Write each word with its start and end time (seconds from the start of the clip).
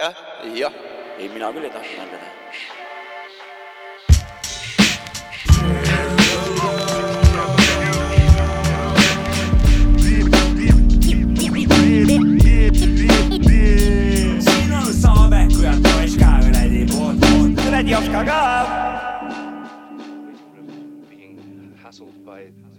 jah, 0.00 0.14
jah, 0.56 0.72
ei 1.18 1.28
mina 1.28 1.52
küll 1.52 1.64
ei 1.64 1.70
tahtnud 1.70 1.98
nalja 1.98 2.18
teha. 2.18 2.38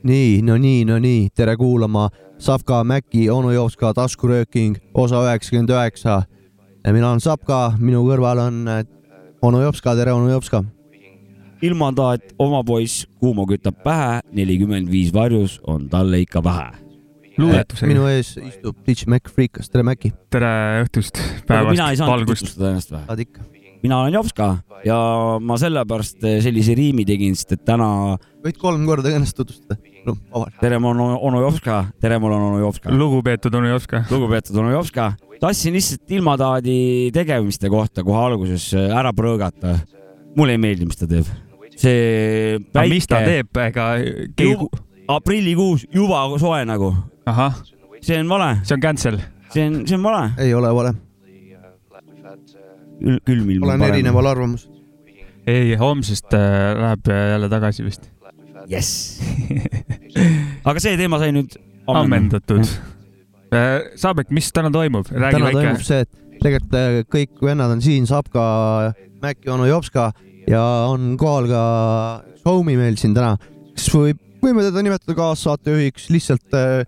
nii, 0.03 0.41
no 0.41 0.57
nii, 0.57 0.85
no 0.85 0.97
nii, 0.99 1.29
tere 1.35 1.53
kuulama 1.57 2.09
Savka, 2.41 2.81
Mäki, 2.83 3.29
onu 3.29 3.51
Jopska 3.53 3.93
taskurööking, 3.93 4.79
osa 4.93 5.21
üheksakümmend 5.27 5.69
üheksa. 5.69 6.23
Mina 6.89 7.11
olen 7.11 7.21
Savka, 7.21 7.61
minu 7.79 8.02
kõrval 8.07 8.41
on 8.41 8.61
äh, 8.71 8.84
onu 9.45 9.62
Jopska, 9.62 9.94
tere 9.98 10.13
onu 10.13 10.31
Jopska. 10.31 10.63
ilmandaat, 11.62 12.23
oma 12.41 12.63
poiss, 12.66 13.05
kuuma 13.22 13.45
kütab 13.45 13.84
pähe, 13.85 14.22
nelikümmend 14.34 14.89
viis 14.89 15.12
varjus 15.13 15.59
on 15.70 15.86
talle 15.89 16.23
ikka 16.23 16.41
vähe. 16.44 16.72
luuletusega. 17.38 17.88
minu 17.94 18.08
ees 18.09 18.34
istub 18.38 18.77
Ditch 18.88 19.08
Mac 19.08 19.30
Freekas, 19.30 19.70
tere 19.70 19.86
Mäki. 19.86 20.12
tere 20.30 20.81
õhtust, 20.88 21.22
aga 21.48 21.70
mina 21.70 21.91
ei 21.91 21.98
päevast, 21.98 21.98
saanud 22.02 22.13
valgust. 22.16 22.45
tutvustada 22.48 22.73
ennast 22.73 22.91
või? 22.91 23.05
saad 23.05 23.23
ikka. 23.27 23.48
mina 23.84 24.02
olen 24.02 24.13
Jopska 24.13 24.50
ja 24.86 25.00
ma 25.41 25.58
sellepärast 25.61 26.27
sellise 26.41 26.75
riimi 26.77 27.05
tegin, 27.05 27.38
sest 27.38 27.59
et 27.59 27.66
täna 27.66 28.17
võid 28.41 28.58
kolm 28.58 28.86
korda 28.89 29.13
ennast 29.13 29.38
tutvustada. 29.38 29.77
no 30.09 30.45
tere, 30.59 30.81
ma 30.81 30.95
olen 30.95 31.17
onu 31.30 31.45
Jopska, 31.45 31.84
tere, 32.02 32.17
mul 32.17 32.34
on 32.34 32.48
onu 32.50 32.66
Jopska. 32.66 32.89
lugupeetud 32.89 33.53
onu 33.53 33.70
Jopska. 33.75 34.05
lugupeetud 34.09 34.58
onu 34.58 34.73
Jopska, 34.73 35.13
tahtsin 35.41 35.73
lihtsalt 35.73 36.12
ilmataadi 36.18 36.76
tegemiste 37.13 37.70
kohta 37.70 38.05
kohe 38.05 38.20
alguses 38.27 38.68
ära 38.77 39.13
prõõgata. 39.16 39.80
mulle 40.38 40.55
ei 40.55 40.62
meeldi, 40.62 40.88
mis 40.88 41.00
ta 41.00 41.08
teeb. 41.09 41.30
see 41.75 42.59
aga 42.73 42.88
mis 42.89 43.08
ta 43.09 43.22
teeb, 43.25 43.50
ega 43.66 43.88
keegi 44.38 44.70
aprillikuus 45.11 45.88
juba 45.94 46.23
soe 46.39 46.64
nagu, 46.67 46.92
see 48.02 48.20
on 48.22 48.30
vale, 48.30 48.52
see 48.64 48.78
on 48.78 48.83
cancel. 48.83 49.17
see 49.53 49.66
on, 49.67 49.81
see 49.88 49.98
on 49.98 50.06
vale. 50.06 50.28
ei 50.45 50.53
ole 50.53 50.73
vale, 50.78 50.94
külm 53.26 53.50
ilm 53.50 53.66
on 53.66 53.70
olen 53.70 53.88
erineval 53.89 54.31
arvamusel. 54.36 54.78
ei, 55.48 55.76
homsest 55.76 56.33
äh, 56.38 56.72
läheb 56.78 57.11
jälle 57.33 57.50
tagasi 57.50 57.86
vist. 57.88 58.09
jess. 58.70 59.20
aga 60.64 60.80
see 60.80 60.98
teema 61.02 61.20
sai 61.20 61.33
nüüd 61.33 61.58
ammendatud. 61.89 62.67
Saabek, 63.52 64.30
mis 64.31 64.47
täna 64.55 64.71
toimub, 64.71 65.09
räägi 65.11 65.35
täna 65.35 65.49
väike 65.49 65.63
toimub. 65.66 65.83
see, 65.83 66.05
et 66.05 66.39
tegelikult 66.41 66.77
äh, 66.77 66.97
kõik 67.11 67.45
vennad 67.45 67.75
on 67.75 67.81
siin, 67.83 68.08
Sapka, 68.09 68.43
Mäkki, 69.21 69.49
onu 69.53 69.67
Jopska 69.69 70.11
ja 70.49 70.63
on 70.89 71.16
kohal 71.19 71.49
ka 71.52 71.63
üks 72.31 72.47
homie 72.47 72.77
meil 72.80 72.97
siin 72.97 73.13
täna, 73.17 73.35
kes 73.75 73.89
võib, 73.93 74.21
võime 74.41 74.66
teda 74.66 74.81
nimetada 74.85 75.17
kaassaatejuhiks, 75.17 76.09
lihtsalt 76.13 76.58
äh, 76.58 76.81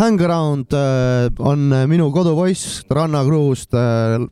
hang 0.00 0.20
around 0.26 0.74
äh, 0.76 1.30
on 1.38 1.70
minu 1.88 2.10
kodupoiss 2.14 2.82
Rannakruust 2.90 3.74
äh,. 3.74 4.26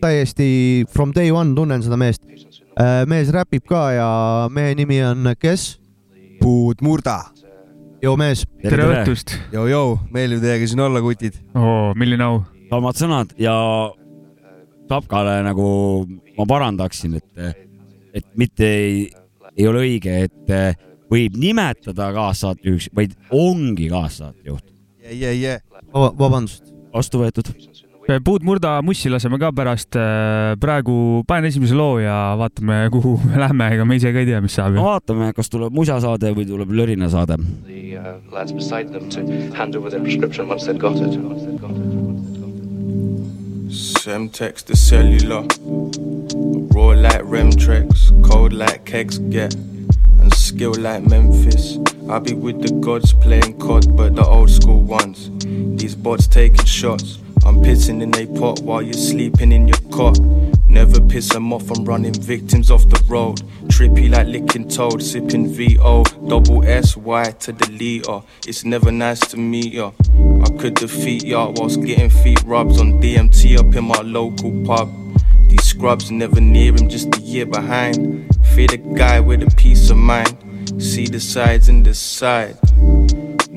täiesti 0.00 0.84
from 0.92 1.14
day 1.14 1.30
one 1.32 1.54
tunnen 1.56 1.82
seda 1.82 1.96
meest 1.96 2.24
äh,. 2.26 3.04
mees 3.06 3.30
räpib 3.32 3.68
ka 3.68 3.90
ja 3.94 4.10
mehe 4.50 4.74
nimi 4.74 5.02
on 5.04 5.34
kes? 5.38 5.76
puud 6.40 6.82
murda. 6.84 7.35
Joo 8.02 8.16
mees, 8.20 8.46
tere 8.62 8.88
õhtust. 8.92 9.36
Jou-jou, 9.54 9.98
meeldib 10.14 10.42
teiega 10.44 10.68
siin 10.70 10.82
olla, 10.86 11.02
kutid. 11.04 11.38
oo, 11.56 11.92
milline 11.98 12.26
au. 12.26 12.42
samad 12.70 13.00
sõnad 13.00 13.36
ja 13.40 13.54
Tapkale 14.86 15.40
nagu 15.42 15.68
ma 16.36 16.44
parandaksin, 16.46 17.16
et, 17.18 17.62
et 18.14 18.26
mitte 18.38 18.66
ei, 18.66 19.06
ei 19.56 19.66
ole 19.66 19.82
õige, 19.82 20.20
et 20.28 20.52
võib 21.10 21.38
nimetada 21.40 22.10
kaassaatejuhiks, 22.14 22.90
vaid 22.94 23.16
ongi 23.34 23.88
kaassaatejuht. 23.90 24.64
jee, 25.06 25.16
jee, 25.22 25.34
jee. 25.40 25.58
vabandust. 25.92 26.70
vastu 26.94 27.22
võetud. 27.22 27.50
puud 28.24 28.46
murda 28.46 28.76
mussi 28.86 29.10
laseme 29.10 29.40
ka 29.42 29.50
pärast. 29.54 29.98
praegu 30.62 31.24
panen 31.26 31.50
esimese 31.50 31.74
loo 31.74 31.98
ja 32.02 32.36
vaatame, 32.38 32.84
kuhu 32.94 33.16
me 33.24 33.42
lähme, 33.42 33.72
ega 33.74 33.84
me 33.88 33.98
ise 33.98 34.14
ka 34.14 34.22
ei 34.22 34.30
tea, 34.30 34.42
mis 34.44 34.54
saab 34.54 34.78
vaatame, 34.78 35.32
kas 35.34 35.50
tuleb 35.50 35.74
musasaade 35.74 36.30
või 36.36 36.46
tuleb 36.46 36.70
lörinasaade. 36.70 37.40
Uh, 38.06 38.18
lads 38.30 38.52
beside 38.52 38.92
them 38.92 39.08
to 39.10 39.20
hand 39.52 39.74
over 39.74 39.90
their 39.90 40.00
prescription 40.00 40.48
once 40.48 40.66
they'd 40.66 40.78
got 40.78 40.96
it. 40.96 41.10
Semtex 43.68 44.64
the 44.64 44.76
cellular, 44.76 45.42
raw 46.74 46.94
like 46.94 47.22
Remtrex, 47.22 48.24
cold 48.24 48.52
like 48.52 48.84
kegs 48.84 49.18
get, 49.18 49.54
and 49.54 50.32
skill 50.34 50.74
like 50.78 51.02
Memphis. 51.02 51.78
I 52.08 52.20
be 52.20 52.34
with 52.34 52.62
the 52.62 52.72
gods 52.80 53.12
playing 53.14 53.58
COD, 53.58 53.96
but 53.96 54.14
the 54.14 54.24
old 54.24 54.50
school 54.50 54.82
ones. 54.82 55.30
These 55.80 55.96
bots 55.96 56.28
taking 56.28 56.64
shots. 56.64 57.18
I'm 57.46 57.62
pissing 57.62 58.02
in 58.02 58.12
a 58.16 58.26
pot 58.38 58.58
while 58.60 58.82
you're 58.82 58.92
sleeping 58.92 59.52
in 59.52 59.68
your 59.68 59.78
cot. 59.92 60.18
Never 60.66 61.00
piss 61.00 61.28
them 61.28 61.52
off, 61.52 61.70
I'm 61.70 61.84
running 61.84 62.12
victims 62.12 62.72
off 62.72 62.88
the 62.88 63.00
road. 63.06 63.40
Trippy 63.68 64.10
like 64.10 64.26
licking 64.26 64.68
toad, 64.68 65.00
sipping 65.00 65.54
VO. 65.54 66.02
Double 66.26 66.64
S 66.64 66.96
Y 66.96 67.22
to 67.22 67.52
the 67.52 67.70
leader. 67.70 68.20
It's 68.48 68.64
never 68.64 68.90
nice 68.90 69.20
to 69.28 69.36
meet 69.36 69.72
ya. 69.72 69.92
I 70.44 70.50
could 70.58 70.74
defeat 70.74 71.22
ya 71.22 71.52
whilst 71.54 71.80
getting 71.82 72.10
feet 72.10 72.42
rubs 72.42 72.80
on 72.80 73.00
DMT 73.00 73.58
up 73.58 73.76
in 73.76 73.84
my 73.84 74.00
local 74.00 74.50
pub. 74.64 74.90
These 75.48 75.62
scrubs 75.62 76.10
never 76.10 76.40
near 76.40 76.74
him, 76.74 76.88
just 76.88 77.16
a 77.16 77.20
year 77.20 77.46
behind. 77.46 78.28
Fear 78.54 78.66
the 78.66 78.78
guy 78.78 79.20
with 79.20 79.44
a 79.44 79.56
peace 79.56 79.88
of 79.90 79.98
mind. 79.98 80.36
See 80.82 81.06
the 81.06 81.20
sides 81.20 81.68
and 81.68 81.84
decide. 81.84 82.56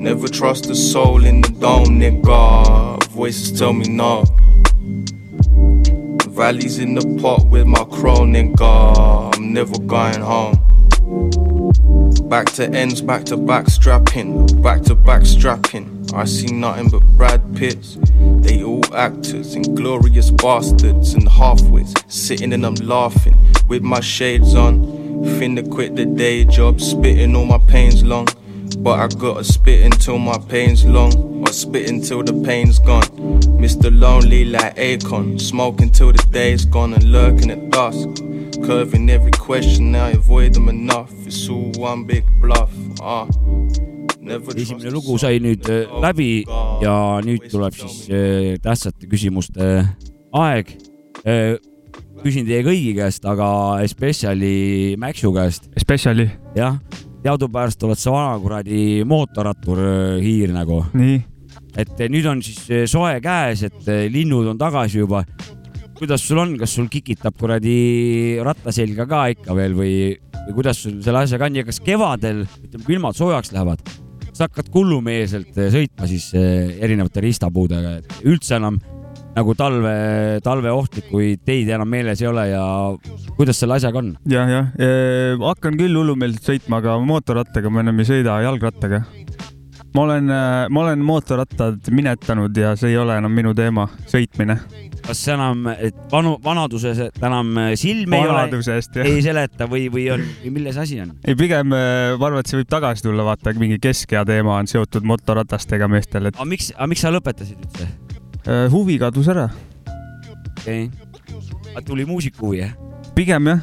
Never 0.00 0.28
trust 0.28 0.70
a 0.70 0.74
soul 0.74 1.26
in 1.26 1.42
the 1.42 1.50
dome, 1.50 2.00
nigga. 2.00 3.04
Voices 3.08 3.52
tell 3.52 3.74
me 3.74 3.86
no. 3.86 4.24
Valleys 6.30 6.78
in 6.78 6.94
the 6.94 7.18
pot 7.20 7.46
with 7.48 7.66
my 7.66 7.84
crow, 7.84 8.20
nigga. 8.20 9.36
I'm 9.36 9.52
never 9.52 9.78
going 9.80 10.22
home. 10.22 10.56
Back 12.30 12.46
to 12.52 12.70
ends, 12.70 13.02
back 13.02 13.24
to 13.24 13.36
back 13.36 13.68
strapping, 13.68 14.46
back 14.62 14.80
to 14.84 14.94
back 14.94 15.26
strapping. 15.26 16.06
I 16.14 16.24
see 16.24 16.46
nothing 16.46 16.88
but 16.88 17.02
Brad 17.18 17.42
Pitts. 17.54 17.98
They 18.40 18.62
all 18.62 18.82
actors, 18.94 19.54
inglorious 19.54 20.30
bastards, 20.30 21.12
and 21.12 21.28
halfwits. 21.28 22.10
Sitting 22.10 22.54
and 22.54 22.64
I'm 22.64 22.76
laughing 22.76 23.36
with 23.68 23.82
my 23.82 24.00
shades 24.00 24.54
on. 24.54 24.80
Finna 25.36 25.70
quit 25.70 25.94
the 25.94 26.06
day 26.06 26.44
job, 26.44 26.80
spitting 26.80 27.36
all 27.36 27.44
my 27.44 27.58
pains 27.68 28.02
long. 28.02 28.28
But 28.78 29.00
I 29.00 29.08
gotta 29.08 29.44
spit 29.44 29.84
until 29.84 30.18
my 30.18 30.38
pain's 30.38 30.84
long, 30.86 31.12
or 31.42 31.52
spit 31.52 31.90
until 31.90 32.22
the 32.22 32.32
pain's 32.44 32.78
gone. 32.78 33.02
Mr. 33.60 33.90
Lonely 33.90 34.44
like 34.46 34.76
Akon, 34.76 35.40
smoking 35.40 35.90
till 35.90 36.12
the 36.12 36.26
day's 36.30 36.64
gone 36.64 36.94
and 36.94 37.04
lurking 37.04 37.50
at 37.50 37.70
dusk. 37.70 38.08
Curving 38.64 39.10
every 39.10 39.32
question, 39.32 39.94
I 39.94 40.10
avoid 40.10 40.54
them 40.54 40.68
enough. 40.68 41.12
It's 41.26 41.48
all 41.48 41.72
one 41.76 42.04
big 42.04 42.24
bluff. 42.40 42.72
Ah, 43.02 43.26
never 44.20 44.54
esimene 44.56 44.92
lugu 44.92 45.18
sai 45.18 45.38
nüüd 45.42 45.66
äh, 45.68 45.88
läbi 46.02 46.44
ja 46.82 46.94
nüüd 47.24 47.48
tuleb 47.50 47.74
siis 47.76 48.06
äh, 48.08 48.54
tähtsate 48.62 49.08
küsimuste 49.10 49.70
aeg. 50.32 50.76
küsin 52.20 52.44
teie 52.44 52.60
kõigi 52.64 52.92
käest, 52.98 53.24
aga 53.24 53.80
spetsiali 53.88 54.94
Maxu 55.00 55.32
käest, 55.32 55.70
Spetsiali, 55.80 56.26
jah, 56.56 56.76
teadupärast 57.24 57.84
oled 57.84 58.00
sa 58.00 58.14
vana 58.14 58.38
kuradi 58.40 58.80
mootorrattur 59.08 59.80
äh, 59.84 60.18
hiir 60.24 60.54
nagu, 60.54 60.82
et 61.76 61.96
äh, 62.00 62.08
nüüd 62.12 62.28
on 62.30 62.42
siis 62.44 62.62
äh, 62.72 62.86
soe 62.90 63.18
käes, 63.24 63.64
et 63.68 63.90
linnud 64.12 64.48
on 64.52 64.60
tagasi 64.60 65.02
juba. 65.02 65.24
kuidas 66.00 66.22
sul 66.24 66.38
on, 66.40 66.54
kas 66.56 66.72
sul 66.72 66.86
kikitab 66.88 67.34
kuradi 67.36 68.40
ratta 68.40 68.72
selga 68.72 69.04
ka 69.06 69.26
ikka 69.34 69.56
veel 69.56 69.74
või, 69.76 69.96
või 70.46 70.54
kuidas 70.56 70.78
sul 70.80 71.02
selle 71.04 71.26
asjaga 71.26 71.50
on? 71.50 71.58
Ja 71.60 71.64
kas 71.66 71.80
kevadel, 71.84 72.46
ütleme, 72.64 72.84
kui 72.86 72.96
ilmad 72.96 73.18
soojaks 73.18 73.52
lähevad, 73.52 73.82
sa 74.32 74.46
hakkad 74.46 74.70
hullumeelselt 74.72 75.58
eh, 75.60 75.68
sõitma 75.74 76.08
siis 76.08 76.30
erinevate 76.32 77.20
riistapuudega, 77.20 77.98
et 78.00 78.24
üldse 78.24 78.56
enam 78.56 78.80
nagu 79.40 79.56
talve, 79.56 79.92
talveohtlikuid 80.44 81.44
teid 81.48 81.70
enam 81.72 81.88
meeles 81.90 82.20
ei 82.20 82.28
ole 82.30 82.46
ja 82.50 82.64
kuidas 83.38 83.60
selle 83.60 83.78
asjaga 83.78 84.02
on? 84.02 84.14
jah, 84.28 84.50
jah, 84.50 84.72
hakkan 85.42 85.78
küll 85.80 85.96
hullumeelselt 85.96 86.52
sõitma, 86.52 86.82
aga 86.82 86.98
mootorrattaga 87.04 87.72
ma 87.72 87.84
enam 87.84 88.02
ei 88.02 88.08
sõida, 88.10 88.36
jalgrattaga. 88.44 89.00
ma 89.96 90.04
olen, 90.04 90.28
ma 90.74 90.84
olen 90.84 91.06
mootorrattad 91.06 91.88
minetanud 91.94 92.56
ja 92.56 92.74
see 92.78 92.92
ei 92.92 93.00
ole 93.00 93.16
enam 93.20 93.32
minu 93.34 93.54
teema, 93.56 93.86
sõitmine. 94.10 94.58
kas 95.06 95.24
see 95.24 95.32
enam, 95.34 95.64
et 95.72 95.96
vanu, 96.12 96.36
vanaduses 96.44 97.00
enam 97.08 97.56
silme 97.80 98.20
ei 98.20 98.28
ole, 98.28 98.36
vanaduse 98.36 98.76
eest 98.76 99.00
jah. 99.00 99.08
ei 99.08 99.24
seleta 99.24 99.70
või, 99.70 99.88
või 99.92 100.06
on, 100.18 100.28
milles 100.52 100.78
asi 100.84 101.00
on? 101.00 101.16
ei, 101.24 101.38
pigem 101.38 101.72
ma 101.72 101.82
arvan, 102.18 102.42
et 102.42 102.52
see 102.52 102.60
võib 102.60 102.70
tagasi 102.76 103.08
tulla, 103.08 103.24
vaata 103.32 103.56
mingi 103.56 103.80
keskea 103.80 104.26
teema 104.28 104.60
on 104.60 104.70
seotud 104.70 105.08
mootorratastega 105.14 105.88
meestel, 105.88 106.28
et 106.28 106.36
aga 106.36 106.52
miks, 106.52 106.74
aga 106.76 106.92
miks 106.92 107.08
sa 107.08 107.16
lõpetasid 107.16 107.64
üldse? 107.64 107.92
Äh, 108.46 108.68
huvi 108.72 108.98
kadus 109.00 109.28
ära. 109.28 109.48
okei 110.60 110.88
okay.. 110.88 111.84
tuli 111.84 112.06
muusika 112.08 112.42
huvi 112.44 112.62
jah? 112.62 112.72
pigem 113.14 113.50
jah. 113.52 113.60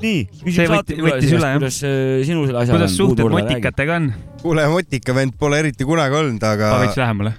nii, 0.00 0.24
küsime 0.42 0.66
võtti- 0.66 0.74
saate 0.74 0.96
külalise 0.96 1.16
võttis 1.16 1.36
üle, 1.36 1.52
jah. 1.52 1.60
kuidas 1.60 1.80
äh, 1.84 2.24
sinul 2.26 2.48
selle 2.48 2.62
asjaga 2.64 2.78
kuidas 2.78 2.96
suhted 2.96 3.34
motikatega 3.36 4.00
on? 4.00 4.12
kuule, 4.42 4.66
motika 4.72 5.16
vend 5.16 5.36
pole 5.38 5.60
eriti 5.62 5.86
kunagi 5.88 6.18
olnud, 6.22 6.44
aga 6.46 6.72
ma, 6.74 6.80
veits 6.84 6.98
lähemale. 7.00 7.34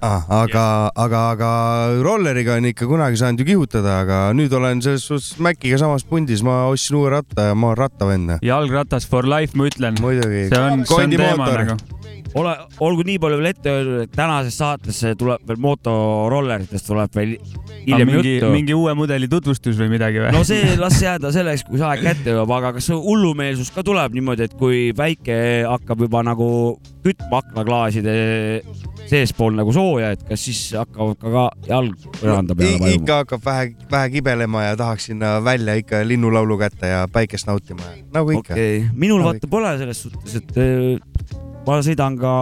ah, 0.00 0.26
aga, 0.42 0.64
aga, 0.96 1.22
aga 1.36 1.50
rolleriga 2.04 2.58
on 2.58 2.68
ikka 2.72 2.88
kunagi 2.90 3.20
saanud 3.20 3.44
ju 3.44 3.48
kihutada, 3.52 4.00
aga 4.04 4.20
nüüd 4.36 4.52
olen 4.56 4.82
selles 4.84 5.06
suhtes 5.06 5.38
Maciga 5.42 5.78
samas 5.80 6.04
pundis, 6.08 6.44
ma 6.46 6.64
ostsin 6.72 6.98
uue 7.00 7.14
ratta 7.16 7.50
ja 7.50 7.54
ma 7.54 7.72
olen 7.72 7.84
rattavend. 7.84 8.36
jalgratas 8.44 9.06
for 9.08 9.28
life, 9.28 9.56
ma 9.56 9.70
ütlen. 9.70 10.00
muidugi. 10.02 10.48
see 10.50 10.60
on, 10.60 10.84
see 10.88 11.04
on 11.04 11.16
teema 11.16 11.50
nagu. 11.54 11.80
ole, 12.38 12.52
olgu 12.84 13.04
nii 13.06 13.18
palju 13.22 13.38
veel 13.40 13.50
ette 13.50 13.72
öeldud, 13.72 14.04
et 14.04 14.12
tänases 14.14 14.58
saates 14.60 15.00
tuleb 15.18 15.46
veel 15.48 15.60
motorolleritest 15.64 16.86
tuleb 16.90 17.16
veel 17.16 17.34
hiljem 17.86 18.10
mingi, 18.10 18.34
juttu. 18.36 18.52
mingi 18.54 18.76
uue 18.76 18.94
mudeli 18.98 19.28
tutvustus 19.30 19.78
või 19.80 19.90
midagi 19.94 20.22
või? 20.22 20.32
no 20.34 20.42
see 20.46 20.76
las 20.80 21.00
jääda 21.02 21.32
selleks, 21.34 21.64
kui 21.66 21.80
see 21.80 21.88
aeg 21.88 22.04
kätte 22.06 22.34
jõuab, 22.34 22.54
aga 22.58 22.74
kas 22.78 22.90
hullumeelsus 22.92 23.72
ka 23.74 23.84
tuleb 23.86 24.14
niimoodi, 24.16 24.46
et 24.46 24.56
kui 24.60 24.90
päike 24.96 25.40
hakkab 25.66 26.06
juba 26.06 26.22
nagu 26.26 26.50
kütma 27.04 27.40
aknaklaaside 27.40 28.14
seespool 29.10 29.56
nagu 29.56 29.72
sooja, 29.74 30.12
et 30.14 30.24
kas 30.28 30.44
siis 30.46 30.62
hakkavad 30.78 31.18
ka, 31.18 31.34
ka 31.34 31.70
jalg 31.70 32.08
põranda 32.20 32.56
peale 32.56 32.78
vajuma? 32.78 32.96
ikka 33.00 33.20
hakkab 33.24 33.46
vähe, 33.50 33.68
vähe 33.90 34.14
kibelema 34.16 34.66
ja 34.68 34.78
tahaks 34.78 35.10
sinna 35.10 35.38
välja 35.44 35.74
ikka 35.80 36.04
linnulaulu 36.06 36.60
kätte 36.60 36.94
ja 36.94 37.04
päikest 37.12 37.50
nautima, 37.50 37.94
nagu 38.14 38.38
ikka 38.38 38.54
okei 38.54 38.82
okay., 38.84 38.90
minul 38.94 39.24
Nagu 39.24 39.32
vaata 39.32 39.50
pole 39.50 39.76
selles 39.80 40.04
suhtes, 40.06 40.36
et 40.38 41.48
ma 41.66 41.80
sõidan 41.84 42.16
ka 42.20 42.34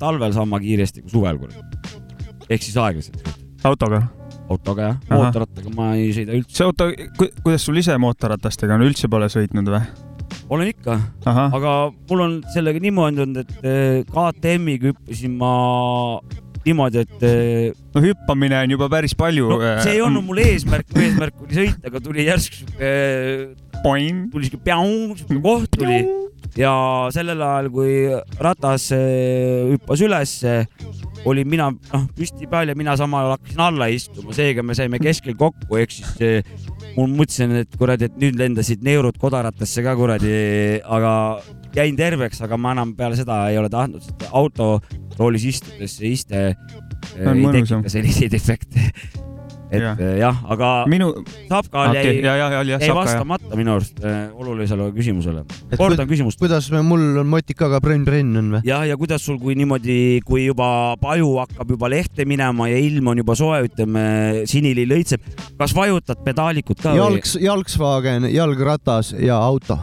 talvel 0.00 0.34
sama 0.36 0.60
kiiresti 0.62 1.04
kui 1.04 1.12
suvel, 1.12 1.40
kurat. 1.40 1.94
ehk 2.48 2.64
siis 2.64 2.76
aeglaselt, 2.80 3.30
autoga. 3.66 4.02
autoga 4.50 4.90
jah, 4.90 5.00
mootorrattaga 5.10 5.72
ma 5.76 5.94
ei 5.98 6.10
sõida 6.16 6.36
üldse, 6.36 6.58
see 6.58 6.68
auto, 6.68 6.90
kuidas 7.44 7.64
sul 7.66 7.80
ise 7.80 7.96
mootorratastega 8.02 8.76
on, 8.76 8.86
üldse 8.88 9.10
pole 9.12 9.30
sõitnud 9.32 9.72
või? 9.72 9.82
olen 10.50 10.70
ikka, 10.72 10.98
aga 11.30 11.74
mul 12.10 12.26
on 12.26 12.36
sellega 12.54 12.82
niimoodi 12.82 13.24
olnud, 13.24 13.40
et 13.44 13.66
eh, 13.66 13.96
KTM-iga 14.10 14.90
hüppasin 14.90 15.34
ma 15.38 15.54
niimoodi, 16.66 17.04
et 17.06 17.26
eh, 17.26 17.82
no 17.94 18.04
hüppamine 18.04 18.58
on 18.66 18.76
juba 18.76 18.90
päris 18.92 19.16
palju. 19.18 19.48
no 19.54 19.74
see 19.80 19.96
ei 19.96 20.04
olnud 20.04 20.26
mul 20.26 20.42
eesmärk, 20.42 20.90
eesmärk 20.98 21.44
oli 21.46 21.62
sõita, 21.62 21.84
aga 21.90 22.04
tuli 22.04 22.28
järsku 22.28 22.66
Poin. 23.80 24.26
tuli 24.28 24.50
siuke 24.50 24.76
koht 25.40 25.78
tuli 25.78 26.02
ja 26.58 26.72
sellel 27.14 27.42
ajal, 27.44 27.70
kui 27.74 27.92
ratas 28.42 28.90
eh, 28.96 29.70
hüppas 29.72 30.02
ülesse, 30.04 30.56
olin 31.28 31.48
mina 31.48 31.68
noh 31.70 32.06
püsti 32.16 32.48
peal 32.50 32.72
ja 32.72 32.76
mina 32.78 32.96
samal 32.98 33.26
ajal 33.26 33.36
hakkasin 33.36 33.64
alla 33.66 33.88
istuma, 33.92 34.34
seega 34.36 34.64
me 34.66 34.76
saime 34.78 35.00
keskel 35.02 35.36
kokku, 35.38 35.78
ehk 35.80 35.94
siis 35.94 36.24
eh, 36.24 36.52
mul 36.96 37.10
mõtlesin, 37.12 37.54
et 37.62 37.78
kuradi, 37.78 38.10
et 38.10 38.20
nüüd 38.20 38.38
lendasid 38.40 38.84
neerud 38.86 39.18
kodaratasse 39.20 39.84
ka 39.86 39.94
kuradi, 39.98 40.34
aga 40.84 41.14
jäin 41.76 41.98
terveks, 41.98 42.42
aga 42.46 42.58
ma 42.58 42.74
enam 42.76 42.94
peale 42.98 43.18
seda 43.18 43.44
ei 43.50 43.58
ole 43.60 43.70
tahtnud, 43.72 44.04
sest 44.04 44.28
autoroolis 44.30 45.48
istudes 45.52 45.98
see 46.00 46.14
iste 46.16 46.46
eh, 46.50 47.26
ei 47.26 47.48
tekita 47.60 47.96
selliseid 47.98 48.38
efekte. 48.40 48.90
Et 49.70 49.82
Jah. 49.82 49.98
jah, 49.98 50.16
jah, 50.18 50.38
aga 50.50 50.68
minu, 50.90 51.10
Sapkal 51.46 51.92
okei, 51.92 52.16
jäi 52.18 52.24
ja, 52.24 52.34
ja, 52.34 52.46
ja, 52.50 52.62
ja 52.62 52.78
jäi 52.78 52.88
saab 52.88 52.88
ka 52.88 52.90
jah. 52.90 52.98
vastamata 52.98 53.58
minu 53.58 53.74
arust 53.76 54.00
äh, 54.02 54.16
olulisele 54.34 54.88
küsimusele. 54.96 55.44
Kordan 55.78 56.08
küsimust. 56.10 56.40
kuidas 56.42 56.70
me- 56.74 56.82
mul 56.82 57.20
on 57.22 57.30
motikaga 57.30 57.78
brenn-brenn 57.84 58.40
on 58.40 58.50
või? 58.56 58.62
jah, 58.66 58.82
ja 58.88 58.96
kuidas 58.98 59.22
sul, 59.26 59.38
kui 59.42 59.54
niimoodi, 59.58 60.20
kui 60.26 60.48
juba 60.48 60.96
paju 61.00 61.36
hakkab 61.44 61.70
juba 61.76 61.90
lehte 61.92 62.26
minema 62.26 62.66
ja 62.70 62.80
ilm 62.82 63.12
on 63.12 63.22
juba 63.22 63.36
soe, 63.38 63.62
ütleme, 63.68 64.04
sinili 64.50 64.86
lõitseb, 64.90 65.22
kas 65.60 65.74
vajutad 65.76 66.24
pedaalikut 66.26 66.82
ka 66.82 66.96
jalgs, 66.98 67.36
jalgsvagen, 67.40 68.26
jalgratas 68.34 69.14
ja 69.18 69.38
auto. 69.38 69.78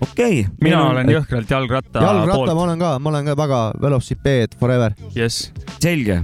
okei 0.00 0.44
okay,, 0.44 0.44
mina 0.62 0.84
olen 0.92 1.10
jõhkralt 1.10 1.50
jalgratta 1.50 2.04
jalgratta 2.06 2.38
ma 2.38 2.54
poolt. 2.54 2.62
olen 2.68 2.78
ka, 2.78 2.92
ma 2.98 3.10
olen 3.10 3.32
ka 3.32 3.36
väga 3.42 3.64
velocipeed 3.82 4.54
forever. 4.60 4.94
jess. 5.14 5.50
selge. 5.80 6.22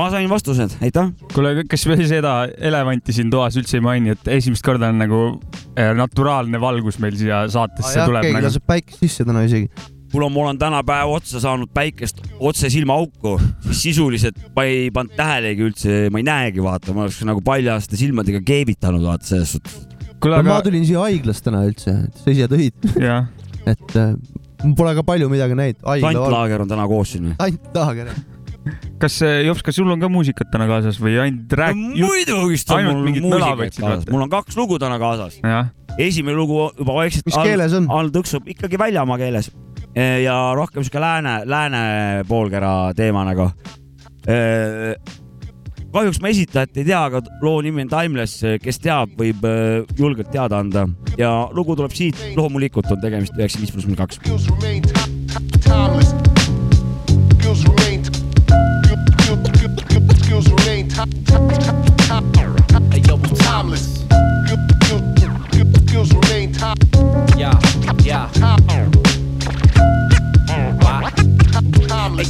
Ma 0.00 0.08
sain 0.12 0.28
vastused, 0.30 0.74
aitäh. 0.84 1.12
kuule, 1.34 1.64
kas 1.68 1.84
me 1.90 1.96
seda 2.08 2.34
elevanti 2.70 3.14
siin 3.16 3.30
toas 3.32 3.56
üldse 3.60 3.78
ei 3.78 3.84
maini, 3.84 4.14
et 4.16 4.28
esimest 4.38 4.64
korda 4.64 4.88
on 4.92 5.00
nagu 5.02 5.22
eh, 5.76 5.92
naturaalne 5.96 6.60
valgus 6.62 7.00
meil 7.02 7.16
siia 7.20 7.44
saatesse 7.52 7.98
jah, 7.98 8.08
tuleb 8.08 8.24
keegi 8.24 8.36
nagu. 8.38 8.48
laseb 8.48 8.68
päikest 8.70 9.04
sisse 9.04 9.26
täna 9.28 9.44
isegi. 9.46 9.68
kuule, 10.10 10.30
mul 10.32 10.48
on 10.50 10.58
täna 10.60 10.80
päev 10.86 11.12
otsa 11.12 11.42
saanud 11.42 11.70
päikest 11.74 12.22
otse 12.38 12.70
silmaauku, 12.72 13.36
sisuliselt 13.68 14.40
ma 14.56 14.66
ei 14.68 14.88
pannud 14.94 15.14
tähelegi 15.18 15.68
üldse, 15.68 16.00
ma 16.12 16.22
ei 16.22 16.28
näegi, 16.30 16.64
vaata, 16.64 16.96
ma 16.96 17.06
oleks 17.06 17.20
nagu 17.28 17.44
paljaste 17.44 18.00
silmadega 18.00 18.42
keevitanud, 18.46 19.04
vaata 19.04 19.34
selles 19.34 19.56
suhtes. 19.56 19.78
kuule, 20.16 20.40
no 20.40 20.48
ma 20.48 20.58
aga 20.58 20.70
tulin 20.70 20.88
siia 20.88 21.04
haiglast 21.04 21.44
täna 21.46 21.62
üldse, 21.68 21.96
sa 22.24 22.34
ise 22.34 22.48
tõid, 22.50 22.90
et 23.74 23.96
äh, 24.00 24.16
mul 24.64 24.76
pole 24.78 24.96
ka 24.96 25.04
palju 25.06 25.28
midagi 25.32 25.56
näinud. 25.58 25.80
haigla 25.84 26.16
Sant. 26.16 26.34
Laager 26.38 26.64
on 26.64 26.76
täna 26.76 26.88
koos 26.90 27.16
siin 27.16 27.30
või? 27.30 27.40
Kas 29.00 29.14
eh, 29.26 29.40
Jops, 29.46 29.62
kas 29.66 29.74
sul 29.80 29.90
on 29.92 30.00
ka 30.02 30.08
muusikat 30.12 30.48
täna 30.52 30.66
kaasas 30.70 30.96
või 31.02 31.14
ainult 31.22 31.50
rääk- 31.60 31.78
no,? 31.78 31.82
muidugi 32.06 32.56
on 32.80 32.86
mul 33.24 33.40
võtsid 33.62 33.82
kaasas, 33.84 34.04
mul 34.10 34.22
on 34.26 34.30
kaks 34.32 34.54
lugu 34.60 34.74
täna 34.82 34.96
kaasas. 35.02 35.34
esimene 35.98 36.36
lugu 36.36 36.56
juba 36.78 36.92
vaikselt 37.02 37.24
mis 37.26 37.40
keeles 37.40 37.72
on? 37.78 37.84
all 37.90 38.08
tõksub 38.14 38.42
ikkagi 38.50 38.76
väljamaa 38.80 39.18
keeles 39.20 39.46
ja 40.24 40.36
rohkem 40.54 40.82
sihuke 40.86 41.00
lääne, 41.02 41.34
lääne 41.50 41.80
poolkera 42.28 42.72
teema 42.94 43.24
nagu. 43.26 43.50
kahjuks 45.90 46.20
ma 46.22 46.28
esitajat 46.30 46.76
ei 46.78 46.84
tea, 46.86 47.00
aga 47.08 47.18
loo 47.42 47.58
nimi 47.64 47.82
on 47.86 47.90
Timeless, 47.90 48.34
kes 48.62 48.78
teab, 48.82 49.08
võib 49.18 49.40
äh, 49.48 49.82
julgelt 49.98 50.30
teada 50.30 50.58
anda 50.62 50.82
ja 51.18 51.30
lugu 51.56 51.72
tuleb 51.78 51.94
siit, 51.96 52.16
loomulikult 52.38 52.88
on 52.94 53.00
tegemist 53.02 53.34
üheksakümmend 53.36 53.66
viis 53.66 53.74
pluss 53.74 53.86
null 53.90 53.98
kaks. 53.98 54.16
Yeah. 68.20 68.69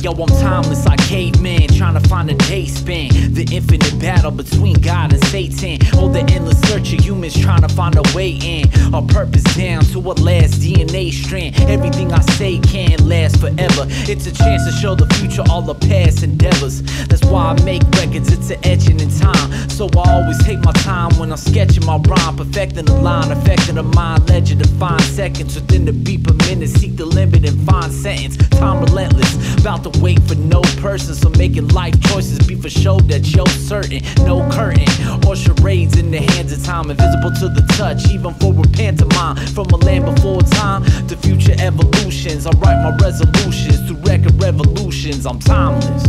Yo, 0.03 0.13
I'm 0.13 0.29
timeless 0.41 0.87
like 0.87 1.01
caveman, 1.01 1.69
trying 1.69 2.01
to 2.01 2.09
find 2.09 2.31
a 2.31 2.35
day 2.35 2.67
span. 2.67 3.11
The 3.35 3.47
infinite 3.53 3.99
battle 4.01 4.31
between 4.31 4.75
God 4.81 5.13
and 5.13 5.25
Satan. 5.27 5.79
Oh, 5.95 6.09
the 6.09 6.21
endless 6.33 6.61
search 6.63 6.93
of 6.93 7.05
humans 7.05 7.39
trying 7.39 7.63
to 7.63 7.69
find 7.69 7.97
a 7.97 8.03
way 8.15 8.39
in. 8.43 8.65
Our 8.95 9.03
purpose 9.03 9.45
down 9.57 9.83
to 9.93 9.99
a 9.99 10.15
last 10.15 10.61
DNA 10.61 11.13
strand. 11.13 11.61
Everything 11.63 12.13
I 12.13 12.21
say 12.37 12.59
can't 12.59 13.01
last 13.03 13.41
forever. 13.41 13.87
It's 14.09 14.27
a 14.27 14.33
chance 14.33 14.65
to 14.65 14.73
show 14.81 14.95
the 14.95 15.07
future 15.15 15.45
all 15.51 15.63
the 15.63 15.75
past 15.75 16.23
endeavors. 16.23 16.83
That's 17.07 17.25
why 17.25 17.51
I 17.53 17.63
make 17.65 17.83
records, 17.97 18.33
it's 18.33 18.51
an 18.51 18.59
etching 18.65 19.01
in 19.01 19.11
time. 19.11 19.69
So 19.69 19.89
I 19.97 20.15
always 20.15 20.43
take 20.45 20.61
my 20.61 20.73
time 20.73 21.11
when 21.19 21.31
I'm 21.31 21.39
sketching 21.39 21.85
my 21.85 21.97
rhyme, 21.97 22.37
perfecting 22.37 22.87
the 22.87 22.95
line, 22.95 23.31
affecting 23.33 23.75
the 23.75 23.83
mind, 23.83 24.29
ledger 24.29 24.57
to 24.57 24.69
find 24.79 25.03
seconds 25.03 25.55
within 25.55 25.85
the 25.85 25.93
beat 25.93 26.25
per 26.25 26.35
minute. 26.47 26.71
Seek 26.71 26.97
the 26.97 27.07
limit 27.07 27.45
and 27.45 27.61
find 27.69 27.93
sentence. 27.93 28.37
Time 28.51 28.83
relentless, 28.85 29.59
about 29.59 29.85
to 29.85 29.90
wait 30.01 30.21
for 30.23 30.35
no 30.35 30.61
person. 30.81 31.15
So 31.15 31.29
making 31.31 31.69
life 31.69 31.99
choices 32.03 32.39
be 32.47 32.55
for 32.55 32.71
show 32.71 32.99
that 33.11 33.27
you're 33.35 33.47
certain. 33.49 34.03
No 34.25 34.49
curtain 34.51 34.87
or 35.27 35.37
charades 35.37 35.97
in 35.99 36.11
the 36.11 36.19
hands 36.19 36.53
of 36.53 36.63
time, 36.65 36.91
invisible 36.91 37.31
to 37.41 37.49
the 37.49 37.65
touch, 37.77 38.09
even 38.11 38.35
for 38.35 38.53
a 38.59 38.63
pantomime. 38.77 39.37
From 39.55 39.67
a 39.71 39.77
land 39.77 40.05
before 40.05 40.41
time 40.43 40.85
to 41.09 41.17
future 41.17 41.55
evolutions, 41.59 42.47
I 42.47 42.51
write 42.63 42.83
my 42.83 42.97
resolutions 43.03 43.79
through 43.87 43.99
record 44.03 44.41
revolutions. 44.43 45.27
I'm 45.27 45.39
timeless. 45.39 46.05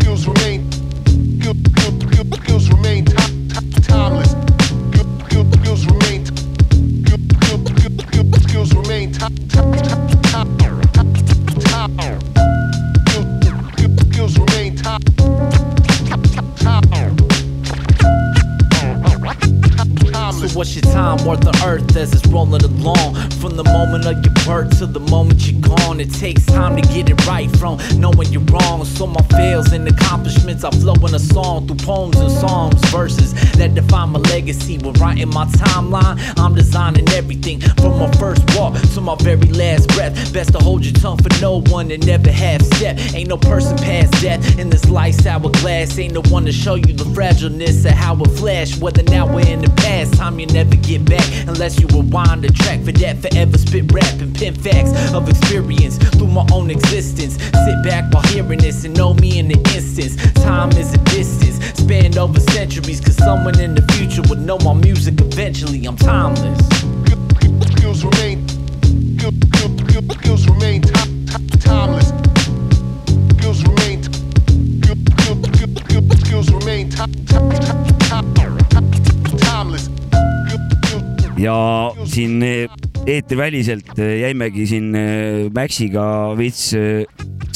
skills 0.00 0.26
remain 0.26 0.70
skills- 1.42 2.68
remain 2.70 3.04
ti- 3.04 3.14
ti- 3.48 3.80
timeless. 3.82 4.34
Skills- 5.30 5.86
remain 5.86 6.24
skills- 8.48 8.74
remain 8.74 9.12
ti- 9.12 9.77
What's 20.58 20.74
your 20.74 20.92
time 20.92 21.24
worth 21.24 21.46
on 21.46 21.54
earth 21.62 21.96
as 21.96 22.12
it's 22.12 22.26
rolling 22.26 22.64
along? 22.64 23.14
From 23.38 23.54
the 23.54 23.62
moment 23.62 24.06
of 24.06 24.16
your 24.24 24.34
birth 24.44 24.76
to 24.80 24.86
the 24.86 24.98
moment 24.98 25.46
you're 25.46 25.60
gone, 25.60 26.00
it 26.00 26.12
takes 26.12 26.44
time 26.46 26.74
to 26.74 26.82
get 26.82 27.08
it 27.08 27.26
right 27.28 27.48
from 27.58 27.78
knowing 27.94 28.32
you're 28.32 28.42
wrong. 28.42 28.84
So 28.84 29.06
my 29.06 29.22
fails 29.28 29.70
and 29.70 29.86
accomplishments, 29.86 30.64
I 30.64 30.70
flow 30.70 30.94
in 30.94 31.14
a 31.14 31.18
song 31.20 31.68
through 31.68 31.76
poems 31.76 32.18
and 32.18 32.32
songs, 32.32 32.74
verses 32.90 33.34
that 33.52 33.76
define 33.76 34.08
my 34.08 34.18
legacy. 34.18 34.78
When 34.78 34.94
writing 34.94 35.28
my 35.28 35.44
timeline, 35.46 36.18
I'm 36.36 36.56
designing 36.56 37.08
everything 37.10 37.60
from 37.60 38.00
my 38.00 38.10
first 38.18 38.42
walk 38.56 38.74
to 38.94 39.00
my 39.00 39.14
very 39.20 39.52
last 39.52 39.86
breath. 39.90 40.32
Best 40.32 40.54
to 40.54 40.58
hold 40.58 40.84
your 40.84 40.94
tongue 40.94 41.18
for 41.18 41.30
no 41.40 41.62
one 41.70 41.92
and 41.92 42.04
never 42.04 42.32
half 42.32 42.62
step. 42.62 42.98
Ain't 43.14 43.28
no 43.28 43.36
person 43.36 43.76
past 43.76 44.10
death 44.20 44.58
in 44.58 44.70
this 44.70 44.90
life's 44.90 45.24
hourglass. 45.24 45.96
Ain't 46.00 46.14
no 46.14 46.22
one 46.32 46.44
to 46.46 46.52
show 46.52 46.74
you 46.74 46.92
the 46.94 47.04
fragileness 47.14 47.84
of 47.84 47.92
how 47.92 48.20
it 48.20 48.30
flash. 48.32 48.76
Whether 48.76 49.04
now 49.04 49.32
or 49.32 49.40
in 49.40 49.62
the 49.62 49.70
past, 49.76 50.17
unless 51.58 51.80
you 51.80 51.88
rewind 51.88 52.42
the 52.44 52.48
track 52.52 52.78
for 52.84 52.92
that 52.92 53.18
forever 53.18 53.58
spit 53.58 53.90
rap 53.92 54.20
and 54.20 54.32
pin 54.32 54.54
facts 54.54 54.92
of 55.12 55.28
experience 55.28 55.98
through 56.14 56.28
my 56.28 56.46
own 56.52 56.70
existence. 56.70 57.34
Sit 57.34 57.82
back 57.82 58.14
while 58.14 58.22
hearing 58.28 58.60
this 58.60 58.84
and 58.84 58.96
know 58.96 59.12
me 59.14 59.40
in 59.40 59.48
the 59.48 59.58
instance. 59.74 60.14
Time 60.34 60.70
is 60.78 60.94
a 60.94 60.98
distance 60.98 61.58
spanned 61.76 62.16
over 62.16 62.38
centuries. 62.54 63.00
Cause 63.00 63.16
someone 63.16 63.58
in 63.58 63.74
the 63.74 63.82
future 63.94 64.22
would 64.28 64.38
know 64.38 64.56
my 64.58 64.72
music 64.72 65.20
eventually. 65.20 65.84
I'm 65.84 65.96
timeless. 65.96 66.60
Skills 67.74 68.04
remain. 68.04 68.46
skill- 69.18 69.32
skill- 69.50 69.78
skill- 69.78 70.14
Skills 70.14 70.46
remain 70.46 70.82
ti- 70.82 70.92
ti- 71.26 71.58
timeless. 71.58 72.12
Skills 73.34 73.64
remain. 73.66 74.02
skill- 74.04 74.94
skill- 75.18 75.42
skill- 75.42 75.74
skill- 75.74 76.18
Skills 76.22 76.50
remain 76.52 76.88
ti- 76.88 78.57
ja 81.38 81.56
siin 82.08 82.42
eh, 82.42 82.68
eetriväliselt 83.06 83.94
eh, 83.98 84.18
jäimegi 84.24 84.66
siin 84.68 84.94
eh, 84.98 85.48
Maxiga 85.54 86.34
veits 86.38 86.72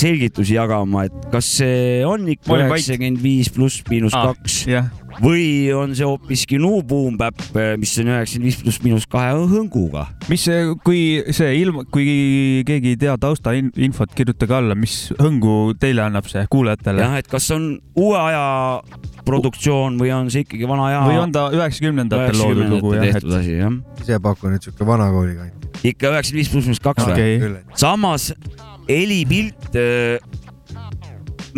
selgitusi 0.02 0.56
jagama, 0.56 1.04
et 1.06 1.28
kas 1.32 1.48
see 1.60 2.00
on 2.06 2.26
ikka 2.32 2.56
üheksakümmend 2.58 3.22
viis 3.22 3.50
pluss 3.54 3.82
miinus 3.90 4.14
Ah, 4.18 4.32
kaks 4.32 4.62
jah. 4.70 4.88
Või 5.20 5.44
on 5.76 5.94
see 5.96 6.06
hoopiski 6.06 6.58
New 6.62 6.82
Boom 6.86 7.18
Bap, 7.20 7.38
mis 7.80 7.94
on 8.00 8.10
üheksakümmend 8.12 8.48
viis 8.48 8.58
pluss 8.62 8.82
miinus 8.84 9.06
kahe 9.10 9.34
hõnguga? 9.36 10.06
mis 10.30 10.46
see, 10.48 10.64
kui 10.86 11.02
see 11.34 11.52
ilm, 11.60 11.82
kui 11.92 12.06
keegi 12.68 12.94
ei 12.94 13.00
tea 13.00 13.16
taustainfot, 13.20 14.14
kirjutage 14.16 14.56
alla, 14.56 14.76
mis 14.78 14.96
hõngu 15.20 15.74
teile 15.80 16.06
annab 16.06 16.28
see 16.30 16.44
kuulajatele 16.52 17.04
jah, 17.04 17.16
et 17.20 17.30
kas 17.30 17.50
on 17.54 17.74
uue 17.98 18.18
aja 18.18 18.44
produktsioon 19.26 19.98
või 20.00 20.12
on 20.14 20.30
see 20.32 20.46
ikkagi 20.46 20.68
vana 20.68 20.88
aja? 20.90 21.02
või 21.06 21.20
on 21.22 21.34
ta 21.34 21.46
üheksakümnendatel 21.54 22.38
loodud 22.40 22.70
lugu 22.76 22.94
jah, 22.96 23.08
tehtud 23.10 23.36
asi 23.38 23.58
jah? 23.58 23.80
ise 24.02 24.20
pakun, 24.22 24.56
et 24.56 24.68
siuke 24.68 24.86
vanakooli 24.88 25.38
kant. 25.38 25.68
ikka 25.82 26.14
üheksakümmend 26.14 26.40
viis 26.42 26.52
pluss 26.52 26.70
miinus 26.70 26.84
kaks 26.84 27.08
Okei. 27.08 27.36
või? 27.42 27.64
samas 27.78 28.30
helipilt 28.88 29.76
äh, 29.78 30.18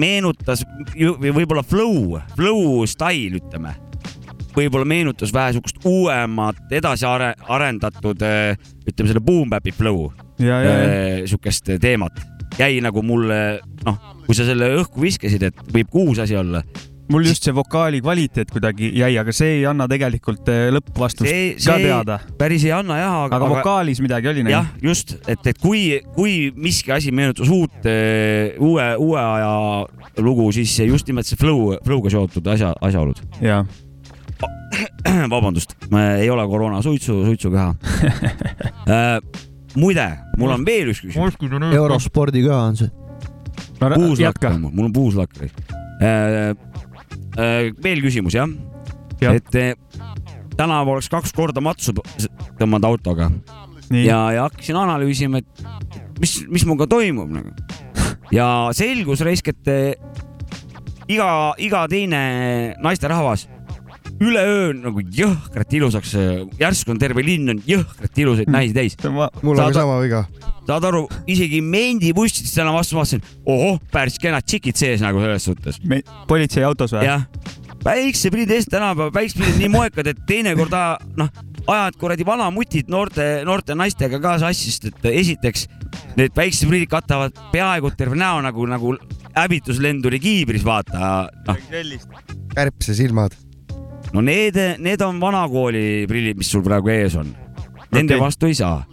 meenutas 0.01 0.65
võib-olla 0.95 1.63
flow, 1.67 2.19
flow 2.37 2.85
style 2.91 3.41
ütleme, 3.41 3.75
võib-olla 4.55 4.87
meenutas 4.89 5.33
vähe 5.35 5.57
siukest 5.57 5.83
uuemat, 5.89 6.61
edasi 6.75 7.07
are, 7.09 7.33
arendatud, 7.51 8.23
ütleme 8.87 9.11
selle 9.11 9.25
boom 9.25 9.51
bap'i 9.53 9.75
flow, 9.75 10.09
ja 10.39 10.61
siukest 11.31 11.75
teemat. 11.83 12.23
jäi 12.59 12.79
nagu 12.85 13.03
mulle, 13.03 13.61
noh, 13.85 13.97
kui 14.27 14.35
sa 14.37 14.47
selle 14.47 14.69
õhku 14.79 15.03
viskasid, 15.03 15.43
et 15.43 15.63
võib 15.75 15.89
ka 15.91 15.99
uus 16.05 16.21
asi 16.23 16.37
olla. 16.39 16.63
Mul 17.09 17.27
just 17.27 17.45
see 17.45 17.55
vokaali 17.55 18.01
kvaliteet 18.01 18.51
kuidagi 18.53 18.89
jäi, 18.97 19.13
aga 19.21 19.33
see 19.37 19.59
ei 19.59 19.65
anna 19.69 19.87
tegelikult 19.91 20.49
eh, 20.53 20.69
lõppvastust 20.73 21.29
see, 21.29 21.51
ka 21.59 21.77
see 21.77 21.85
teada. 21.85 22.19
päris 22.41 22.65
ei 22.65 22.73
anna 22.77 22.99
jah, 23.01 23.17
aga, 23.27 23.39
aga 23.41 23.51
vokaalis 23.53 24.01
midagi 24.05 24.31
oli 24.33 24.45
jah, 24.49 24.71
just, 24.83 25.17
et, 25.29 25.45
et 25.53 25.61
kui, 25.61 26.01
kui 26.17 26.49
miski 26.57 26.95
asi 26.97 27.13
meenutas 27.13 27.53
uut, 27.53 27.85
uue, 27.85 28.89
uue 29.05 29.21
aja 29.21 29.53
lugu, 30.25 30.49
siis 30.57 30.73
just 30.89 31.09
nimelt 31.11 31.29
see 31.29 31.41
flow, 31.41 31.75
flow'ga 31.85 32.13
seotud 32.15 32.53
asja, 32.55 32.73
asjaolud. 32.85 33.21
ja 33.45 33.63
vabandust, 35.35 35.77
ei 36.19 36.31
ole 36.33 36.47
koroona 36.49 36.83
suitsu, 36.83 37.21
suitsukeha 37.25 37.69
äh,. 38.89 39.19
muide, 39.77 40.09
mul 40.39 40.57
on 40.57 40.67
veel 40.67 40.93
üks 40.95 41.05
küsimus. 41.05 41.37
eurospordiköha 41.75 42.61
on 42.71 42.79
see. 42.81 42.93
puuslakk 43.79 44.49
on 44.51 44.63
mul, 44.65 44.73
mul 44.73 44.89
on 44.89 44.97
puuslakk 44.97 45.45
äh,. 45.45 46.65
Äh, 47.35 47.73
veel 47.83 48.03
küsimus 48.05 48.37
jah 48.37 48.51
ja.? 49.21 49.35
et 49.35 49.57
äh, 49.59 49.73
tänavu 50.57 50.95
oleks 50.95 51.11
kaks 51.11 51.35
korda 51.35 51.63
matsu 51.65 51.95
tõmmanud 52.61 52.87
autoga 52.87 53.31
nii, 53.91 54.05
ja, 54.07 54.21
ja 54.35 54.47
hakkasin 54.49 54.79
analüüsima, 54.79 55.41
et 55.43 55.65
mis, 56.21 56.37
mis 56.49 56.65
minuga 56.67 56.87
toimub 56.91 57.33
nagu. 57.35 57.53
ja 58.35 58.47
selgus 58.77 59.25
raisk, 59.27 59.51
et 59.53 59.71
eh, 59.73 59.97
iga, 61.11 61.29
iga 61.63 61.85
teine 61.91 62.23
naisterahvas 62.83 63.49
üleöö 64.23 64.73
nagu 64.77 65.03
jõhkralt 65.15 65.75
ilusaks, 65.75 66.15
järsku 66.61 66.95
on 66.95 67.01
terve 67.03 67.25
linn 67.27 67.55
on 67.55 67.63
jõhkralt 67.67 68.21
ilusaid 68.25 68.53
naisi 68.53 68.77
täis. 68.77 68.97
mul 69.05 69.59
ka 69.59 69.71
sama 69.75 69.99
viga. 70.03 70.25
saad 70.67 70.87
aru, 70.91 71.07
isegi 71.27 71.61
mendibussidest 71.61 72.57
täna 72.57 72.73
vastu 72.75 72.99
vaatasin, 72.99 73.25
ohoh, 73.47 73.81
päris 73.93 74.19
kenad 74.23 74.47
tšikid 74.47 74.79
sees 74.79 75.05
nagu 75.05 75.21
selles 75.21 75.45
suhtes. 75.51 75.81
politseiautos 76.29 76.95
või? 76.95 77.05
jah, 77.09 77.27
päikseprillid 77.85 78.55
ees, 78.55 78.69
tänapäeval 78.71 79.13
päikseprillid 79.15 79.61
nii 79.61 79.73
moekad, 79.73 80.13
et 80.13 80.23
teinekord 80.29 80.77
noh, 81.19 81.33
ajad 81.67 81.99
kuradi 82.01 82.27
vanamutid 82.27 82.91
noorte, 82.93 83.27
noorte 83.45 83.77
naistega 83.77 84.21
ka 84.23 84.39
sassi, 84.43 84.73
sest 84.73 84.91
et 84.93 85.11
esiteks 85.13 85.67
need 86.19 86.35
päikseprillid 86.37 86.91
katavad 86.91 87.37
peaaegu 87.53 87.93
terve 87.99 88.19
näo 88.19 88.41
nagu, 88.45 88.67
nagu 88.71 88.97
hävituslenduri 89.35 90.21
kiibris, 90.23 90.65
vaata, 90.67 91.29
noh, 91.49 91.59
kärbsesilmad. 92.55 93.44
No 94.15 94.23
need, 94.23 94.59
need 94.79 95.03
on 95.03 95.19
vanakooli 95.23 96.05
prillid, 96.11 96.39
mis 96.39 96.51
sul 96.51 96.63
praegu 96.65 96.93
ees 96.95 97.17
on. 97.19 97.33
Nende 97.95 98.17
okay. 98.17 98.23
vastu 98.23 98.51
ei 98.51 98.59
saa. 98.59 98.85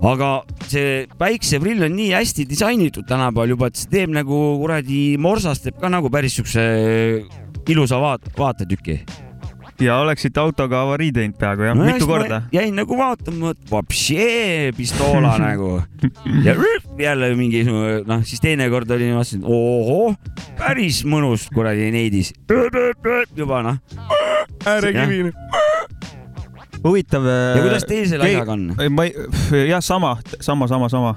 aga 0.00 0.28
see 0.64 1.04
päikseprill 1.20 1.84
on 1.84 1.92
nii 1.92 2.14
hästi 2.14 2.46
disainitud 2.48 3.04
tänapäeval 3.08 3.52
juba, 3.52 3.68
et 3.68 3.76
see 3.76 3.90
teeb 3.92 4.14
nagu 4.14 4.38
kuradi 4.62 5.18
morsast 5.20 5.66
teeb 5.66 5.76
ka 5.82 5.90
nagu 5.92 6.08
päris 6.12 6.38
siukse 6.38 6.62
ilusa 7.68 7.98
vaat-, 8.00 8.30
vaatetüki. 8.38 8.96
Ja 9.80 9.98
oleksite 10.02 10.40
autoga 10.40 10.82
avarii 10.84 11.10
teinud 11.14 11.38
peaaegu 11.40 11.66
jah, 11.68 11.76
mitu 11.78 12.06
korda? 12.08 12.42
jäin 12.52 12.76
nagu 12.76 12.96
vaatama, 12.98 13.54
et 13.54 13.70
vapšee 13.70 14.72
pistoola 14.76 15.36
nagu 15.46 15.72
ja 16.44 16.54
rüp, 16.56 16.88
jälle 17.00 17.32
mingi 17.38 17.64
noh, 17.64 18.24
siis 18.26 18.42
teinekord 18.44 18.90
oli, 18.90 19.10
vaatasin, 19.14 19.44
ohoh, 19.44 20.16
päris 20.58 21.02
mõnus 21.08 21.48
kuradi 21.54 21.90
neidis. 21.94 22.32
juba 23.36 23.62
noh. 23.66 23.80
äärekivine. 24.66 25.32
huvitav. 26.84 27.26
ja 27.26 27.60
kuidas 27.62 27.88
teil 27.88 28.08
selle 28.08 28.28
asjaga 28.28 28.56
on? 28.56 28.70
ma 28.94 29.08
ei, 29.08 29.14
jah, 29.70 29.82
sama, 29.84 30.16
sama, 30.40 30.68
sama, 30.68 30.88
sama. 30.92 31.14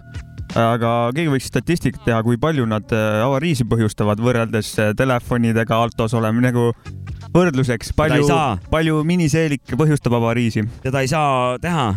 aga 0.56 0.96
keegi 1.16 1.36
võiks 1.36 1.52
statistikat 1.52 2.06
teha, 2.08 2.24
kui 2.24 2.40
palju 2.40 2.68
nad 2.70 2.92
äh, 2.96 3.22
avariisi 3.26 3.68
põhjustavad 3.68 4.22
võrreldes 4.24 4.76
äh, 4.80 4.94
telefonidega 4.98 5.84
autos 5.84 6.16
olema 6.18 6.48
nagu 6.50 6.72
võrdluseks, 7.34 7.94
palju 7.98 8.28
palju 8.74 9.00
miniseelik 9.08 9.74
põhjustab 9.80 10.14
avariisi. 10.20 10.64
seda 10.84 11.02
ei 11.04 11.10
saa 11.12 11.58
teha. 11.62 11.88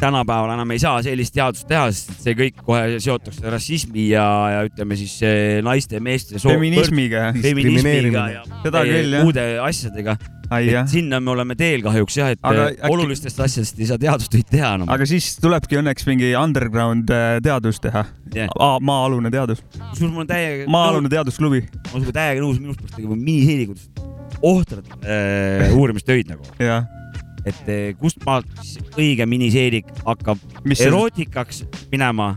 tänapäeval 0.00 0.54
enam 0.54 0.70
ei 0.72 0.78
saa 0.80 1.02
sellist 1.04 1.34
teadust 1.34 1.66
teha, 1.68 1.90
sest 1.92 2.22
see 2.24 2.32
kõik 2.38 2.60
kohe 2.64 2.96
seotakse 3.04 3.50
rassismi 3.52 4.06
ja, 4.14 4.24
ja 4.54 4.60
ütleme 4.64 4.96
siis 4.96 5.18
naiste 5.66 6.00
meeste 6.00 6.38
soo- 6.40 6.54
feminismiga. 6.54 7.32
feminismiga 7.42 8.22
ja 8.32 8.44
Seda 8.62 8.84
küll, 8.88 9.18
muude 9.20 9.44
asjadega. 9.60 10.16
sinna 10.90 11.20
me 11.20 11.30
oleme 11.34 11.54
teel 11.54 11.82
kahjuks 11.84 12.16
jah, 12.16 12.30
et 12.32 12.38
Aga 12.42 12.62
aga, 12.62 12.70
äkki- 12.70 12.90
olulistest 12.94 13.40
asjadest 13.44 13.78
ei 13.78 13.86
saa 13.90 13.98
teadustöid 14.00 14.48
teha 14.50 14.72
enam. 14.78 14.88
aga 14.88 15.06
siis 15.06 15.36
tulebki 15.42 15.76
õnneks 15.82 16.06
mingi 16.08 16.32
underground 16.36 17.10
äh, 17.12 17.36
teadus 17.44 17.80
teha 17.84 18.06
yeah.. 18.34 18.48
maa-alune 18.80 19.30
teadus, 19.30 19.60
kusjuures 19.90 20.14
mul 20.14 20.24
on 20.24 20.30
täiega, 20.32 20.64
maa-alune 20.70 21.12
teadusklubi, 21.12 21.60
ma 21.68 21.92
olen 21.92 22.06
sinuga 22.06 22.16
täiega 22.22 22.40
nõus, 22.46 22.58
minu 22.62 22.72
arust 22.72 22.86
peaks 22.86 22.96
tegema 22.96 23.20
miniseelikutest 23.20 24.08
ohtrad 24.42 24.88
äh, 25.04 25.70
uurimistöid 25.76 26.30
nagu, 26.30 26.46
et 27.46 27.68
eh, 27.72 27.92
kust 28.00 28.20
maalt 28.26 28.48
siis 28.60 28.80
õige 29.00 29.26
miniseelik 29.28 29.88
hakkab 30.04 30.40
mis 30.68 30.82
erootikaks 30.84 31.64
minema 31.92 32.34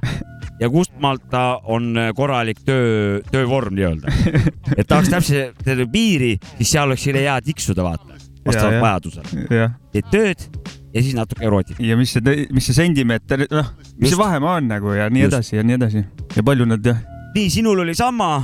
ja 0.61 0.69
kust 0.71 0.93
maalt 1.03 1.25
ta 1.31 1.59
on 1.63 1.97
korralik 2.15 2.61
töö, 2.65 3.19
töövorm 3.31 3.75
nii-öelda. 3.75 4.13
et 4.79 4.87
tahaks 4.87 5.11
täpselt 5.11 5.65
seda 5.65 5.87
piiri, 5.91 6.37
siis 6.59 6.71
seal 6.75 6.87
oleks 6.87 7.03
selle 7.03 7.25
hea 7.25 7.35
tiksuda, 7.43 7.83
vaata, 7.83 8.15
vastavalt 8.45 8.77
ja. 8.77 8.85
vajadusele. 8.85 9.67
teed 9.91 10.13
tööd 10.13 10.47
ja 10.93 11.01
siis 11.01 11.15
natuke 11.17 11.45
erootikat. 11.45 11.85
ja 11.85 11.97
mis 11.97 12.13
see, 12.13 12.35
mis 12.53 12.67
see 12.69 12.77
sentimeeter, 12.77 13.47
noh, 13.49 13.71
mis 13.97 14.09
Just. 14.09 14.13
see 14.13 14.21
vahemaa 14.21 14.57
on 14.61 14.69
nagu 14.69 14.93
ja 14.93 15.09
nii 15.09 15.25
Just. 15.25 15.33
edasi 15.33 15.57
ja 15.57 15.63
nii 15.65 15.79
edasi 15.79 16.03
ja 16.37 16.43
palju 16.45 16.67
nad 16.69 16.85
jah, 16.85 16.99
nii, 17.35 17.49
sinul 17.53 17.81
oli 17.85 17.95
sama 17.97 18.35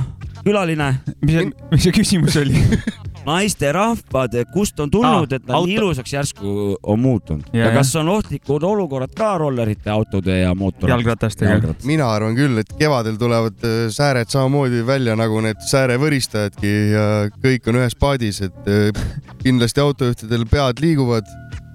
külaline, 0.42 0.92
mis 1.22 1.36
see, 1.36 1.52
mis 1.70 1.86
see 1.86 1.94
küsimus 1.94 2.40
oli? 2.42 2.58
naisterahvad, 3.30 4.34
kust 4.52 4.80
on 4.82 4.90
tulnud, 4.90 5.32
et 5.32 5.46
nad 5.46 5.54
auto- 5.56 5.66
nii 5.70 5.76
ilusaks 5.78 6.12
järsku 6.18 6.54
on 6.82 7.00
muutunud 7.00 7.46
Ja, 7.52 7.68
ja, 7.68 7.72
kas 7.78 7.94
on 7.96 8.08
ohtlikud 8.12 8.62
olukorrad 8.66 9.14
ka 9.16 9.32
rollerite, 9.38 9.90
autode 9.90 10.38
ja 10.42 10.54
mootorratastega? 10.54 11.50
jalgratastega. 11.54 11.74
mina 11.88 12.10
arvan 12.12 12.34
küll, 12.38 12.58
et 12.62 12.72
kevadel 12.78 13.16
tulevad 13.20 13.64
äh, 13.66 13.86
sääred 13.94 14.28
samamoodi 14.32 14.82
välja 14.86 15.16
nagu 15.18 15.40
need 15.44 15.60
säärevõristajadki 15.70 16.72
ja 16.94 17.06
kõik 17.42 17.68
on 17.70 17.80
ühes 17.82 17.96
paadis, 18.00 18.40
et 18.48 18.68
äh, 18.70 19.04
kindlasti 19.44 19.80
autojuhtidel 19.80 20.44
pead 20.50 20.82
liiguvad, 20.84 21.28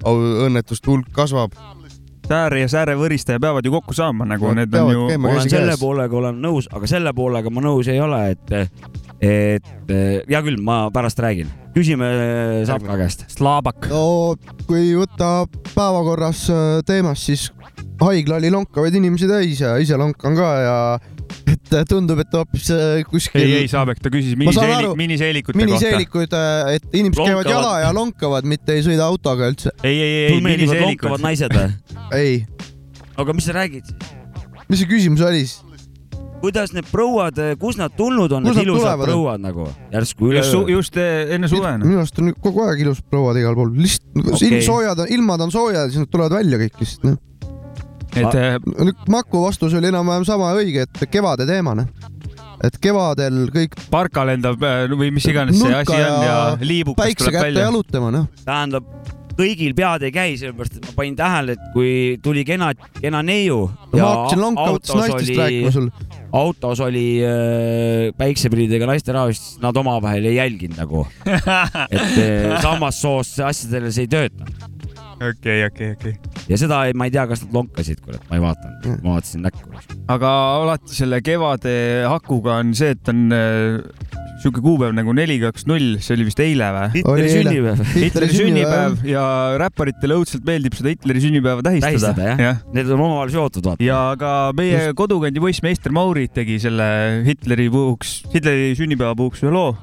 õnnetuste 0.06 0.92
hulk 0.92 1.08
kasvab. 1.16 1.56
Sääre 2.28 2.64
ja 2.64 2.70
säärevõristaja 2.72 3.42
peavad 3.42 3.66
ju 3.66 3.74
kokku 3.76 3.96
saama, 3.96 4.26
nagu 4.30 4.52
Nad 4.54 4.66
need 4.66 4.80
on 4.80 4.92
ju. 4.94 5.06
ma 5.22 5.34
olen 5.34 5.50
selle 5.52 5.76
poolega 5.80 6.18
olen 6.18 6.40
nõus, 6.42 6.70
aga 6.74 6.90
selle 6.90 7.14
poolega 7.16 7.52
ma 7.54 7.64
nõus 7.66 7.90
ei 7.92 8.00
ole, 8.02 8.22
et, 8.34 8.56
et 9.22 9.94
hea 10.30 10.42
küll, 10.46 10.60
ma 10.62 10.86
pärast 10.94 11.20
räägin. 11.24 11.52
küsime 11.76 12.08
Sapka 12.66 12.98
käest. 12.98 13.26
Slaabak. 13.36 13.90
no 13.92 14.36
kui 14.68 14.94
võtta 14.96 15.46
päevakorras 15.74 16.46
äh, 16.50 16.80
teemast, 16.88 17.28
siis 17.28 17.50
haigla 18.02 18.40
oli 18.40 18.52
lonkavaid 18.52 18.96
inimesi 18.96 19.28
täis 19.28 19.62
ja 19.62 19.76
ise 19.82 19.98
lonkan 20.00 20.36
ka 20.38 20.52
ja 20.64 20.78
et 21.46 21.74
äh, 21.74 21.84
tundub, 21.90 22.20
et 22.22 22.34
hoopis 22.36 22.70
äh, 22.74 23.04
kuskil 23.10 23.42
ei, 23.42 23.54
ei 23.64 23.70
Saabek, 23.72 24.00
ta 24.04 24.12
küsis 24.14 24.36
Ma 24.38 24.52
saan 24.54 24.70
miniseeli- 24.70 24.78
aru., 24.84 24.96
miniseelikute 25.00 25.54
kohta. 25.54 25.66
miniseelikuid, 25.66 26.36
et 26.76 26.88
inimesed 26.94 27.22
käivad 27.22 27.46
Lonkavad. 27.46 27.52
jala 27.54 27.74
ja 27.84 27.94
lonkavad, 27.96 28.50
mitte 28.50 28.76
ei 28.78 28.86
sõida 28.86 29.08
autoga 29.10 29.50
üldse. 29.52 29.74
ei, 29.84 29.96
ei, 29.98 30.16
ei, 30.30 30.42
meeldivad 30.42 30.82
lonkavad 30.86 31.22
miniseelikud. 31.22 31.26
naised 31.26 31.56
või? 31.58 31.70
ei, 32.22 32.36
aga 33.18 33.38
mis 33.38 33.48
sa 33.50 33.58
räägid? 33.58 33.94
mis 34.70 34.82
see 34.82 34.90
küsimus 34.90 35.22
oli 35.26 35.46
siis? 35.46 35.62
kuidas 36.46 36.74
need 36.76 36.86
prouad, 36.92 37.40
kus 37.58 37.78
nad 37.80 37.94
tulnud 37.98 38.30
on, 38.36 38.44
Kust 38.46 38.60
need 38.60 38.68
ilusad 38.68 39.00
prouad 39.02 39.42
nagu 39.42 39.66
järsku 39.94 40.28
üleöö? 40.30 40.66
just 40.76 40.98
enne 41.00 41.50
suve. 41.50 41.72
minu 41.82 42.02
arust 42.04 42.20
on 42.22 42.34
kogu 42.38 42.62
aeg 42.68 42.84
ilus 42.86 43.02
prouad 43.02 43.40
igal 43.42 43.56
pool, 43.58 43.72
lihtsalt 43.74 44.44
ilm 44.46 44.62
soojad, 44.62 45.06
ilmad 45.16 45.42
on 45.48 45.54
soojad, 45.56 45.90
siis 45.90 46.04
nad 46.04 46.12
tulevad 46.14 46.38
välja 46.38 46.60
kõik 46.62 46.84
lihtsalt 46.84 47.08
noh. 47.10 47.18
Et 48.16 48.38
eh, 48.40 48.58
nüüd 48.80 49.08
Maku 49.12 49.46
vastus 49.46 49.76
oli 49.78 49.92
enam-vähem 49.92 50.26
sama 50.28 50.54
õige, 50.58 50.86
et 50.88 51.08
kevade 51.12 51.48
teemane. 51.50 51.88
et 52.64 52.78
kevadel 52.82 53.50
kõik 53.54 53.76
parka 53.92 54.24
lendab 54.28 54.64
eh, 54.64 54.86
või 54.96 55.12
mis 55.14 55.28
iganes 55.28 55.60
see 55.60 55.76
asi 55.76 55.98
on 55.98 56.24
ja 56.24 56.38
liibukas 56.62 57.04
päikse 57.04 57.26
tuleb 57.26 57.38
kätte 57.38 57.48
välja. 57.50 57.68
jalutama, 57.68 58.12
noh. 58.16 58.30
tähendab, 58.46 58.88
kõigil 59.36 59.76
pead 59.76 60.06
ei 60.08 60.14
käi, 60.16 60.36
sellepärast 60.40 60.78
et 60.80 60.86
ma 60.88 60.94
panin 60.96 61.16
tähele, 61.20 61.56
et 61.56 61.72
kui 61.74 61.92
tuli 62.24 62.46
kena, 62.48 62.72
kena 63.02 63.22
neiu 63.26 63.66
ma 63.92 64.06
hakkasin 64.06 64.44
lonkavatest 64.44 64.96
naistest 65.00 65.40
rääkima 65.40 65.74
sul. 65.76 65.90
autos 66.36 66.84
oli 66.86 67.06
äh, 67.26 68.14
päikseprillidega 68.18 68.88
naisterahvas, 68.90 69.44
nad 69.64 69.78
omavahel 69.84 70.30
ei 70.32 70.40
jälginud 70.40 70.80
nagu, 70.80 71.04
et 71.92 72.00
äh, 72.00 72.56
samast 72.64 73.04
soost 73.04 73.44
asjadele 73.44 73.92
see 73.92 74.08
ei 74.08 74.14
tööta. 74.16 74.72
okei, 75.32 75.66
okei, 75.70 75.92
okei. 75.96 76.14
ja 76.52 76.60
seda 76.60 76.84
ei, 76.88 76.96
ma 76.98 77.08
ei 77.10 77.14
tea, 77.16 77.26
kas 77.30 77.46
nad 77.46 77.56
lonkasid, 77.60 78.02
kurat, 78.06 78.24
ma 78.30 78.40
ei 78.40 78.44
vaadanud, 78.44 79.02
ma 79.04 79.16
vaatasin 79.16 79.46
näkku. 79.46 79.72
aga 80.12 80.36
alati 80.62 80.98
selle 80.98 81.22
kevade 81.26 81.76
hakuga 82.10 82.60
on 82.62 82.76
see, 82.78 82.94
et 82.96 83.12
on 83.12 83.26
äh, 83.36 84.24
sihuke 84.44 84.62
kuupäev 84.64 84.94
nagu 84.96 85.14
neli, 85.16 85.38
kaks, 85.42 85.66
null, 85.70 85.96
see 86.04 86.16
oli 86.18 86.28
vist 86.28 86.42
eile 86.44 86.70
või? 86.76 86.90
Hitleri 86.98 87.30
sünnipäev. 87.32 87.84
Hitleri 87.96 88.32
sünnipäev 88.34 89.06
ja 89.10 89.26
räpparitele 89.62 90.20
õudselt 90.20 90.46
meeldib 90.48 90.76
seda 90.78 90.94
Hitleri 90.94 91.24
sünnipäeva 91.24 91.66
tähistada, 91.66 91.92
tähistada 91.92 92.28
jah 92.30 92.42
ja. 92.42 92.50
jah. 92.52 92.66
Need 92.76 92.92
on 92.92 93.06
omavahel 93.08 93.34
seotud, 93.34 93.72
vaata. 93.72 93.86
ja 93.86 94.02
ka 94.20 94.34
meie 94.58 94.92
kodukandi 94.98 95.44
poiss 95.44 95.64
meister 95.66 95.96
Mauri 95.96 96.28
tegi 96.34 96.60
selle 96.62 96.90
Hitleri 97.26 97.70
puhuks, 97.74 98.20
Hitleri 98.36 98.74
sünnipäeva 98.78 99.16
puhuks 99.18 99.46
ühe 99.46 99.56
loo 99.56 99.74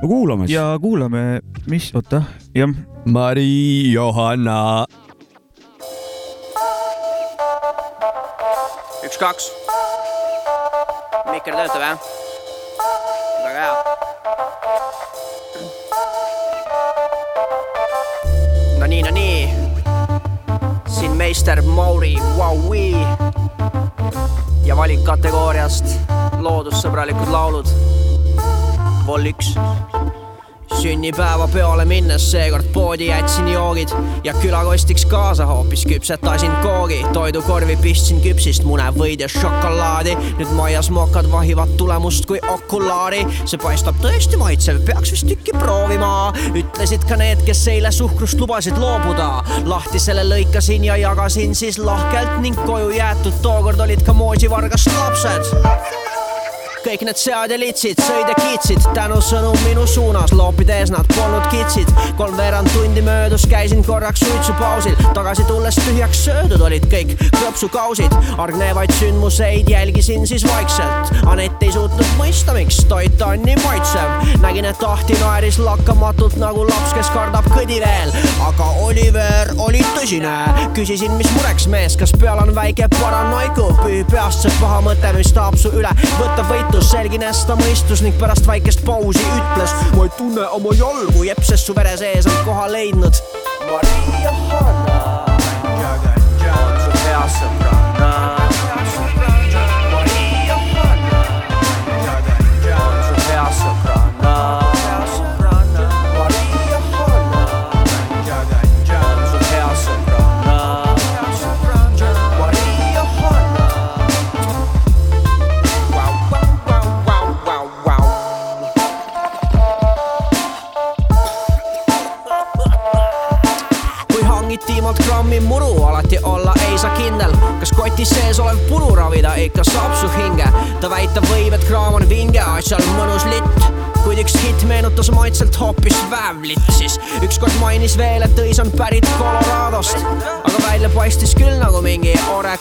no 0.00 0.08
kuulame 0.08 0.48
siis. 0.48 0.56
ja 0.56 0.78
kuulame, 0.80 1.40
mis, 1.70 1.90
oota, 1.94 2.22
jah, 2.54 2.68
Mari 3.06 3.92
Johanna. 3.92 4.86
üks-kaks. 9.06 9.44
mikker 11.30 11.54
töötab 11.54 11.82
jah? 11.82 11.98
väga 13.44 13.60
hea. 13.60 13.74
no 18.80 18.86
nii, 18.86 19.02
no 19.06 19.10
nii. 19.14 19.38
siin 20.90 21.14
meister 21.16 21.62
Mauri 21.62 22.16
Vaui 22.38 22.90
ja 24.66 24.76
valikkategooriast 24.76 25.86
loodussõbralikud 26.42 27.30
laulud. 27.30 27.66
vol 29.06 29.30
üks 29.30 29.54
sünnipäevapeole 30.82 31.84
minnes 31.84 32.30
seekord 32.30 32.64
poodi 32.72 33.06
jätsin 33.06 33.48
joogid 33.48 33.88
ja 34.24 34.34
külakostiks 34.34 35.04
kaasa 35.06 35.46
hoopis 35.46 35.86
küpsetasin 35.86 36.52
koogi. 36.62 37.06
toidukorvi 37.12 37.76
pistsin 37.76 38.20
küpsist 38.20 38.64
munevõid 38.64 39.20
ja 39.20 39.28
šokolaadi. 39.28 40.16
nüüd 40.38 40.54
maias 40.56 40.90
mokad 40.90 41.28
vahivad 41.32 41.74
tulemust 41.76 42.26
kui 42.26 42.40
okulaari. 42.48 43.26
see 43.44 43.58
paistab 43.58 44.00
tõesti 44.00 44.40
maitsev, 44.40 44.80
peaks 44.86 45.12
vist 45.12 45.28
tükki 45.28 45.52
proovima. 45.58 46.32
ütlesid 46.54 47.04
ka 47.08 47.16
need, 47.16 47.44
kes 47.44 47.66
eile 47.68 47.92
suhkrust 47.92 48.40
lubasid 48.40 48.78
loobuda. 48.78 49.44
lahti 49.64 49.98
selle 49.98 50.24
lõikasin 50.24 50.84
ja 50.84 50.96
jagasin 50.96 51.54
siis 51.54 51.78
lahkelt 51.78 52.40
ning 52.40 52.56
koju 52.64 52.90
jäetud 52.96 53.36
tookord 53.42 53.80
olid 53.80 54.02
ka 54.06 54.12
moosivargast 54.12 54.88
lapsed 54.96 56.19
kõik 56.84 57.02
need 57.04 57.18
sead 57.20 57.52
ja 57.52 57.56
litsid 57.60 57.98
sõid 58.00 58.28
ja 58.30 58.34
kiitsid 58.38 58.84
tänusõnum 58.96 59.56
minu 59.66 59.84
suunas, 59.88 60.32
loopides 60.36 60.92
nad 60.94 61.08
polnud 61.12 61.44
kitsid. 61.52 61.88
kolmveerand 62.16 62.70
tundi 62.72 63.02
möödus, 63.04 63.44
käisin 63.50 63.84
korraks 63.84 64.20
suitsupausil, 64.24 64.96
tagasi 65.14 65.44
tulles 65.48 65.76
tühjaks 65.84 66.24
söödud 66.24 66.60
olid 66.60 66.86
kõik 66.92 67.16
klõpsukausid. 67.36 68.14
argnevaid 68.38 68.92
sündmuseid 68.98 69.68
jälgisin 69.70 70.26
siis 70.26 70.46
vaikselt. 70.48 71.12
Anett 71.26 71.62
ei 71.62 71.72
suutnud 71.72 72.14
mõista, 72.18 72.54
miks 72.56 72.84
toit 72.88 73.22
on 73.22 73.42
nii 73.44 73.56
maitsev. 73.64 74.40
nägin, 74.40 74.64
et 74.64 74.82
Ahti 74.82 75.16
naeris 75.20 75.58
lakkamatult 75.58 76.36
nagu 76.36 76.64
laps, 76.68 76.94
kes 76.94 77.10
kardab 77.10 77.46
kõdi 77.52 77.80
veel. 77.84 78.12
aga 78.48 78.70
Oliver 78.86 79.54
oli 79.58 79.84
tõsine. 79.96 80.36
küsisin, 80.74 81.12
mis 81.12 81.30
mureks 81.36 81.66
mees, 81.66 81.96
kas 81.96 82.12
peal 82.20 82.38
on 82.38 82.54
väike 82.54 82.88
paranoiku, 83.00 83.72
pühi 83.84 84.04
peast 84.10 84.42
see 84.42 84.52
paha 84.60 84.80
mõte, 84.80 85.12
mis 85.16 85.32
tahab 85.32 85.56
su 85.56 85.68
üle 85.68 85.92
võtta 86.18 86.48
võitlus, 86.70 86.90
selgines 86.92 87.40
ta 87.48 87.56
mõistus 87.58 88.02
ning 88.04 88.14
pärast 88.20 88.46
väikest 88.46 88.84
pausi 88.86 89.22
ütles. 89.34 89.72
ma 89.96 90.04
ei 90.06 90.12
tunne 90.16 90.46
oma 90.54 90.74
jalgu, 90.78 91.24
jepp, 91.26 91.42
sest 91.42 91.66
su 91.66 91.74
vere 91.74 91.96
sees 91.98 92.26
on 92.30 92.44
koha 92.46 92.68
leidnud. 92.70 93.22
Maria 93.66 94.30
Hanna, 94.30 94.79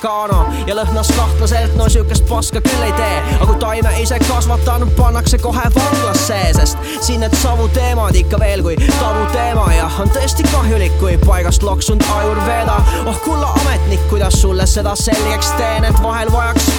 oregano 0.03 0.45
ja 0.67 0.75
lõhnas 0.75 1.09
kahtlaselt, 1.15 1.75
no 1.75 1.89
siukest 1.89 2.25
paska 2.29 2.61
küll 2.61 2.83
ei 2.83 2.93
tee, 2.93 3.17
aga 3.35 3.47
kui 3.47 3.57
taime 3.59 3.91
ise 4.01 4.19
kasvatanud, 4.27 4.91
pannakse 4.97 5.37
kohe 5.37 5.63
vanglasse, 5.75 6.39
sest 6.55 6.77
siin 7.01 7.19
need 7.23 7.35
savuteemad 7.41 8.15
ikka 8.15 8.39
veel 8.39 8.63
kui 8.63 8.75
tabuteema 8.99 9.67
ja 9.73 9.89
on 9.99 10.11
tõesti 10.15 10.45
kahjulik, 10.51 10.95
kui 10.99 11.17
paigast 11.25 11.63
loksunud 11.63 12.05
ajurveeda. 12.15 12.79
oh 13.05 13.21
kulla 13.25 13.51
ametnik, 13.61 14.07
kuidas 14.09 14.41
sulle 14.41 14.67
seda 14.67 14.95
selgeks 14.95 15.51
teen, 15.57 15.85
et 15.85 16.03
vahel 16.03 16.31
vajaks 16.31 16.71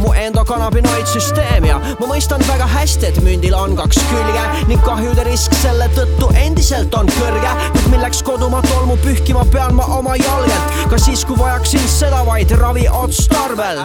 mu 0.00 0.12
enda 0.16 0.44
kanabinoidsüsteem 0.44 1.64
ja 1.68 1.78
ma 2.00 2.08
mõistan 2.08 2.42
väga 2.48 2.66
hästi, 2.70 3.10
et 3.10 3.20
mündil 3.24 3.54
on 3.56 3.76
kaks 3.78 4.00
külge 4.10 4.44
ning 4.68 4.82
kahjude 4.86 5.24
risk 5.28 5.54
selle 5.60 5.88
tõttu 5.96 6.30
endiselt 6.40 6.94
on 6.94 7.10
kõrge. 7.18 7.52
kuid 7.74 7.88
milleks 7.92 8.22
kodumaa 8.26 8.62
tolmu 8.68 8.96
pühkima 9.04 9.44
pean 9.52 9.74
ma 9.74 9.84
oma 9.98 10.16
jalgelt, 10.16 10.78
ka 10.90 10.98
siis, 10.98 11.24
kui 11.24 11.38
vajaksin 11.38 11.86
seda 11.88 12.24
vaid 12.26 12.50
ravi 12.60 12.86
otstarbel 13.02 13.84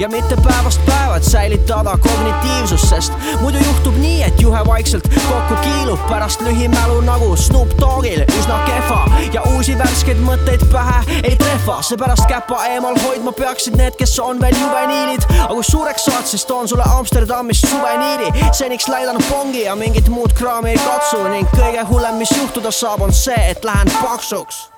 ja 0.00 0.08
mitte 0.08 0.36
päevast 0.42 0.80
päeva, 0.86 1.16
et 1.16 1.24
säilitada 1.24 1.96
kognitiivsust, 2.00 2.88
sest 2.88 3.12
muidu 3.40 3.58
juhtub 3.62 3.96
nii, 4.02 4.22
et 4.26 4.40
juhe 4.40 4.64
vaikselt 4.66 5.08
kokku 5.28 5.60
kiilub 5.62 6.00
pärast 6.08 6.42
lühimälu 6.42 7.00
nagu 7.06 7.36
Snoop 7.36 7.76
Doggil 7.80 8.24
üsna 8.38 8.58
kehva 8.66 9.00
ja 9.32 9.42
uusi 9.54 9.76
värskeid 9.78 10.20
mõtteid 10.26 10.64
pähe 10.72 11.20
ei 11.22 11.36
trehva, 11.36 11.78
seepärast 11.86 12.26
käpa 12.30 12.64
eemal 12.72 12.98
hoidma 13.04 13.32
peaksid 13.36 13.76
need, 13.78 13.96
kes 13.98 14.18
on 14.22 14.40
veel 14.40 14.56
juveniilid. 14.58 15.26
Aga 15.52 15.60
kui 15.60 15.68
suureks 15.68 16.04
saad, 16.08 16.24
siis 16.26 16.44
toon 16.48 16.68
sulle 16.68 16.84
Amsterdamist 16.96 17.66
suveniiri. 17.68 18.32
seniks 18.52 18.88
läidan 18.88 19.20
pongi 19.28 19.62
ja 19.62 19.76
mingit 19.76 20.08
muud 20.08 20.32
kraami 20.32 20.70
ei 20.72 20.80
katsu 20.80 21.20
ning 21.28 21.48
kõige 21.52 21.84
hullem, 21.90 22.16
mis 22.24 22.32
juhtuda 22.36 22.72
saab, 22.72 23.04
on 23.04 23.12
see, 23.12 23.36
et 23.50 23.64
lähen 23.64 23.92
paksuks. 24.00 24.70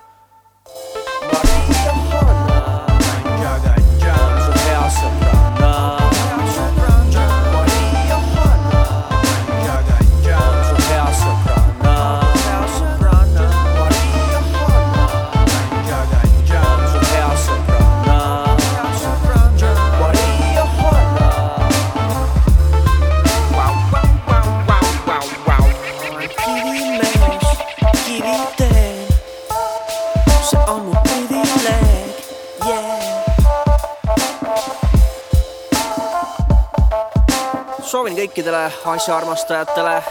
Kõikidele 38.25 38.71
asjaarmastajatele 38.85 40.03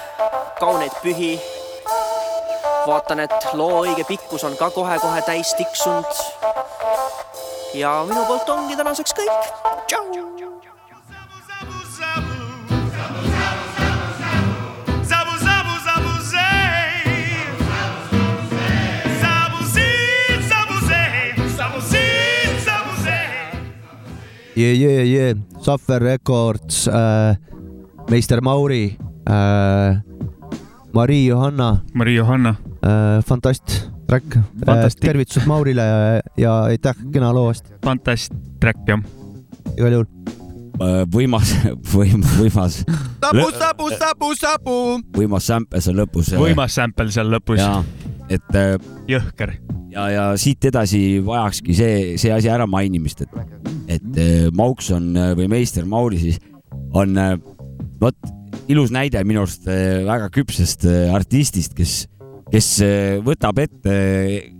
kauneid 0.60 0.92
pühi. 1.02 1.40
vaatan, 2.86 3.20
et 3.20 3.46
loo 3.58 3.80
õige 3.82 4.04
pikkus 4.04 4.44
on 4.44 4.54
ka 4.56 4.70
kohe-kohe 4.70 5.22
täis 5.26 5.54
tiksunud. 5.58 6.06
ja 7.74 8.04
minu 8.06 8.24
poolt 8.26 8.48
ongi 8.48 8.76
tänaseks 8.76 9.14
kõik. 9.18 9.50
tšau. 9.86 10.04
Jee, 24.56 24.74
jee, 24.74 25.04
jee, 25.04 25.34
Suffer 25.58 26.02
Records 26.02 26.86
äh,, 26.88 27.36
meister 28.10 28.40
Mauri 28.40 28.96
äh,, 29.28 30.00
Marii 30.92 31.26
Johanna 31.26 31.84
Marii 31.94 32.16
Johanna, 32.16 32.56
äh,, 32.82 33.22
fantast, 33.26 33.90
track 34.06 34.36
äh,, 34.36 34.88
tervitused 35.00 35.46
Maurile 35.46 35.82
ja, 35.82 36.20
ja 36.36 36.54
aitäh 36.70 36.96
kena 37.12 37.32
loo 37.34 37.48
eest 37.52 37.70
fantast 37.84 38.34
track 38.60 38.88
jah. 38.88 39.02
igal 39.76 39.98
juhul. 39.98 40.08
võimas, 41.12 41.54
võim-, 41.94 42.24
võimas, 42.38 42.80
sabu, 43.22 43.46
sabu, 43.58 43.90
sabu, 43.98 44.32
sabu. 44.38 44.78
võimas 45.16 45.46
sample 45.46 45.80
seal 45.84 46.00
lõpus. 46.02 46.34
võimas 46.38 46.74
sample 46.74 47.12
seal 47.14 47.30
lõpus, 47.32 47.62
ja, 47.62 47.78
et 48.28 48.58
äh, 48.58 48.74
jõhker. 49.08 49.56
ja, 49.94 50.08
ja 50.12 50.24
siit 50.40 50.64
edasi 50.70 51.22
vajakski 51.24 51.76
see, 51.78 52.00
see 52.20 52.34
asi 52.34 52.50
ära 52.52 52.66
mainimist, 52.70 53.24
et, 53.24 53.62
et 53.98 54.18
äh, 54.18 54.50
Mauks 54.52 54.90
on 54.94 55.14
äh, 55.16 55.32
või 55.38 55.48
meister 55.56 55.86
Mauri 55.88 56.20
siis 56.22 56.42
on 56.94 57.18
äh, 57.18 57.36
vot 58.04 58.34
ilus 58.70 58.92
näide 58.94 59.22
minu 59.26 59.44
arust 59.44 59.68
äh, 59.68 60.02
väga 60.06 60.30
küpsest 60.34 60.86
äh, 60.88 61.12
artistist, 61.14 61.74
kes, 61.76 62.04
kes 62.52 62.68
äh, 62.84 63.20
võtab 63.24 63.60
ette 63.62 63.94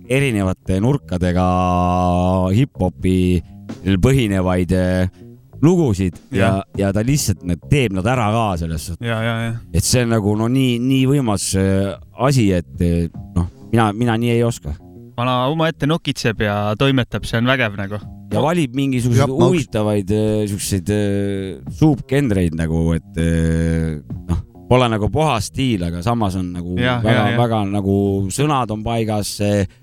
erinevate 0.05 0.79
nurkadega 0.83 1.45
hip-hopi 2.53 3.17
põhinevaid 4.01 4.73
lugusid 5.65 6.17
ja, 6.35 6.37
ja, 6.37 6.49
ja 6.77 6.91
ta 6.93 7.01
lihtsalt 7.05 7.41
need, 7.47 7.63
teeb 7.71 7.95
nad 7.97 8.05
ära 8.09 8.27
ka 8.33 8.45
selles 8.61 8.89
suhtes, 8.91 9.61
et 9.73 9.85
see 9.85 10.03
on 10.05 10.13
nagu 10.13 10.35
no 10.37 10.49
nii, 10.51 10.75
nii 10.83 11.05
võimas 11.09 11.47
asi, 12.27 12.51
et 12.53 12.83
noh, 13.33 13.47
mina, 13.71 13.89
mina 13.97 14.17
nii 14.21 14.35
ei 14.35 14.43
oska. 14.45 14.75
Vana 15.17 15.45
omaette 15.49 15.89
nokitseb 15.89 16.43
ja 16.45 16.57
toimetab, 16.77 17.25
see 17.25 17.39
on 17.41 17.49
vägev 17.49 17.79
nagu. 17.79 18.01
Ja 18.33 18.41
valib 18.43 18.75
mingisuguseid 18.77 19.31
huvitavaid 19.31 20.11
äh, 20.15 20.41
siukseid 20.49 20.91
äh, 20.93 21.77
suupgendreid 21.79 22.55
nagu, 22.57 22.87
et 22.95 23.19
äh, 23.21 23.99
noh, 24.29 24.41
pole 24.69 24.87
nagu 24.89 25.09
puhas 25.13 25.51
stiil, 25.51 25.83
aga 25.85 26.01
samas 26.05 26.37
on 26.39 26.49
nagu 26.55 26.77
Jah, 26.79 27.03
väga 27.03 27.15
jah,, 27.15 27.27
jah. 27.31 27.39
väga 27.39 27.59
nagu 27.69 27.97
sõnad 28.33 28.71
on 28.73 28.85
paigas, 28.85 29.35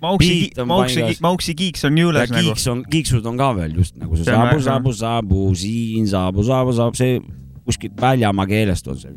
Mauksi 0.03 0.51
Mauksi 0.67 1.07
Mauksi 1.23 1.55
kiiks 1.59 1.87
on 1.87 2.01
juures 2.03 2.33
nagu. 2.33 2.49
kiiks 2.49 2.67
on, 2.73 2.83
kiiksud 2.91 3.29
on 3.31 3.39
ka 3.39 3.53
veel 3.61 3.77
just 3.79 3.99
nagu 4.01 4.19
see 4.19 4.27
saabu, 4.27 4.59
saabu, 4.65 4.97
saabu, 4.97 5.45
siin 5.59 6.11
saabu, 6.11 6.47
saabu, 6.49 6.75
saabu, 6.79 6.99
see 6.99 7.21
kuskilt 7.63 7.95
väljamaa 8.01 8.49
keelest 8.51 8.91
on 8.91 8.99
see, 8.99 9.15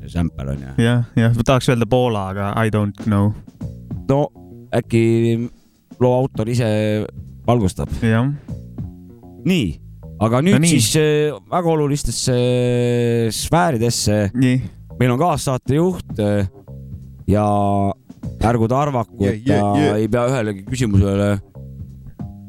see 0.00 0.14
sämpel 0.16 0.54
on 0.54 0.64
ju. 0.64 0.72
jah, 0.86 1.04
jah, 1.18 1.36
tahaks 1.44 1.68
öelda 1.74 1.88
Poola, 1.90 2.30
aga 2.32 2.54
I 2.56 2.72
don't 2.72 3.04
know. 3.04 3.34
no 4.08 4.24
äkki 4.76 5.04
loo 6.00 6.12
autor 6.22 6.48
ise 6.52 6.66
valgustab. 7.46 7.92
nii, 9.46 9.66
aga 10.22 10.40
nüüd 10.44 10.56
No 10.56 10.62
nii. 10.64 10.72
siis 10.76 10.96
äh, 10.98 11.34
väga 11.50 11.72
olulistesse 11.72 12.34
äh, 12.36 13.28
sfääridesse 13.34 14.30
nii, 14.34 14.56
meil 15.00 15.14
on 15.14 15.20
kaassaatejuht 15.20 16.22
äh, 16.22 16.48
ja 17.30 17.46
ärgu 18.46 18.68
ta 18.70 18.80
arvaku, 18.86 19.20
et 19.26 19.44
ta 19.44 19.52
Yeah, 19.52 19.76
yeah, 19.78 20.00
ei 20.00 20.08
pea 20.10 20.26
ühelegi 20.30 20.64
küsimusele, 20.66 21.30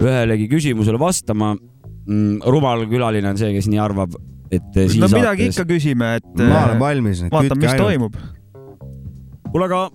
ühelegi 0.02 0.48
küsimusele 0.52 1.00
vastama 1.02 1.54
mm,. 1.56 2.42
rumal 2.46 2.88
külaline 2.90 3.30
on 3.30 3.40
see, 3.40 3.54
kes 3.56 3.70
nii 3.72 3.82
arvab, 3.84 4.18
et 4.50 4.68
siin 4.74 5.04
no 5.04 5.12
midagi 5.12 5.48
saates 5.48 5.62
ikka. 5.62 5.70
küsime, 5.76 6.12
et 6.22 6.44
ma 6.44 6.66
olen 6.66 6.82
valmis. 6.82 7.24
vaatame, 7.32 7.62
mis 7.66 7.80
toimub. 7.80 8.18
kuule, 9.52 9.70
aga 9.70 9.88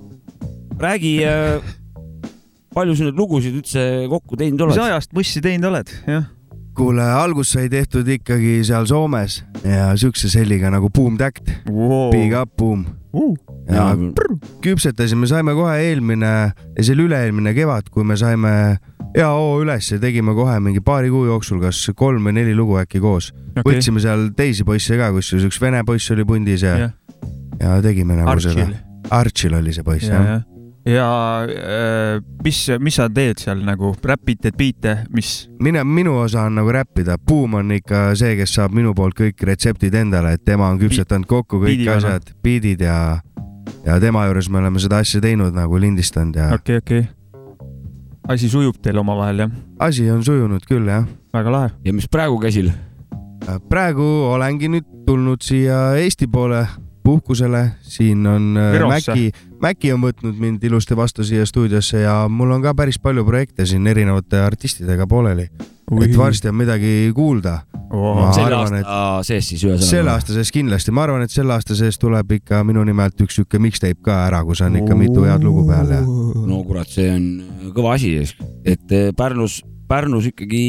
räägi, 0.83 1.17
palju 2.75 2.97
sa 2.99 3.09
neid 3.09 3.19
lugusid 3.19 3.59
üldse 3.59 3.89
kokku 4.13 4.39
teinud 4.41 4.67
mis 4.67 4.79
oled? 4.79 4.93
ajast 4.93 5.13
bussi 5.17 5.45
teinud 5.45 5.71
oled, 5.73 5.93
jah? 6.09 6.31
kuule, 6.77 7.05
algus 7.05 7.53
sai 7.57 7.69
tehtud 7.73 8.09
ikkagi 8.09 8.61
seal 8.65 8.89
Soomes 8.89 9.43
ja 9.65 9.93
siukse 10.01 10.33
selliga 10.33 10.73
nagu 10.73 10.91
Boom 10.91 11.21
Tact, 11.21 11.53
Big 12.13 12.35
Up 12.37 12.57
Boom 12.57 12.89
Uh, 13.13 13.37
ja 13.69 13.91
küpsetasime, 14.65 15.27
saime 15.29 15.53
kohe 15.53 15.75
eelmine, 15.85 16.31
see 16.79 16.95
oli 16.95 17.11
üle-eelmine 17.11 17.53
kevad, 17.53 17.91
kui 17.93 18.07
me 18.09 18.17
saime 18.17 18.53
hea 19.13 19.29
hoo 19.29 19.59
üles 19.61 19.91
ja 19.93 19.99
tegime 20.01 20.33
kohe 20.37 20.55
mingi 20.65 20.81
paari 20.85 21.11
kuu 21.13 21.27
jooksul 21.29 21.61
kas 21.61 21.83
kolm 21.97 22.25
või 22.29 22.39
neli 22.39 22.55
lugu 22.57 22.79
äkki 22.81 23.03
koos 23.05 23.29
okay.. 23.53 23.67
võtsime 23.67 24.01
seal 24.01 24.31
teisi 24.37 24.65
poisse 24.65 24.97
ka, 24.97 25.11
kusjuures 25.13 25.45
üks 25.51 25.61
vene 25.61 25.83
poiss 25.85 26.15
oli 26.15 26.25
pundis 26.29 26.65
ja, 26.65 26.73
jah, 26.87 26.95
ja 27.61 27.77
tegime 27.85 28.17
nagu 28.17 28.33
Archil. 28.33 28.57
seda. 28.57 28.81
Archil 29.13 29.59
oli 29.61 29.77
see 29.77 29.85
poiss 29.85 30.09
ja, 30.09 30.15
jah. 30.17 30.31
jah. 30.31 30.49
Ja 30.87 31.47
äh, 31.47 32.23
mis, 32.45 32.67
mis 32.81 32.97
sa 32.99 33.09
teed 33.13 33.41
seal 33.43 33.63
nagu, 33.67 33.93
räpid, 34.05 34.41
teed 34.43 34.59
biite, 34.59 34.97
mis? 35.15 35.33
mine, 35.63 35.85
minu 35.87 36.17
osa 36.25 36.47
on 36.49 36.59
nagu 36.59 36.73
räppida, 36.75 37.19
Boom 37.19 37.59
on 37.61 37.75
ikka 37.77 38.13
see, 38.19 38.35
kes 38.41 38.57
saab 38.59 38.75
minu 38.77 38.95
poolt 38.99 39.17
kõik 39.19 39.45
retseptid 39.47 39.95
endale, 39.99 40.35
et 40.37 40.45
tema 40.45 40.71
on 40.73 40.81
küpsetanud 40.83 41.29
kokku 41.31 41.63
kõik 41.63 41.85
peal, 41.85 41.99
asjad, 42.01 42.33
beat'id 42.43 42.83
ja, 42.83 42.99
ja 43.87 43.99
tema 44.03 44.27
juures 44.27 44.51
me 44.51 44.63
oleme 44.63 44.83
seda 44.83 45.03
asja 45.05 45.23
teinud 45.23 45.55
nagu 45.57 45.81
lindistanud 45.81 46.39
ja 46.39 46.51
okei, 46.57 46.83
okei 46.83 47.05
okay.. 47.07 47.61
asi 48.35 48.51
sujub 48.51 48.81
teil 48.83 48.99
omavahel 49.03 49.47
jah, 49.47 49.59
asi 49.87 50.09
on 50.11 50.25
sujunud 50.27 50.67
küll 50.67 50.91
jah. 50.91 51.07
väga 51.35 51.55
lahe. 51.55 51.75
ja 51.85 51.95
mis 51.95 52.11
praegu 52.11 52.41
käsil? 52.43 52.73
praegu 53.71 54.09
olengi 54.33 54.71
nüüd 54.71 54.89
tulnud 55.07 55.43
siia 55.43 55.93
Eesti 55.99 56.27
poole 56.31 56.67
puhkusele, 57.03 57.71
siin 57.83 58.27
on 58.27 58.57
äh, 58.57 58.73
Virosse. 58.73 59.13
Mäkki, 59.13 59.33
Mäkki 59.63 59.93
on 59.95 60.03
võtnud 60.03 60.39
mind 60.39 60.65
ilusti 60.65 60.97
vastu 60.97 61.25
siia 61.27 61.47
stuudiosse 61.47 62.05
ja 62.05 62.23
mul 62.29 62.51
on 62.55 62.63
ka 62.65 62.75
päris 62.79 62.99
palju 63.03 63.25
projekte 63.27 63.67
siin 63.67 63.87
erinevate 63.87 64.41
artistidega 64.43 65.07
pooleli, 65.07 65.49
et 66.03 66.17
varsti 66.19 66.51
on 66.51 66.59
midagi 66.63 66.95
kuulda. 67.15 67.61
Ma 67.93 68.31
selle 68.33 68.57
arvan, 68.57 68.79
aasta 68.81 69.27
sees 69.29 69.51
siis 69.51 69.63
ühesõnaga. 69.67 69.89
selle 69.91 70.11
aasta 70.15 70.33
sees 70.33 70.53
kindlasti, 70.55 70.95
ma 70.97 71.03
arvan, 71.05 71.27
et 71.27 71.35
selle 71.35 71.53
aasta 71.53 71.77
sees 71.77 71.99
tuleb 72.01 72.31
ikka 72.39 72.63
minu 72.65 72.85
nimelt 72.89 73.21
üks 73.21 73.37
sihuke 73.37 73.61
mixtape 73.61 74.01
ka 74.01 74.23
ära, 74.31 74.41
kus 74.49 74.63
on 74.65 74.79
ikka 74.81 74.97
mitu 74.97 75.27
head 75.29 75.45
lugu 75.45 75.67
peal 75.69 75.93
ja 75.93 76.01
no 76.01 76.63
kurat, 76.65 76.89
see 76.89 77.11
on 77.13 77.27
kõva 77.77 77.99
asi, 77.99 78.15
et 78.65 78.97
eh, 78.97 79.11
Pärnus, 79.17 79.61
Pärnus 79.93 80.31
ikkagi 80.31 80.63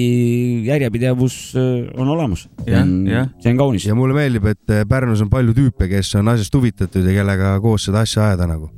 järjepidevus 0.68 1.38
äh, 1.56 1.90
on 1.96 2.12
olemas. 2.12 2.48
see 2.66 2.78
on 2.78 2.94
jah., 3.08 3.30
see 3.40 3.54
on 3.54 3.62
kaunis. 3.62 3.88
ja 3.88 3.96
mulle 3.96 4.18
meeldib, 4.18 4.48
et 4.52 4.74
äh, 4.74 4.84
Pärnus 4.90 5.24
on 5.24 5.32
palju 5.32 5.56
tüüpe, 5.56 5.88
kes 5.92 6.16
on 6.20 6.32
asjast 6.34 6.56
huvitatud 6.58 7.08
ja 7.08 7.16
kellega 7.22 7.56
koos 7.64 7.88
seda 7.88 8.04
asja 8.04 8.28
ajada 8.30 8.50
nagu. 8.52 8.70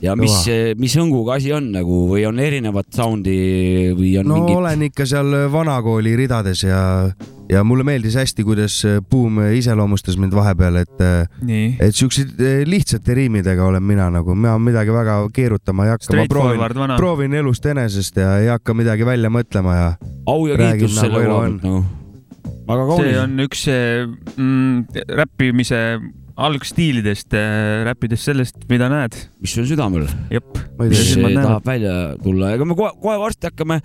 ja 0.00 0.16
mis 0.16 0.32
Kõva., 0.32 0.80
mis 0.80 0.96
õnguga 1.00 1.38
asi 1.38 1.52
on 1.52 1.70
nagu 1.74 2.04
või 2.14 2.24
on 2.28 2.40
erinevat 2.40 2.88
sound'i 2.96 3.38
või 3.96 4.16
on 4.20 4.30
no 4.32 4.40
mingid 4.40 4.62
olen 4.62 4.88
ikka 4.88 5.06
seal 5.08 5.36
vanakooli 5.52 6.16
ridades 6.24 6.64
ja, 6.64 6.80
ja 7.50 7.64
mulle 7.66 7.84
meeldis 7.86 8.16
hästi, 8.18 8.44
kuidas 8.46 8.78
Buum 9.10 9.40
iseloomustas 9.56 10.16
mind 10.20 10.34
vahepeal, 10.36 10.80
et, 10.82 11.04
nii, 11.44 11.74
et 11.82 11.96
siukseid 11.96 12.40
lihtsate 12.68 13.16
riimidega 13.18 13.66
olen 13.66 13.84
mina 13.84 14.08
nagu, 14.14 14.36
mina 14.38 14.56
midagi 14.62 14.94
väga 14.94 15.18
keerutama 15.34 15.88
ei 15.88 15.94
hakka, 15.94 16.16
ma 16.18 16.26
proovin, 16.30 16.96
proovin 16.96 17.36
elust 17.40 17.66
enesest 17.70 18.20
ja 18.20 18.38
ei 18.42 18.50
hakka 18.52 18.76
midagi 18.76 19.06
välja 19.06 19.32
mõtlema 19.32 19.76
ja 19.78 19.86
au 20.30 20.46
ja 20.50 20.58
kiitus 20.58 20.98
nagu 20.98 21.06
selle 21.06 21.24
koha 21.28 21.46
pealt 21.46 21.64
nagu. 21.68 21.84
väga 22.72 22.84
see 22.84 22.98
kaunis. 22.98 23.22
on 23.22 23.46
üks 23.46 23.64
mm, 23.70 25.08
räppimise 25.22 25.80
algstiilidest, 26.34 27.34
räppides 27.86 28.24
sellest, 28.26 28.64
mida 28.70 28.88
näed. 28.90 29.16
mis 29.42 29.54
on 29.60 29.68
südamel, 29.70 30.08
jep, 30.32 30.58
mis 30.80 31.12
tahab 31.20 31.66
välja 31.66 31.94
tulla, 32.22 32.54
ega 32.56 32.66
me 32.66 32.76
kohe, 32.78 32.90
kohe 33.02 33.20
varsti 33.22 33.50
hakkame, 33.50 33.78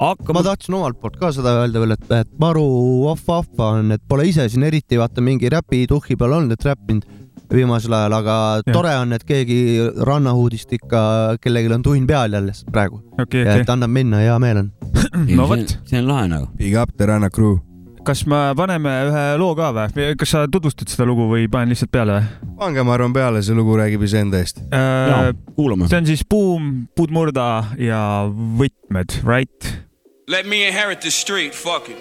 ma 0.00 0.14
hakkame, 0.14 0.42
tahtsin 0.46 0.76
omalt 0.78 1.00
poolt 1.00 1.18
ka 1.20 1.30
seda 1.36 1.58
öelda 1.60 1.82
veel, 1.82 1.94
et, 1.96 2.12
et 2.22 2.30
maru 2.40 2.66
vahva 3.04 3.72
on, 3.76 3.92
et 3.96 4.02
pole 4.08 4.24
ise 4.28 4.48
siin 4.48 4.64
eriti 4.64 4.98
vaata 5.00 5.24
mingi 5.24 5.50
räpituhhi 5.52 6.16
peal 6.20 6.38
olnud, 6.38 6.56
et 6.56 6.64
räppinud 6.64 7.08
viimasel 7.50 7.94
ajal, 7.96 8.14
aga 8.20 8.36
ja. 8.62 8.72
tore 8.72 8.92
on, 9.00 9.12
et 9.16 9.24
keegi 9.26 9.60
rannahuudist 10.06 10.72
ikka, 10.78 11.00
kellelgi 11.42 11.74
on 11.76 11.84
tunn 11.84 12.06
peal 12.08 12.36
jälle 12.38 12.54
praegu 12.70 13.02
ja 13.18 13.26
okei 13.26 13.48
et. 13.60 13.72
annab 13.72 13.92
minna, 13.92 14.22
hea 14.22 14.36
meel 14.42 14.62
on. 14.64 14.70
no 15.38 15.48
vot, 15.50 15.74
see 15.88 16.00
on 16.00 16.08
lahe 16.08 16.30
nagu. 16.30 16.48
Big 16.60 16.78
up 16.78 16.94
the 16.96 17.10
Ranna 17.10 17.30
crew. 17.30 17.58
kas 18.06 18.22
me 18.30 18.38
paneme 18.56 18.94
ühe 19.10 19.24
loo 19.36 19.52
ka 19.58 19.74
või? 19.76 20.06
kas 20.18 20.32
sa 20.32 20.46
tutvustad 20.48 20.88
seda 20.88 21.04
lugu 21.08 21.26
või 21.28 21.50
panen 21.52 21.74
lihtsalt 21.74 21.92
peale 21.92 22.22
või 22.22 22.56
pange, 22.62 22.84
ma 22.86 22.96
arvan, 22.96 23.12
peale, 23.12 23.42
see 23.44 23.56
lugu 23.56 23.76
räägib 23.76 24.06
iseenda 24.06 24.40
eest. 24.40 24.64
äh,? 24.72 25.30
kuulame. 25.58 25.90
see 25.90 26.00
on 26.00 26.08
siis 26.08 26.24
Buum, 26.24 26.72
Puudmurda 26.96 27.50
ja 27.82 28.00
Võtmed, 28.30 29.20
right? 29.26 29.89
Let 30.30 30.46
me 30.46 30.64
inherit 30.64 31.00
the 31.00 31.10
street, 31.10 31.56
fuck 31.56 31.88
it. 31.88 31.98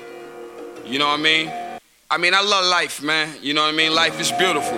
You 0.86 1.00
know 1.00 1.08
what 1.08 1.20
I 1.20 1.24
mean? 1.24 1.52
I 2.12 2.18
mean, 2.20 2.36
I 2.36 2.42
love 2.42 2.64
life, 2.64 3.02
man. 3.02 3.34
You 3.42 3.56
know 3.56 3.64
what 3.64 3.74
I 3.74 3.76
mean? 3.76 3.96
Life 3.96 4.22
is 4.22 4.32
beautiful. 4.32 4.78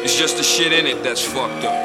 It's 0.00 0.16
just 0.16 0.38
the 0.38 0.42
shit 0.42 0.72
in 0.72 0.86
it 0.86 1.04
that's 1.04 1.22
fucked 1.22 1.62
up. 1.66 1.76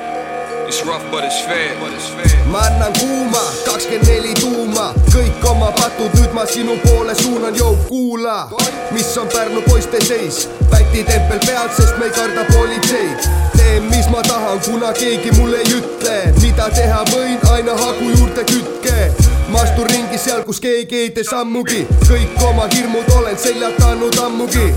It's 0.70 0.86
rough, 0.86 1.04
but 1.12 1.26
it's 1.26 1.42
fair. 1.42 1.78
But 1.82 1.92
it's 1.92 2.08
fair. 2.08 2.48
ma 2.48 2.64
annan 2.70 2.94
kuuma, 2.96 3.44
kakskümmend 3.68 4.08
neli 4.08 4.32
tuuma, 4.40 4.88
kõik 5.12 5.44
oma 5.52 5.74
patud, 5.76 6.16
nüüd 6.16 6.32
ma 6.32 6.48
sinu 6.48 6.80
poole 6.86 7.16
suunan, 7.20 7.60
joo 7.60 7.76
kuula, 7.90 8.48
mis 8.96 9.12
on 9.20 9.28
Pärnu 9.36 9.68
poiste 9.68 10.00
seis, 10.00 10.46
pätitempel 10.72 11.44
peal, 11.44 11.68
sest 11.76 12.00
me 12.00 12.08
ei 12.08 12.16
karda 12.16 12.48
politseid. 12.56 13.28
teen, 13.58 13.92
mis 13.92 14.08
ma 14.08 14.24
tahan, 14.24 14.64
kuna 14.64 14.96
keegi 14.96 15.36
mulle 15.42 15.60
ei 15.66 15.76
ütle, 15.82 16.20
mida 16.40 16.72
teha 16.72 17.04
võin, 17.12 17.40
aina 17.52 17.76
hagu 17.84 18.14
juurde 18.16 18.48
kütke. 18.48 19.35
Ma 19.50 19.62
astun 19.62 19.88
ringi 19.90 20.18
seal, 20.18 20.44
kus 20.48 20.60
keegi 20.64 21.02
ei 21.06 21.14
tee 21.16 21.24
sammugi, 21.28 21.86
kõik 22.08 22.44
oma 22.50 22.68
hirmud 22.74 23.12
olen 23.18 23.38
seljatanud 23.38 24.20
ammugi. 24.26 24.68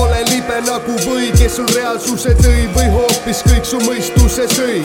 olen 0.00 0.30
libe 0.30 0.60
nagu 0.66 0.98
või, 1.06 1.32
kes 1.38 1.56
sul 1.56 1.68
reaalsuse 1.74 2.34
tõi 2.42 2.68
või 2.76 2.92
hoopis 2.94 3.42
kõik 3.48 3.64
su 3.64 3.80
mõistuse 3.86 4.48
sõi 4.54 4.82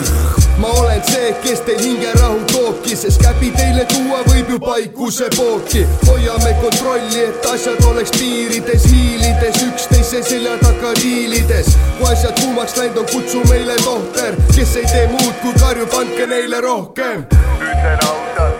ma 0.58 0.68
olen 0.80 1.02
see, 1.08 1.34
kes 1.42 1.60
teil 1.66 1.80
hingerahu 1.82 2.38
toobki, 2.52 2.96
sest 2.96 3.22
käbi 3.22 3.50
teile 3.56 3.84
tuua 3.90 4.20
võib 4.28 4.50
ju 4.54 4.58
paikuse 4.62 5.28
pooki. 5.36 5.84
hoiame 6.06 6.54
kontrolli, 6.62 7.24
et 7.28 7.46
asjad 7.52 7.84
oleks 7.90 8.14
piirides, 8.18 8.86
hiilides 8.90 9.62
üksteise 9.68 10.22
selja 10.22 10.56
taga 10.62 10.94
riilides. 11.00 11.74
kui 11.98 12.10
asjad 12.12 12.40
kuumaks 12.40 12.76
läinud 12.76 13.02
on, 13.02 13.08
kutsu 13.12 13.42
meile 13.50 13.76
tohter, 13.84 14.36
kes 14.54 14.76
ei 14.76 14.86
tee 14.92 15.06
muud 15.12 15.34
kui 15.42 15.54
karjub, 15.60 15.98
andke 16.00 16.26
neile 16.26 16.60
rohkem. 16.60 17.26
ütlen 17.58 18.06
ausalt, 18.08 18.53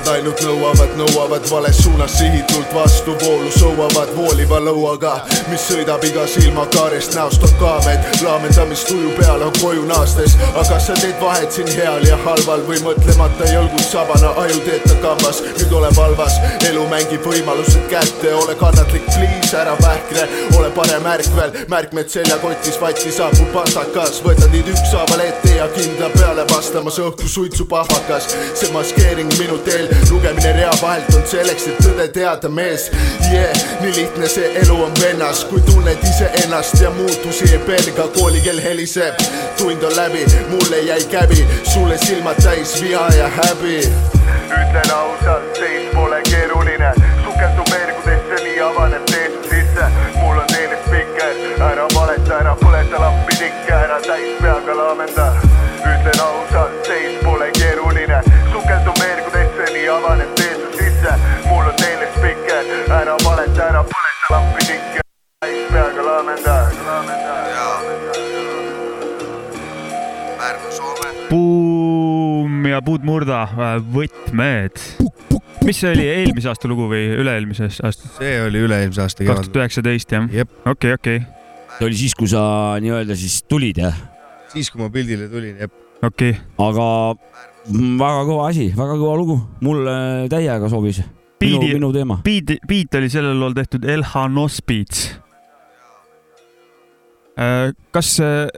Nad 0.00 0.14
ainult 0.16 0.40
nõuavad, 0.40 0.94
nõuavad 0.96 1.44
vales 1.50 1.76
suunas 1.84 2.14
sihitult 2.16 2.70
vastuvoolu, 2.72 3.50
sõuavad 3.52 4.08
vooliva 4.16 4.56
lõuaga, 4.64 5.10
mis 5.50 5.66
sõidab 5.68 6.00
iga 6.08 6.22
silmakaarest 6.24 7.18
näost 7.18 7.42
on 7.44 7.52
kaamed, 7.60 8.06
laamendamistuju 8.24 9.10
peal 9.18 9.44
on 9.44 9.52
koju 9.58 9.84
naastes. 9.90 10.38
aga 10.56 10.78
sa 10.80 10.96
teed 10.96 11.20
vahet 11.20 11.52
siin 11.52 11.68
heal 11.76 12.06
ja 12.08 12.16
halval 12.24 12.64
või 12.68 12.80
mõtlemata 12.86 13.50
jõlgud 13.50 13.84
sabana, 13.84 14.30
aju 14.40 14.62
teeta 14.64 14.96
kambas, 15.02 15.42
nüüd 15.58 15.76
ole 15.76 15.92
valvas, 15.98 16.38
elu 16.70 16.86
mängib 16.88 17.28
võimalused 17.28 17.84
kätte, 17.92 18.32
ole 18.34 18.56
kannatlik, 18.56 19.04
pliis, 19.12 19.52
ära 19.52 19.76
vähkle, 19.82 20.24
ole 20.56 20.72
parem 20.80 21.10
ärkvel, 21.12 21.52
märkmed 21.68 22.08
seljakotis, 22.08 22.80
vati 22.80 23.12
saabub 23.12 23.52
pastakas, 23.52 24.22
võtad 24.24 24.48
neid 24.56 24.72
ükshaaval 24.72 25.26
ette 25.28 25.58
ja 25.58 25.68
kindla 25.76 26.08
peale 26.16 26.48
vastamas 26.54 26.96
õhku 27.04 27.28
suitsupahvakas, 27.28 28.32
see 28.54 28.72
maskeering 28.72 29.28
minu 29.36 29.60
teel, 29.68 29.89
lugemine 30.10 30.52
rea 30.52 30.70
vahelt 30.82 31.14
on 31.14 31.26
selleks, 31.26 31.66
et 31.70 31.78
tõde 31.84 32.08
teada, 32.12 32.48
mees. 32.48 32.90
Yeah, 33.32 33.52
nii 33.80 33.92
lihtne 33.94 34.28
see 34.28 34.48
elu 34.62 34.76
on 34.84 34.92
vennas, 35.00 35.44
kui 35.50 35.60
tunned 35.68 36.02
iseennast 36.08 36.80
ja 36.80 36.90
muutusi 36.90 37.46
ei 37.52 37.60
pelga, 37.66 38.08
koolikell 38.18 38.60
heliseb, 38.62 39.22
tund 39.58 39.82
on 39.82 39.96
läbi, 39.96 40.24
mulle 40.50 40.80
jäi 40.88 41.04
käbi, 41.12 41.46
sulle 41.72 41.98
silmad 41.98 42.42
täis 42.42 42.74
viha 42.82 43.06
ja 43.16 43.28
häbi. 43.38 43.78
ütlen 44.50 44.90
ausalt, 44.94 45.56
seis 45.58 45.86
pole 45.94 46.20
keeruline, 46.30 46.92
sukeldub 47.24 47.70
veergudesse, 47.70 48.42
nii 48.44 48.60
avaneb 48.60 49.04
tee 49.12 49.30
su 49.30 49.42
sisse. 49.50 49.86
mul 50.20 50.38
on 50.38 50.46
teile 50.52 50.78
spikker, 50.86 51.34
ära 51.70 51.86
valeta, 51.94 52.38
ära 52.42 52.56
põleta 52.64 53.00
lampi 53.00 53.36
tikke, 53.38 53.74
ära 53.74 54.00
täis 54.06 54.36
peaga 54.42 54.76
laamenda. 54.82 55.32
ütlen 55.80 56.20
ausalt, 56.26 56.86
seis 56.86 57.18
pole 57.24 57.50
keeruline, 57.50 57.59
ära 62.90 63.14
valeta, 63.22 63.66
ära 63.70 63.80
põleta 63.86 64.30
lampi 64.34 64.64
tikke, 64.66 65.02
täis 65.44 65.66
peaga 65.70 66.04
laamenda. 66.06 66.54
Pärnu, 70.40 70.72
Soome. 70.74 71.12
Buum 71.30 72.66
ja 72.66 72.80
Puudmurda, 72.82 73.44
Võtmed. 73.94 74.82
mis 75.64 75.78
see 75.78 75.92
oli, 75.92 76.06
eelmise 76.08 76.50
aasta 76.50 76.70
lugu 76.70 76.88
või 76.90 77.04
üle-eelmises 77.20 77.78
aastas? 77.84 78.16
see 78.18 78.40
oli 78.42 78.64
üle-eelmise 78.64 79.04
aasta 79.04 79.22
kaks 79.22 79.28
kevad 79.28 79.44
tuhat. 79.44 79.60
üheksateist 79.60 80.16
jah? 80.16 80.48
okei, 80.66 80.96
okei, 80.96 81.22
see 81.76 81.86
oli 81.86 82.00
siis, 82.00 82.16
kui 82.18 82.30
sa 82.32 82.42
nii-öelda 82.82 83.14
siis 83.18 83.42
tulid 83.46 83.78
jah, 83.84 84.02
siis 84.50 84.72
kui 84.72 84.82
ma 84.82 84.90
pildile 84.90 85.28
tulin, 85.30 85.60
jep. 85.62 85.76
okei. 86.02 86.34
aga 86.66 86.90
mm, 87.14 87.96
väga 88.02 88.26
kõva 88.32 88.50
asi, 88.50 88.70
väga 88.74 88.98
kõva 88.98 89.16
lugu, 89.20 89.40
mulle 89.62 89.96
täiega 90.32 90.72
sobis. 90.72 91.04
Biidi- 91.40 91.72
minu 91.74 91.92
teema. 91.92 92.20
Beat, 92.24 92.58
beat 92.68 92.94
oli 92.98 93.08
sellel 93.08 93.38
lool 93.40 93.54
tehtud 93.56 93.86
LH 93.88 94.26
Nospits. 94.28 95.06
kas 97.90 98.18
äh, 98.20 98.50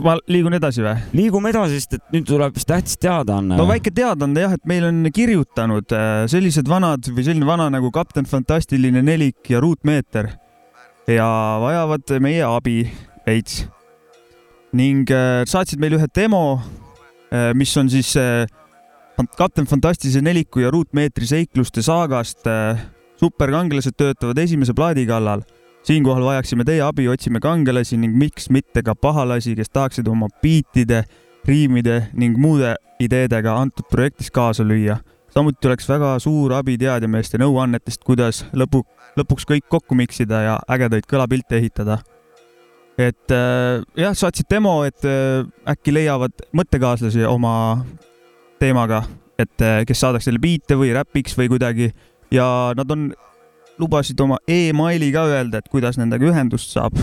ma 0.00 0.14
liigun 0.30 0.54
edasi 0.56 0.84
või? 0.84 0.94
liigume 1.16 1.50
edasi, 1.52 1.80
sest 1.80 1.96
et 1.98 2.14
nüüd 2.14 2.26
tuleb 2.28 2.54
vist 2.56 2.68
tähtis 2.70 2.96
teadaanne. 3.02 3.56
no 3.58 3.66
väike 3.68 3.92
teadaande 3.94 4.44
jah, 4.44 4.54
et 4.56 4.64
meil 4.68 4.86
on 4.88 5.02
kirjutanud 5.12 5.92
äh, 5.96 6.12
sellised 6.32 6.70
vanad 6.70 7.08
või 7.10 7.26
selline 7.26 7.48
vana 7.48 7.68
nagu 7.72 7.90
Kapten 7.92 8.28
Fantastiline 8.28 9.02
nelik 9.04 9.50
ja 9.52 9.60
Ruutmeeter 9.64 10.30
ja 11.10 11.28
vajavad 11.60 12.14
meie 12.22 12.46
abi 12.46 12.78
veits. 13.26 13.66
ning 14.72 15.10
äh, 15.10 15.42
saatsid 15.48 15.82
meile 15.82 15.98
ühe 15.98 16.08
demo, 16.14 16.62
mis 17.56 17.72
on 17.80 17.88
siis 17.92 18.14
äh, 18.20 18.46
Kapten 19.36 19.66
Fantastilise 19.66 20.20
neliku 20.20 20.60
ja 20.60 20.70
Ruutmeetri 20.70 21.26
seikluste 21.26 21.82
saagast. 21.82 22.46
superkangelased 23.16 23.94
töötavad 23.96 24.38
esimese 24.38 24.74
plaadi 24.74 25.06
kallal 25.06 25.44
siinkohal 25.82 26.24
vajaksime 26.24 26.64
teie 26.64 26.82
abi, 26.82 27.08
otsime 27.08 27.40
kangelasi 27.42 27.98
ning 28.00 28.16
miks 28.18 28.48
mitte 28.50 28.82
ka 28.86 28.94
pahalasi, 28.94 29.56
kes 29.58 29.70
tahaksid 29.70 30.08
oma 30.08 30.28
biitide, 30.42 31.04
riimide 31.48 32.08
ning 32.14 32.38
muude 32.38 32.76
ideedega 33.02 33.56
antud 33.58 33.88
projektis 33.90 34.30
kaasa 34.30 34.64
lüüa. 34.64 35.00
samuti 35.32 35.68
oleks 35.68 35.88
väga 35.88 36.18
suur 36.20 36.52
abi 36.52 36.76
teadjameeste 36.78 37.38
nõuannetest, 37.40 38.02
kuidas 38.04 38.44
lõpu, 38.52 38.82
lõpuks 39.16 39.46
kõik 39.48 39.68
kokku 39.68 39.96
miksida 39.96 40.42
ja 40.42 40.58
ägedaid 40.68 41.08
kõlapilte 41.08 41.56
ehitada. 41.58 41.98
et 42.98 43.30
äh, 43.30 43.82
jah, 43.96 44.14
saatsid 44.14 44.46
demo, 44.50 44.84
et 44.84 45.04
äh, 45.04 45.46
äkki 45.66 45.94
leiavad 45.94 46.32
mõttekaaslasi 46.52 47.26
oma 47.26 47.84
teemaga, 48.62 49.02
et 49.40 49.64
äh, 49.64 49.82
kes 49.88 50.04
saadaks 50.04 50.28
neile 50.28 50.42
biite 50.42 50.78
või 50.78 50.92
räpiks 50.94 51.34
või 51.38 51.50
kuidagi 51.50 51.90
ja 52.32 52.46
nad 52.78 52.90
on, 52.94 53.10
lubasid 53.80 54.20
oma 54.22 54.38
emaili 54.48 55.10
ka 55.14 55.24
öelda, 55.30 55.58
et 55.58 55.70
kuidas 55.72 55.98
nendega 55.98 56.28
ühendust 56.30 56.70
saab. 56.74 56.96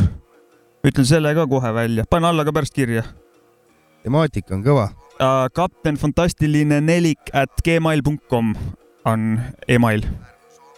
ütlen 0.85 1.05
selle 1.05 1.33
ka 1.35 1.45
kohe 1.49 1.73
välja, 1.75 2.05
panen 2.09 2.29
alla 2.29 2.45
ka 2.47 2.53
pärast 2.55 2.73
kirja. 2.73 3.03
temaatika 4.03 4.55
on 4.55 4.63
kõva. 4.63 4.89
kapten 5.53 5.97
fantastiline 5.97 6.81
nelik 6.81 7.33
at 7.33 7.51
gmail.com 7.65 8.55
on 9.05 9.39
email. 9.67 10.05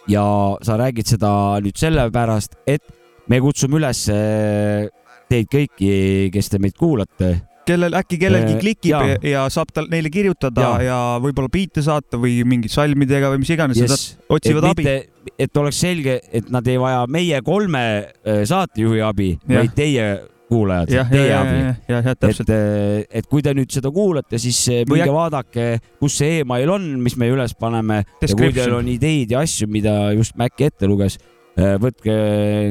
ja 0.08 0.24
sa 0.62 0.76
räägid 0.76 1.06
seda 1.06 1.60
nüüd 1.62 1.78
sellepärast, 1.78 2.58
et 2.66 2.82
me 3.28 3.40
kutsume 3.40 3.78
üles 3.78 4.08
eh, 4.10 4.88
teid 5.30 5.46
kõiki, 5.52 6.30
kes 6.32 6.50
te 6.50 6.58
meid 6.58 6.74
kuulate. 6.76 7.36
Kellel 7.68 7.96
äkki 7.98 8.18
kellelgi 8.20 8.56
klikib 8.60 8.92
ja, 8.92 9.16
ja 9.26 9.44
saab 9.52 9.72
tal 9.74 9.88
neile 9.92 10.10
kirjutada 10.12 10.64
ja, 10.64 10.72
ja 10.86 10.98
võib-olla 11.22 11.52
biite 11.52 11.84
saata 11.84 12.20
või 12.20 12.40
mingid 12.48 12.72
salmidega 12.74 13.30
või 13.32 13.42
mis 13.44 13.52
iganes 13.54 13.80
yes., 13.80 13.94
nad 13.94 14.36
otsivad 14.38 14.68
abi. 14.72 14.98
et 15.38 15.62
oleks 15.62 15.80
selge, 15.84 16.18
et 16.32 16.50
nad 16.52 16.66
ei 16.68 16.80
vaja 16.82 17.06
meie 17.10 17.40
kolme 17.46 17.84
eh, 18.02 18.44
saatejuhi 18.48 19.02
abi, 19.06 19.32
vaid 19.48 19.74
teie 19.76 20.06
kuulajad, 20.52 20.92
teie 21.10 21.34
abi. 21.36 21.60
jah, 21.88 22.08
täpselt. 22.12 22.50
et, 22.52 23.18
et 23.20 23.28
kui 23.30 23.44
te 23.44 23.54
nüüd 23.56 23.72
seda 23.72 23.92
kuulate, 23.94 24.40
siis 24.42 24.58
Või 24.68 24.98
minge 24.98 25.08
äk- 25.08 25.16
vaadake, 25.16 25.68
kus 26.02 26.18
see 26.20 26.40
email 26.42 26.74
on, 26.74 26.88
mis 27.02 27.16
me 27.20 27.30
üles 27.32 27.54
paneme. 27.58 28.02
Ja 28.20 28.32
kui 28.36 28.52
teil 28.56 28.74
on 28.76 28.90
ideid 28.92 29.32
ja 29.32 29.42
asju, 29.46 29.70
mida 29.72 30.12
just 30.16 30.36
Maci 30.40 30.68
ette 30.68 30.90
luges, 30.90 31.18
võtke 31.56 32.12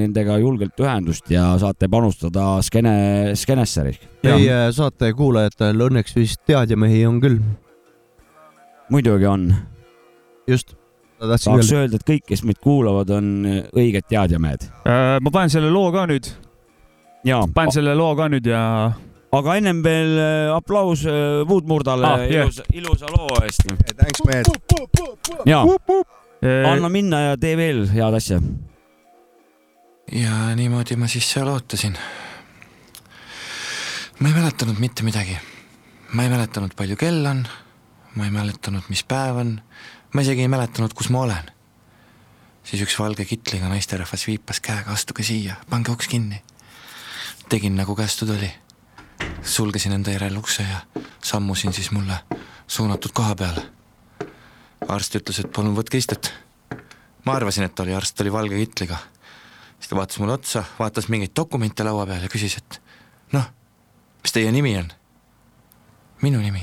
nendega 0.02 0.38
julgelt 0.42 0.80
ühendust 0.82 1.30
ja 1.30 1.52
saate 1.62 1.90
panustada 1.92 2.56
skeene, 2.66 3.36
skeenesse. 3.38 3.84
meie 4.26 4.60
saate 4.74 5.12
kuulajatel 5.14 5.84
õnneks 5.88 6.16
vist 6.18 6.42
teadjamehi 6.50 7.04
on 7.06 7.20
küll. 7.22 7.40
muidugi 8.90 9.26
on. 9.30 9.54
just, 10.48 10.74
tahaks 11.20 11.48
öelda. 11.48 11.76
öelda, 11.78 12.00
et 12.02 12.08
kõik, 12.10 12.26
kes 12.28 12.44
meid 12.44 12.58
kuulavad, 12.64 13.10
on 13.10 13.46
õiged 13.76 14.08
teadjamehed. 14.10 14.66
Äh, 14.86 15.20
ma 15.22 15.30
panen 15.32 15.54
selle 15.54 15.70
loo 15.70 15.92
ka 15.94 16.08
nüüd, 16.10 16.32
jaa, 17.24 17.46
panen 17.54 17.72
selle 17.78 17.94
loo 17.96 18.16
ka 18.18 18.28
nüüd 18.34 18.50
ja 18.50 18.64
aga 19.32 19.60
ennem 19.62 19.84
veel 19.86 20.18
aplaus 20.56 21.06
Woodmurdale 21.06 22.08
Ah, 22.08 22.18
ah, 22.18 22.26
jah. 22.26 22.50
ilusa, 22.50 22.66
ilusa 22.74 23.14
loo 23.14 23.30
eest. 23.46 23.62
Thanks, 23.96 24.26
mehed. 24.26 24.50
jaa, 25.46 25.64
Eh, 26.42 26.66
anna 26.66 26.90
minna 26.90 27.20
ja 27.22 27.34
tee 27.38 27.54
veel 27.58 27.84
head 27.94 28.16
asja. 28.18 28.40
Ja 30.12 30.56
niimoodi 30.56 30.96
ma 30.96 31.08
siis 31.08 31.32
seal 31.32 31.48
ootasin. 31.48 31.98
ma 34.20 34.28
ei 34.28 34.34
mäletanud 34.34 34.80
mitte 34.80 35.04
midagi. 35.04 35.38
ma 36.14 36.24
ei 36.24 36.30
mäletanud, 36.30 36.76
palju 36.76 36.96
kell 36.96 37.26
on. 37.26 37.48
ma 38.16 38.26
ei 38.26 38.32
mäletanud, 38.32 38.84
mis 38.90 39.04
päev 39.04 39.36
on. 39.36 39.62
ma 40.14 40.22
isegi 40.22 40.42
ei 40.42 40.48
mäletanud, 40.48 40.94
kus 40.94 41.10
ma 41.10 41.22
olen. 41.22 41.52
siis 42.64 42.84
üks 42.84 43.00
valge 43.00 43.26
kitliga 43.26 43.70
naisterahvas 43.70 44.28
viipas 44.28 44.60
käega, 44.60 44.92
astuge 44.92 45.24
siia, 45.24 45.56
pange 45.70 45.92
uks 45.92 46.08
kinni. 46.08 46.42
tegin 47.50 47.76
nagu 47.76 47.96
kästud 47.96 48.30
oli. 48.36 48.52
sulgesin 49.44 49.92
enda 49.92 50.12
järel 50.12 50.38
ukse 50.38 50.64
ja 50.64 51.04
sammusin 51.24 51.74
siis 51.74 51.92
mulle 51.92 52.20
suunatud 52.68 53.12
koha 53.14 53.36
peale. 53.36 53.64
arst 54.88 55.16
ütles, 55.16 55.40
et 55.40 55.52
palun 55.56 55.76
võtke 55.76 55.98
istet. 55.98 56.34
ma 57.26 57.40
arvasin, 57.40 57.64
et 57.64 57.76
ta 57.76 57.84
oli 57.84 57.96
arst, 57.96 58.22
oli 58.22 58.32
valge 58.32 58.60
kitliga 58.60 59.00
siis 59.82 59.90
ta 59.90 59.98
vaatas 59.98 60.20
mulle 60.22 60.34
otsa, 60.38 60.64
vaatas 60.80 61.10
mingeid 61.10 61.34
dokumente 61.36 61.84
laua 61.84 62.06
peal 62.06 62.22
ja 62.22 62.30
küsis, 62.30 62.60
et 62.62 62.78
noh, 63.34 63.48
mis 64.22 64.36
teie 64.36 64.52
nimi 64.54 64.76
on? 64.78 64.92
minu 66.22 66.40
nimi. 66.40 66.62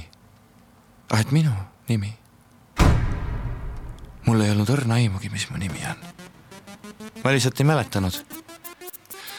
ah, 1.11 1.21
et 1.21 1.33
minu 1.35 1.51
nimi. 1.89 2.13
mul 4.27 4.45
ei 4.45 4.53
olnud 4.55 4.71
õrna 4.71 5.01
aimugi, 5.03 5.33
mis 5.35 5.49
mu 5.51 5.59
nimi 5.59 5.83
on. 5.91 6.05
ma 7.25 7.35
lihtsalt 7.35 7.59
ei 7.59 7.67
mäletanud. 7.67 8.21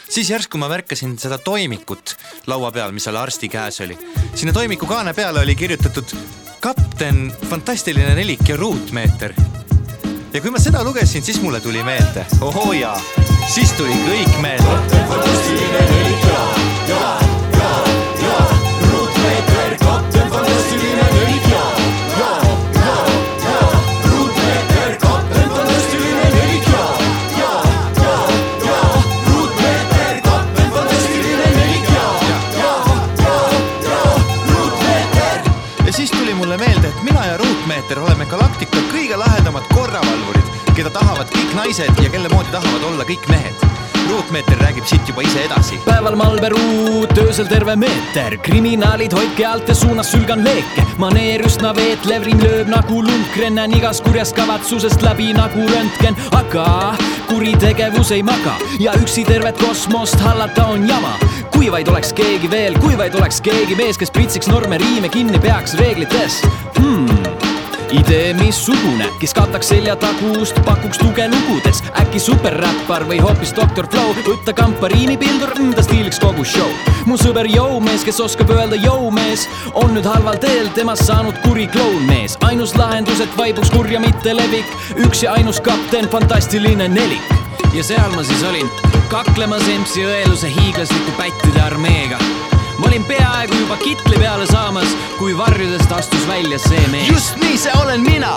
siis 0.08 0.30
järsku 0.30 0.60
ma 0.60 0.68
märkasin 0.68 1.16
seda 1.18 1.38
toimikut 1.38 2.18
laua 2.52 2.72
peal, 2.72 2.92
mis 2.92 3.08
seal 3.08 3.16
arsti 3.16 3.48
käes 3.48 3.80
oli. 3.80 3.96
sinna 4.34 4.52
toimiku 4.52 4.86
kaane 4.86 5.16
peale 5.16 5.40
oli 5.40 5.56
kirjutatud 5.56 6.12
kapten 6.60 7.30
fantastiline 7.48 8.12
nelik 8.14 8.44
ja 8.48 8.60
ruutmeeter 8.60 9.32
ja 10.32 10.40
kui 10.40 10.50
ma 10.50 10.58
seda 10.62 10.84
lugesin, 10.84 11.22
siis 11.22 11.40
mulle 11.42 11.60
tuli 11.60 11.82
meelde, 11.82 12.26
ohoo 12.40 12.72
jaa, 12.72 13.00
siis 13.48 13.72
tuli 13.72 13.96
kõik 14.06 14.40
meelde. 14.40 14.78
ja 16.88 17.19
keda 40.80 40.92
tahavad 40.96 41.28
kõik 41.28 41.50
naised 41.58 41.98
ja 42.00 42.08
kelle 42.08 42.28
moodi 42.32 42.48
tahavad 42.54 42.84
olla 42.88 43.04
kõik 43.04 43.26
mehed. 43.28 43.64
Ruutmeeter 44.10 44.56
räägib 44.64 44.86
siit 44.88 45.08
juba 45.10 45.22
ise 45.22 45.42
edasi. 45.44 45.76
päeval 45.84 46.16
Malve 46.16 46.48
ruut, 46.54 47.12
öösel 47.20 47.50
terve 47.50 47.74
meeter, 47.76 48.38
kriminaalid 48.42 49.12
hoidke 49.12 49.44
alt 49.46 49.68
ja 49.68 49.74
suunas 49.76 50.08
sülgan 50.10 50.40
leeke. 50.44 50.86
maneer 50.98 51.44
üsna 51.44 51.74
veetlev, 51.76 52.24
rimm 52.24 52.40
lööb 52.40 52.72
nagu 52.72 53.02
Lundgren, 53.04 53.58
näen 53.60 53.76
igast 53.76 54.04
kurjast 54.06 54.36
kavatsusest 54.36 55.04
läbi 55.04 55.34
nagu 55.36 55.68
röntgen, 55.68 56.16
aga 56.32 56.96
kuritegevus 57.28 58.14
ei 58.16 58.22
maga 58.22 58.56
ja 58.80 58.96
üksi 58.96 59.26
tervet 59.28 59.60
kosmost 59.60 60.16
hallata 60.24 60.66
on 60.66 60.88
jama. 60.88 61.18
kui 61.52 61.70
vaid 61.70 61.88
oleks 61.88 62.12
keegi 62.12 62.50
veel, 62.50 62.78
kui 62.80 62.96
vaid 62.96 63.14
oleks 63.14 63.40
keegi 63.40 63.76
mees, 63.76 63.98
kes 64.00 64.10
pritsiks 64.10 64.48
norme, 64.48 64.78
riime 64.78 65.08
kinni 65.08 65.38
peaks 65.38 65.76
reeglitest 65.76 66.48
hmm 66.80 67.49
idee 67.92 68.34
missugune, 68.34 69.06
kes 69.20 69.32
kataks 69.34 69.70
selja 69.72 69.96
tagust, 69.98 70.58
pakuks 70.66 70.98
tuge 71.00 71.26
lugudes, 71.30 71.82
äkki 72.00 72.20
superräppar 72.22 73.04
või 73.08 73.20
hoopis 73.22 73.52
doktor 73.56 73.88
Flow, 73.90 74.12
võtta 74.26 74.54
kampariini 74.56 75.16
pildur, 75.20 75.52
ta 75.74 75.84
stiiliks 75.84 76.20
kogu 76.22 76.44
show. 76.44 76.70
mu 77.06 77.16
sõber 77.20 77.48
Joe-mees, 77.50 78.04
kes 78.06 78.20
oskab 78.20 78.52
öelda 78.54 78.78
Joe-mees, 78.80 79.48
on 79.74 79.94
nüüd 79.94 80.06
halval 80.06 80.38
teel, 80.42 80.70
temast 80.74 81.06
saanud 81.08 81.34
kuri 81.46 81.66
klounmees. 81.66 82.38
ainus 82.46 82.76
lahendus, 82.76 83.20
et 83.20 83.36
vaibuks 83.38 83.70
kurja 83.70 84.00
mitte 84.00 84.34
levik, 84.36 84.66
üks 84.96 85.22
ja 85.22 85.34
ainus 85.34 85.60
kapten, 85.60 86.08
fantastiline 86.08 86.88
nelik. 86.88 87.34
ja 87.74 87.82
seal 87.82 88.14
ma 88.14 88.22
siis 88.22 88.42
olin, 88.42 88.70
kaklemas 89.10 89.66
MC 89.66 90.06
õeluse 90.06 90.48
hiiglasliku 90.48 91.18
pättide 91.18 91.62
armeega 91.62 92.18
ma 92.80 92.86
olin 92.86 93.04
peaaegu 93.04 93.54
juba 93.54 93.76
kitli 93.76 94.16
peale 94.18 94.46
saamas, 94.46 94.96
kui 95.18 95.36
varjudest 95.38 95.92
astus 95.92 96.28
välja 96.28 96.58
see 96.58 96.86
mees. 96.92 97.08
just 97.08 97.36
nii 97.36 97.58
see 97.58 97.72
olen 97.82 98.00
mina, 98.00 98.32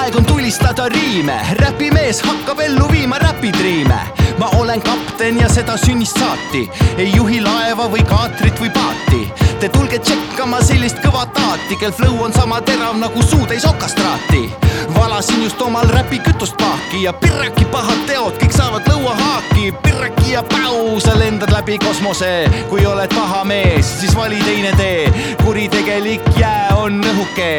aeg 0.00 0.16
on 0.16 0.24
tulistada 0.24 0.88
riime, 0.88 1.36
räpimees 1.62 2.22
hakkab 2.22 2.60
ellu 2.60 2.88
viima 2.90 3.18
räpitriime. 3.18 4.00
ma 4.38 4.48
olen 4.56 4.82
kapten 4.82 5.40
ja 5.40 5.48
seda 5.48 5.76
sünnist 5.76 6.18
saati, 6.18 6.70
ei 6.96 7.12
juhi 7.14 7.40
laeva 7.40 7.86
või 7.92 8.02
kaatrit 8.08 8.60
või 8.60 8.70
paati. 8.74 9.50
Te 9.60 9.68
tulge 9.68 9.98
tšekkama 10.00 10.62
sellist 10.64 11.02
kõva 11.04 11.26
taati, 11.36 11.76
kel 11.76 11.92
flow 11.92 12.22
on 12.24 12.32
sama 12.32 12.62
terav 12.64 12.96
nagu 12.96 13.22
suutäis 13.22 13.64
okastraati. 13.68 14.48
valasin 14.94 15.42
just 15.42 15.62
omal 15.62 15.88
räpikütust 15.88 16.56
paaki 16.56 17.02
ja 17.02 17.12
pirraki 17.12 17.64
pahad 17.64 18.06
teod, 18.06 18.38
kõik 18.40 18.56
saavad 18.56 18.88
lõuahaaki, 18.88 19.74
pirraki 19.82 20.32
ja 20.32 20.42
päu, 20.42 21.00
sa 21.00 21.18
lendad 21.18 21.52
läbi 21.52 21.78
kosmose, 21.78 22.48
kui 22.70 22.86
oled 22.86 23.12
paha 23.14 23.44
mees, 23.44 23.59
siis 23.82 24.16
vali 24.16 24.38
teine 24.44 24.72
tee, 24.76 25.12
kuritegelik 25.44 26.22
jää 26.38 26.68
on 26.76 27.00
õhuke. 27.04 27.50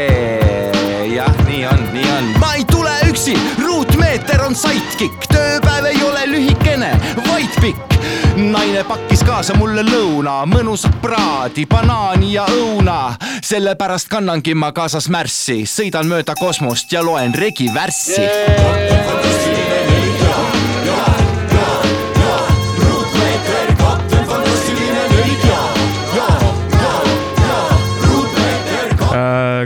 jah, 1.16 1.36
nii 1.48 1.66
on, 1.68 1.84
nii 1.94 2.12
on. 2.18 2.30
ma 2.40 2.54
ei 2.54 2.66
tule 2.66 2.94
üksi, 3.10 3.36
ruutmeeter 3.64 4.44
on 4.46 4.56
sidekick, 4.56 5.28
tööpäev 5.32 5.86
ei 5.92 6.04
ole 6.04 6.26
lühikene, 6.32 6.92
vaid 7.28 7.58
pikk. 7.62 7.98
naine 8.36 8.84
pakkis 8.88 9.24
kaasa 9.28 9.56
mulle 9.60 9.84
lõuna, 9.88 10.42
mõnusat 10.50 10.96
praadi, 11.04 11.66
banaani 11.66 12.34
ja 12.34 12.46
õuna. 12.50 13.16
sellepärast 13.44 14.10
kannangi 14.10 14.56
ma 14.56 14.72
kaasas 14.72 15.10
märssi, 15.10 15.64
sõidan 15.66 16.08
mööda 16.10 16.36
kosmost 16.40 16.92
ja 16.92 17.04
loen 17.06 17.36
regivärssi 17.36 18.22
yeah.. 18.22 19.12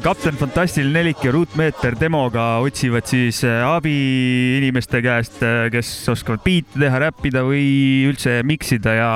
Kapten 0.06 0.36
Fantastiline 0.38 0.94
Nelik 0.94 1.24
ja 1.26 1.32
Ruutmeeter 1.34 1.96
demoga 1.98 2.44
otsivad 2.62 3.08
siis 3.10 3.39
äh, 3.48 3.63
abi 3.65 3.94
inimeste 4.60 5.00
käest, 5.02 5.39
kes 5.74 5.89
oskavad 6.13 6.44
biite 6.46 6.78
teha, 6.78 7.00
räppida 7.02 7.41
või 7.48 7.63
üldse 8.12 8.36
miksida 8.46 8.94
ja 8.94 9.08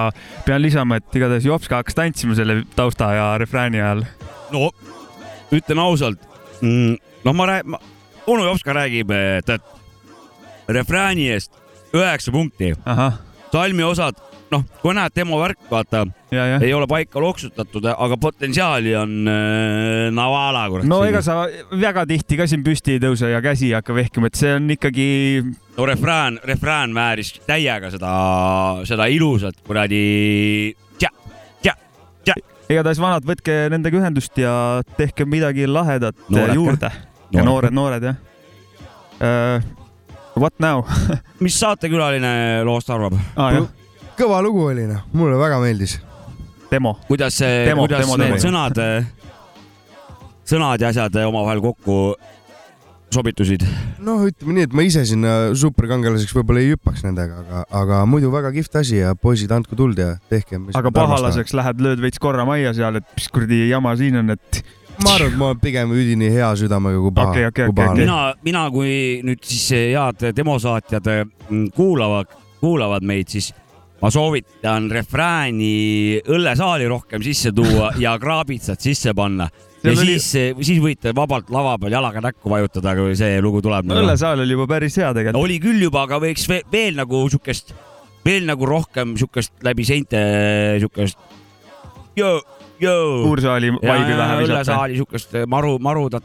pean 0.48 0.64
lisama, 0.64 0.98
et 0.98 1.20
igatahes 1.20 1.46
Jopska 1.46 1.84
hakkas 1.84 2.00
tantsima 2.00 2.34
selle 2.40 2.64
tausta 2.74 3.12
ja 3.14 3.28
refrääni 3.38 3.84
ajal. 3.84 4.02
no 4.56 4.72
ütlen 5.54 5.84
ausalt, 5.84 6.26
noh, 6.66 7.38
ma 7.38 7.50
räägin, 7.52 7.78
onu 8.26 8.50
Jopska 8.50 8.74
räägib, 8.80 9.14
et 9.14 9.54
refrääni 10.74 11.30
eest 11.36 11.54
üheksa 11.94 12.34
punkti. 12.34 12.74
salmi 13.52 13.86
osad, 13.86 14.18
noh, 14.54 14.66
kui 14.82 14.96
näed 14.98 15.14
demo 15.16 15.40
värk, 15.42 15.60
vaata, 15.70 16.04
ei 16.32 16.74
ole 16.74 16.88
paika 16.90 17.22
loksutatud, 17.22 17.86
aga 17.92 18.18
potentsiaali 18.22 18.96
on 18.98 19.16
äh, 19.30 20.10
Navala, 20.16 20.66
kurat. 20.72 20.88
no 20.90 21.02
ega 21.08 21.22
sa 21.26 21.44
väga 21.72 22.06
tihti 22.10 22.40
ka 22.40 22.48
siin 22.50 22.64
püsti 22.66 22.98
ei 22.98 23.04
tõuse 23.04 23.32
ja 23.32 23.42
käsi 23.46 23.70
ei 23.70 23.78
hakka 23.78 23.96
vehkima, 23.98 24.30
et 24.30 24.40
see 24.40 24.54
on 24.58 24.70
ikkagi. 24.76 25.08
no 25.78 25.88
refrään, 25.90 26.40
refrään 26.44 26.94
vääris 26.96 27.36
täiega 27.48 27.92
seda, 27.94 28.14
seda 28.90 29.10
ilusat 29.12 29.60
kuradi. 29.66 30.76
igatahes 32.70 33.00
vanad, 33.02 33.26
võtke 33.26 33.54
nendega 33.74 33.98
ühendust 33.98 34.36
ja 34.38 34.54
tehke 34.98 35.26
midagi 35.26 35.66
lahedat 35.66 36.18
Noored 36.30 36.54
juurde. 36.54 36.92
ja 37.34 37.42
Noored 37.42 37.74
noored, 37.74 37.74
noored 37.74 38.10
jah 38.12 38.20
uh,. 39.20 39.76
What 40.40 40.54
now 40.62 40.86
mis 41.44 41.58
saatekülaline 41.60 42.62
loost 42.64 42.90
arvab 42.94 43.18
ah,? 43.36 43.66
Kõva 44.20 44.42
lugu 44.44 44.66
oli 44.70 44.88
noh, 44.90 45.06
mulle 45.16 45.38
väga 45.40 45.62
meeldis. 45.64 46.00
demo. 46.72 46.98
kuidas 47.08 47.40
see, 47.40 47.70
kuidas 47.74 48.04
demo, 48.04 48.18
need 48.20 48.36
demo. 48.36 48.44
sõnad, 48.44 48.82
sõnad 50.50 50.84
ja 50.84 50.92
asjad 50.92 51.16
omavahel 51.24 51.64
kokku 51.64 52.00
sobitusid? 53.14 53.64
noh, 54.04 54.26
ütleme 54.30 54.58
nii, 54.58 54.66
et 54.68 54.76
ma 54.76 54.86
ise 54.86 55.06
sinna 55.08 55.36
superkangelaseks 55.58 56.36
võib-olla 56.36 56.64
ei 56.64 56.74
hüppaks 56.74 57.06
nendega, 57.06 57.44
aga, 57.44 57.64
aga 57.82 58.02
muidu 58.10 58.32
väga 58.34 58.52
kihvt 58.56 58.76
asi 58.82 59.00
ja 59.00 59.14
poisid, 59.18 59.54
andku 59.56 59.78
tuld 59.80 60.00
ja 60.00 60.16
tehke. 60.32 60.60
aga 60.78 60.92
pahalaseks 60.96 61.56
lähed, 61.58 61.82
lööd 61.86 62.04
veits 62.04 62.22
korra 62.22 62.46
majja 62.50 62.76
seal, 62.78 63.00
et 63.02 63.16
mis 63.16 63.32
kuradi 63.34 63.64
jama 63.70 63.96
siin 64.00 64.20
on, 64.22 64.36
et. 64.36 64.62
ma 65.04 65.16
arvan, 65.16 65.32
et 65.32 65.40
ma 65.40 65.50
olen 65.54 65.64
pigem 65.64 65.96
üdini 65.96 66.30
hea 66.34 66.52
südamega 66.60 67.02
kui 67.06 67.16
paha 67.16 67.34
Okei, 67.34 67.48
okei, 67.50 67.72
kui 67.72 67.74
okei, 67.74 67.80
paha- 67.82 67.96
okei. 67.96 68.06
mina, 68.06 68.20
mina 68.46 68.68
kui 68.76 68.94
nüüd 69.26 69.42
siis 69.48 69.96
head 69.96 70.30
demosaatjad 70.36 71.10
mm, 71.10 71.72
kuulavad, 71.78 72.38
kuulavad 72.60 73.08
meid, 73.08 73.32
siis 73.32 73.54
ma 74.02 74.10
soovitan 74.14 74.88
refrääni 74.92 76.20
õllesaali 76.28 76.88
rohkem 76.88 77.24
sisse 77.26 77.52
tuua 77.56 77.92
ja 78.00 78.14
kraabitsad 78.20 78.80
sisse 78.80 79.14
panna. 79.14 79.50
ja 79.84 79.92
oli- 79.92 80.16
siis, 80.20 80.32
siis 80.62 80.80
võite 80.84 81.14
vabalt 81.16 81.50
lava 81.50 81.78
peal 81.80 81.92
jalaga 81.98 82.22
näkku 82.22 82.50
vajutada, 82.52 82.96
kui 82.96 83.16
see 83.16 83.42
lugu 83.42 83.62
tuleb. 83.62 83.92
õllesaal 83.96 84.40
oli 84.44 84.56
juba 84.56 84.68
päris 84.68 84.98
hea 84.98 85.14
tegelikult. 85.14 85.44
oli 85.44 85.60
küll 85.60 85.82
juba, 85.84 86.04
aga 86.08 86.20
võiks 86.20 86.48
veel, 86.50 86.64
veel 86.72 86.96
nagu 87.00 87.24
siukest, 87.30 87.74
veel 88.26 88.46
nagu 88.48 88.66
rohkem 88.66 89.16
siukest 89.18 89.54
läbi 89.64 89.86
seinte 89.88 90.20
siukest. 90.80 91.18
Suursaali 93.24 93.72
vibe'i 93.76 94.18
vähe 94.18 94.36
visata. 94.40 94.54
õllesaali 94.54 94.96
siukest 95.00 95.36
maru, 95.48 95.78
marudat 95.84 96.24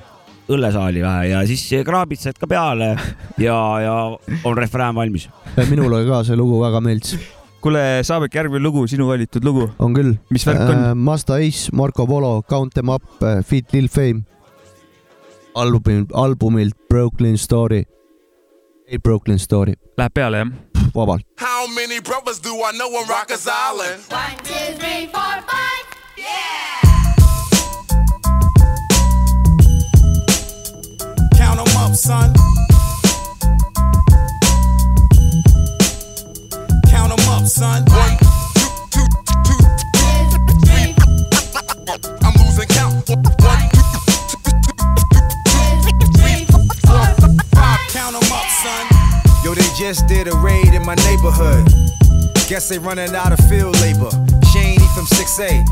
õllesaali 0.51 1.03
vähe 1.03 1.29
ja 1.33 1.41
siis 1.49 1.62
kraabitsad 1.87 2.37
ka 2.39 2.47
peale 2.47 2.93
ja, 3.41 3.57
ja 3.83 3.95
on 4.45 4.57
refrään 4.59 4.95
valmis. 4.95 5.29
minule 5.70 6.05
ka 6.07 6.22
see 6.27 6.37
lugu 6.37 6.61
väga 6.62 6.81
meeldis. 6.85 7.16
kuule, 7.64 7.82
Saabek, 8.04 8.34
järgmine 8.36 8.60
lugu, 8.62 8.82
sinu 8.90 9.06
valitud 9.08 9.44
lugu. 9.44 9.70
on 9.78 9.94
küll. 9.96 10.14
mis 10.30 10.44
värk 10.46 10.60
on? 10.68 10.98
Mazda 10.98 11.34
Ace, 11.40 11.70
Marco 11.72 12.06
Polo, 12.06 12.42
Count 12.42 12.74
them 12.74 12.88
up, 12.92 13.02
Feet 13.48 13.72
Lil 13.72 13.88
Fame. 13.88 14.22
albumilt, 15.54 16.10
albumilt 16.12 16.74
Brooklyn 16.88 17.38
Story. 17.38 17.84
ei, 18.88 18.98
Brooklyn 18.98 19.38
Story. 19.38 19.74
Läheb 19.98 20.12
peale 20.14 20.36
jah? 20.36 20.50
vabalt. 20.94 21.22
How 21.40 21.66
many 21.74 22.00
brothers 22.00 22.40
do 22.42 22.50
I 22.68 22.72
know 22.76 22.90
on 23.00 23.08
Rockers 23.08 23.46
Island? 23.46 24.02
One, 24.10 24.36
two, 24.44 24.78
three, 24.78 25.06
four, 25.06 25.36
five. 25.48 25.84
Count 31.38 31.60
'em 31.60 31.76
up, 31.84 31.94
son. 31.94 32.53
Guess 52.64 52.70
they 52.70 52.78
running 52.78 53.14
out 53.14 53.30
of 53.30 53.38
field 53.50 53.78
labor. 53.82 54.08
Shaney 54.48 54.80
from 54.94 55.04
6A, 55.04 55.66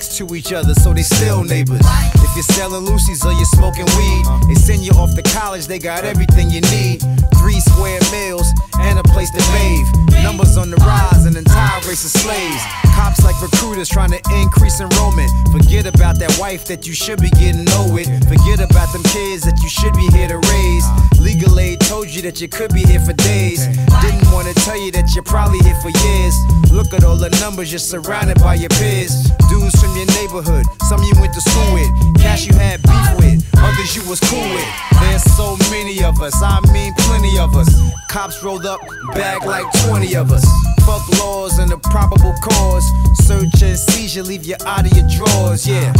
next 0.00 0.16
to 0.16 0.34
each 0.34 0.50
other, 0.50 0.72
so 0.72 0.94
they 0.94 1.02
still 1.02 1.44
neighbors. 1.44 1.84
If 2.14 2.34
you're 2.34 2.50
selling 2.56 2.86
Lucy's 2.86 3.22
or 3.26 3.32
you're 3.32 3.52
smoking 3.52 3.84
weed, 3.98 4.24
they 4.48 4.54
send 4.54 4.80
you 4.80 4.92
off 4.92 5.14
to 5.14 5.20
college, 5.20 5.66
they 5.66 5.78
got 5.78 6.04
everything 6.04 6.48
you 6.48 6.62
need. 6.72 7.04
Three 7.36 7.60
square 7.60 8.00
meals 8.10 8.48
and 8.80 8.98
a 8.98 9.02
place 9.12 9.30
to 9.30 9.42
bathe. 9.52 10.24
Numbers 10.24 10.56
on 10.56 10.70
the 10.70 10.76
rise, 10.76 11.26
an 11.26 11.36
entire 11.36 11.80
race 11.84 12.04
of 12.04 12.12
slaves. 12.12 12.62
Cops 12.96 13.24
like 13.24 13.36
recruiters 13.42 13.88
trying 13.88 14.10
to 14.10 14.20
increase 14.32 14.80
enrollment. 14.80 15.30
Forget 15.52 15.84
about 15.84 16.18
that 16.18 16.32
wife 16.40 16.64
that 16.66 16.86
you 16.86 16.94
should 16.94 17.20
be 17.20 17.28
getting 17.36 17.64
know 17.64 17.92
with. 17.92 18.08
Forget 18.24 18.60
about 18.60 18.92
them 18.92 19.02
kids 19.04 19.44
that 19.44 19.60
you 19.62 19.68
should 19.68 19.92
be 19.92 20.08
here 20.16 20.28
to 20.28 20.38
raise. 20.48 20.86
Legal 21.20 21.58
aid 21.60 21.80
told 21.80 22.08
you 22.08 22.22
that 22.22 22.40
you 22.40 22.48
could 22.48 22.72
be 22.72 22.84
here 22.84 23.00
for 23.00 23.12
days. 23.12 23.66
Didn't 24.00 24.32
want 24.32 24.48
to 24.48 24.54
tell 24.64 24.80
you 24.80 24.92
that 24.92 25.12
you're 25.14 25.24
probably 25.24 25.60
here 25.60 25.76
for 25.84 25.92
years. 25.92 26.34
Look 26.72 26.92
at 26.92 27.04
all 27.04 27.16
the 27.16 27.30
numbers, 27.40 27.72
you're 27.72 27.78
surrounded 27.78 28.38
by 28.40 28.54
your 28.54 28.70
peers. 28.80 29.12
Dudes 29.48 29.76
from 29.80 29.89
your 29.96 30.06
neighborhood, 30.20 30.66
some 30.88 31.02
you 31.02 31.12
went 31.20 31.32
to 31.34 31.40
school 31.40 31.74
with. 31.74 31.90
Cash 32.20 32.46
you 32.46 32.54
had 32.54 32.82
beef 32.82 33.10
with, 33.18 33.38
others 33.58 33.96
you 33.96 34.02
was 34.08 34.20
cool 34.20 34.48
with. 34.54 34.68
There's 35.00 35.24
so 35.36 35.56
many 35.70 36.02
of 36.04 36.20
us, 36.20 36.34
I 36.42 36.60
mean 36.72 36.92
plenty 36.98 37.38
of 37.38 37.56
us. 37.56 37.68
Cops 38.08 38.42
rolled 38.42 38.66
up, 38.66 38.80
bag 39.14 39.44
like 39.44 39.66
20 39.86 40.14
of 40.16 40.32
us. 40.32 40.44
Fuck 40.86 41.06
laws 41.20 41.58
and 41.58 41.72
a 41.72 41.78
probable 41.78 42.34
cause. 42.42 42.84
Search 43.26 43.62
and 43.62 43.78
seizure, 43.78 44.22
leave 44.22 44.44
you 44.44 44.56
out 44.66 44.86
of 44.86 44.92
your 44.96 45.06
drawers, 45.08 45.66
yeah. 45.66 45.92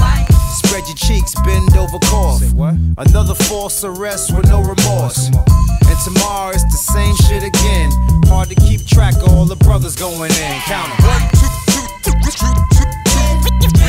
Spread 0.50 0.84
your 0.86 0.96
cheeks, 0.96 1.34
bend 1.44 1.76
over, 1.76 1.98
cough. 2.06 2.42
Another 2.98 3.34
false 3.34 3.84
arrest 3.84 4.34
with 4.34 4.46
no 4.48 4.60
remorse. 4.60 5.28
And 5.28 5.98
tomorrow 6.04 6.50
it's 6.50 6.64
the 6.64 6.78
same 6.92 7.14
shit 7.26 7.42
again. 7.42 7.90
Hard 8.26 8.48
to 8.48 8.54
keep 8.54 8.84
track 8.86 9.14
of 9.16 9.28
all 9.34 9.44
the 9.44 9.56
brothers 9.56 9.96
going 9.96 10.30
in. 10.30 10.60
Count 10.66 10.90
'em. 10.90 11.06
One, 11.06 11.22
two, 11.32 11.48
two, 11.70 12.12
two, 12.12 12.12
two, 12.30 12.54
two, 12.70 12.90
two, 13.60 13.79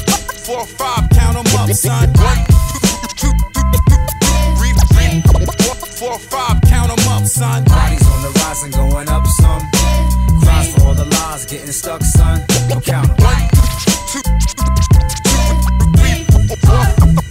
three, 0.00 0.38
four, 0.44 0.66
five. 0.66 1.08
Count 1.10 1.36
'em 1.36 1.46
up, 1.60 1.70
son. 1.72 2.10
One, 2.14 2.44
two, 3.16 3.32
two, 3.54 3.64
two, 3.88 3.98
three, 4.58 4.72
three, 4.92 5.22
four, 5.62 5.74
four, 5.98 6.18
five. 6.18 6.60
Count 6.68 6.90
'em 6.90 7.08
up, 7.12 7.26
son. 7.26 7.64
Bodies 7.64 8.06
on 8.06 8.22
the 8.22 8.30
rise 8.40 8.62
and 8.64 8.72
going 8.72 9.08
up 9.08 9.26
some. 9.26 9.62
Cries 10.42 10.68
for 10.74 10.82
all 10.88 10.94
the 10.94 11.04
lies 11.04 11.44
getting 11.46 11.72
stuck, 11.72 12.02
son. 12.02 12.44
Go 12.68 12.80
count 12.80 13.08
'em. 13.10 13.16
One, 13.24 13.48
two, 14.12 14.22
three, 15.96 16.24
four, 16.48 16.56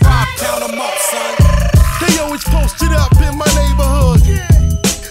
five. 0.01 0.27
Count 0.37 0.63
'em 0.63 0.79
up, 0.79 0.97
son. 1.11 1.33
They 2.01 2.19
always 2.19 2.43
posted 2.43 2.91
up 2.93 3.13
in 3.21 3.37
my 3.37 3.47
neighborhood. 3.59 4.21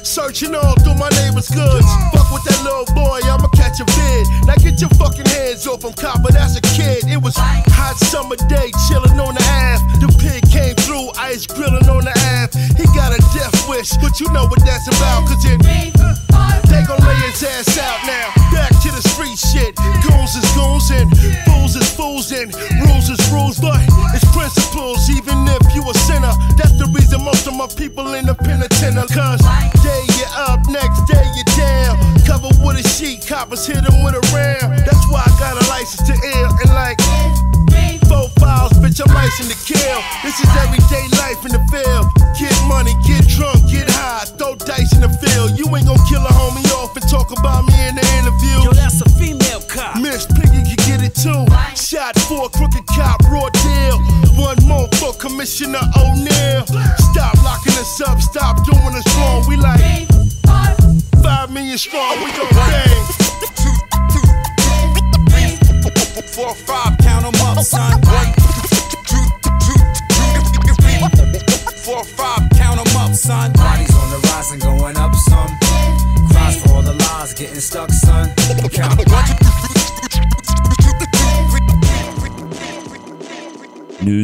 Searching 0.02 0.54
all 0.54 0.74
through 0.82 0.96
my 0.96 1.08
neighbor's 1.20 1.48
goods. 1.48 1.86
Fuck 2.12 2.30
with 2.32 2.44
that 2.44 2.60
little 2.64 2.84
boy, 2.94 3.20
I'ma 3.24 3.48
catch 3.72 3.80
a 3.80 3.84
vid. 3.96 4.46
Now 4.46 4.54
get 4.56 4.80
your 4.80 4.90
fucking 4.90 5.26
hands 5.26 5.66
off 5.66 5.84
him, 5.84 5.92
copper, 5.92 6.32
that's 6.32 6.56
a 6.56 6.60
kid. 6.60 7.08
It 7.08 7.20
was 7.20 7.34
hot 7.36 7.96
summer 7.96 8.36
day, 8.48 8.70
chilling 8.88 9.18
on 9.18 9.34
the 9.34 9.42
Ave. 9.42 10.06
The 10.06 10.08
pig 10.18 10.50
came 10.50 10.74
through, 10.76 11.10
ice 11.18 11.46
grilling 11.46 11.88
on 11.88 12.04
the 12.04 12.12
Ave. 12.12 12.58
He 12.76 12.84
got 12.96 13.12
a 13.12 13.20
death 13.36 13.68
wish, 13.68 13.92
but 14.00 14.20
you 14.20 14.30
know 14.32 14.46
what 14.46 14.64
that's 14.64 14.88
about, 14.88 15.26
cause 15.26 15.44
it. 15.44 15.91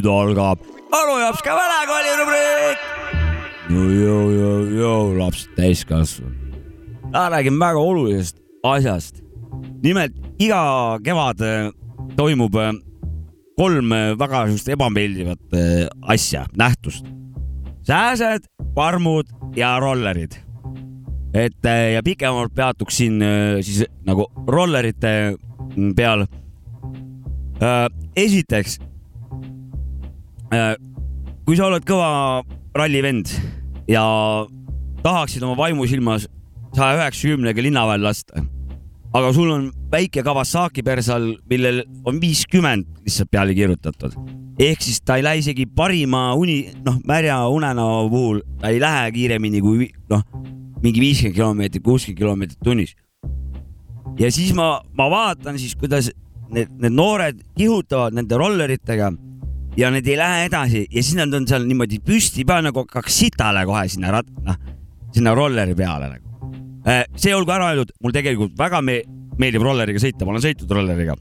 Nüüd 0.09 0.17
algab 0.17 0.59
Anu 0.93 1.21
Jopska 1.21 1.53
vanakooli 1.53 2.13
rubriik. 2.21 2.79
joo-joo-joo-joo, 3.71 5.19
lapsed 5.19 5.51
täiskasvanud. 5.57 6.33
täna 7.13 7.31
räägime 7.31 7.59
väga 7.61 7.79
olulisest 7.79 8.37
asjast. 8.63 9.23
nimelt 9.83 10.13
iga 10.39 10.99
kevad 11.05 11.41
äh, 11.41 11.71
toimub 12.17 12.55
äh, 12.55 12.73
kolm 13.57 13.93
äh, 13.93 14.19
väga 14.19 14.47
sellist 14.47 14.69
ebameeldivat 14.69 15.41
asja, 16.03 16.47
nähtust. 16.57 17.05
sääsed, 17.87 18.49
parmud 18.75 19.27
ja 19.57 19.79
rollerid. 19.81 20.33
et 21.35 21.65
ja 21.95 22.03
pikemalt 22.03 22.55
peatuksin 22.55 23.23
äh, 23.23 23.61
siis 23.61 23.85
nagu 24.07 24.27
rollerite 24.47 25.37
mm, 25.77 25.95
peal. 25.95 26.27
esiteks 28.17 28.79
kui 30.49 31.57
sa 31.57 31.68
oled 31.68 31.84
kõva 31.88 32.42
rallivend 32.76 33.30
ja 33.88 34.05
tahaksid 35.05 35.44
oma 35.44 35.57
vaimusilmas 35.59 36.26
saja 36.76 36.99
üheksakümnega 36.99 37.64
linna 37.64 37.84
vahel 37.88 38.05
lasta, 38.05 38.42
aga 39.16 39.30
sul 39.36 39.51
on 39.53 39.68
väike 39.92 40.22
Kawasaki 40.24 40.84
persal, 40.84 41.30
millel 41.51 41.82
on 42.09 42.20
viiskümmend 42.20 42.86
lihtsalt 43.07 43.30
peale 43.32 43.57
kirjutatud, 43.57 44.16
ehk 44.61 44.84
siis 44.84 45.01
ta 45.01 45.16
ei 45.18 45.24
lähe 45.24 45.42
isegi 45.42 45.66
parima 45.66 46.30
uni, 46.36 46.61
noh, 46.84 47.01
märja 47.09 47.40
unenäo 47.53 48.07
puhul, 48.12 48.42
ta 48.61 48.72
ei 48.72 48.80
lähe 48.82 49.11
kiiremini 49.16 49.62
kui 49.64 49.90
noh, 50.12 50.24
mingi 50.82 51.03
viiskümmend 51.03 51.36
kilomeetrit, 51.40 51.84
kuuskümmend 51.84 52.22
kilomeetrit 52.22 52.64
tunnis. 52.64 52.96
ja 54.18 54.30
siis 54.32 54.53
ma, 54.57 54.78
ma 54.96 55.09
vaatan 55.11 55.59
siis, 55.59 55.76
kuidas 55.78 56.12
need, 56.53 56.70
need 56.80 56.92
noored 56.92 57.40
kihutavad 57.57 58.16
nende 58.16 58.36
rolleritega 58.40 59.12
ja 59.79 59.91
need 59.95 60.09
ei 60.11 60.16
lähe 60.18 60.47
edasi. 60.49 60.87
Ja 60.91 61.03
siis 61.03 61.16
nad 61.18 61.35
on 61.35 61.47
seal 61.49 61.66
niimoodi 61.68 62.01
püsti 62.05 62.45
peal 62.49 62.64
nagu 62.66 62.83
hakkaks 62.85 63.20
sitale 63.22 63.64
kohe 63.68 63.85
sinna 63.91 64.12
rat-, 64.18 64.33
noh, 64.47 64.59
sinna 65.14 65.35
rolleri 65.39 65.76
peale 65.79 66.11
nagu. 66.14 66.24
see 67.20 67.35
olgu 67.37 67.53
ära 67.53 67.72
öeldud, 67.72 67.93
mul 68.03 68.14
tegelikult 68.14 68.55
väga 68.59 68.81
me 68.83 69.03
meeldib 69.39 69.62
rolleriga 69.66 70.01
sõita, 70.03 70.24
ma 70.24 70.33
olen 70.33 70.45
sõitnud 70.47 70.72
rolleriga. 70.72 71.14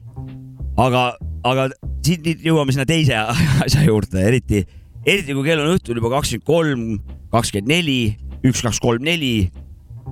aga, 0.80 1.02
aga 1.46 1.68
siit 2.06 2.24
nüüd 2.24 2.46
jõuame 2.46 2.74
sinna 2.74 2.86
teise 2.88 3.18
asja 3.66 3.84
juurde, 3.84 4.22
eriti, 4.30 4.64
eriti 5.04 5.36
kui 5.36 5.44
kell 5.46 5.62
on 5.62 5.76
õhtul 5.76 6.00
juba 6.00 6.14
kakskümmend 6.16 6.46
kolm, 6.48 6.86
kakskümmend 7.34 7.70
neli, 7.74 8.00
üks, 8.42 8.62
kaks, 8.64 8.80
kolm, 8.82 9.04
neli, 9.04 9.50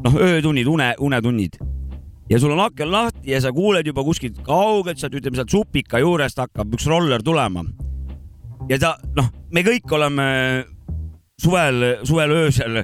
noh, 0.05 0.21
öötunnid, 0.29 0.69
une, 0.71 0.93
unetunnid. 1.03 1.59
Ja 2.31 2.39
sul 2.43 2.53
on 2.53 2.61
aken 2.65 2.91
lahti 2.91 3.31
ja 3.31 3.41
sa 3.41 3.53
kuuled 3.55 3.87
juba 3.87 4.03
kuskilt 4.07 4.39
kaugelt 4.47 4.99
sealt, 4.99 5.15
ütleme 5.15 5.39
sealt 5.39 5.53
supika 5.55 6.03
juurest 6.03 6.43
hakkab 6.43 6.75
üks 6.75 6.89
roller 6.91 7.23
tulema 7.23 7.63
ja 8.71 8.79
ta 8.81 8.97
noh, 9.17 9.31
me 9.53 9.63
kõik 9.67 9.93
oleme 9.93 10.27
suvel, 11.41 11.85
suvel 12.07 12.31
öösel 12.37 12.83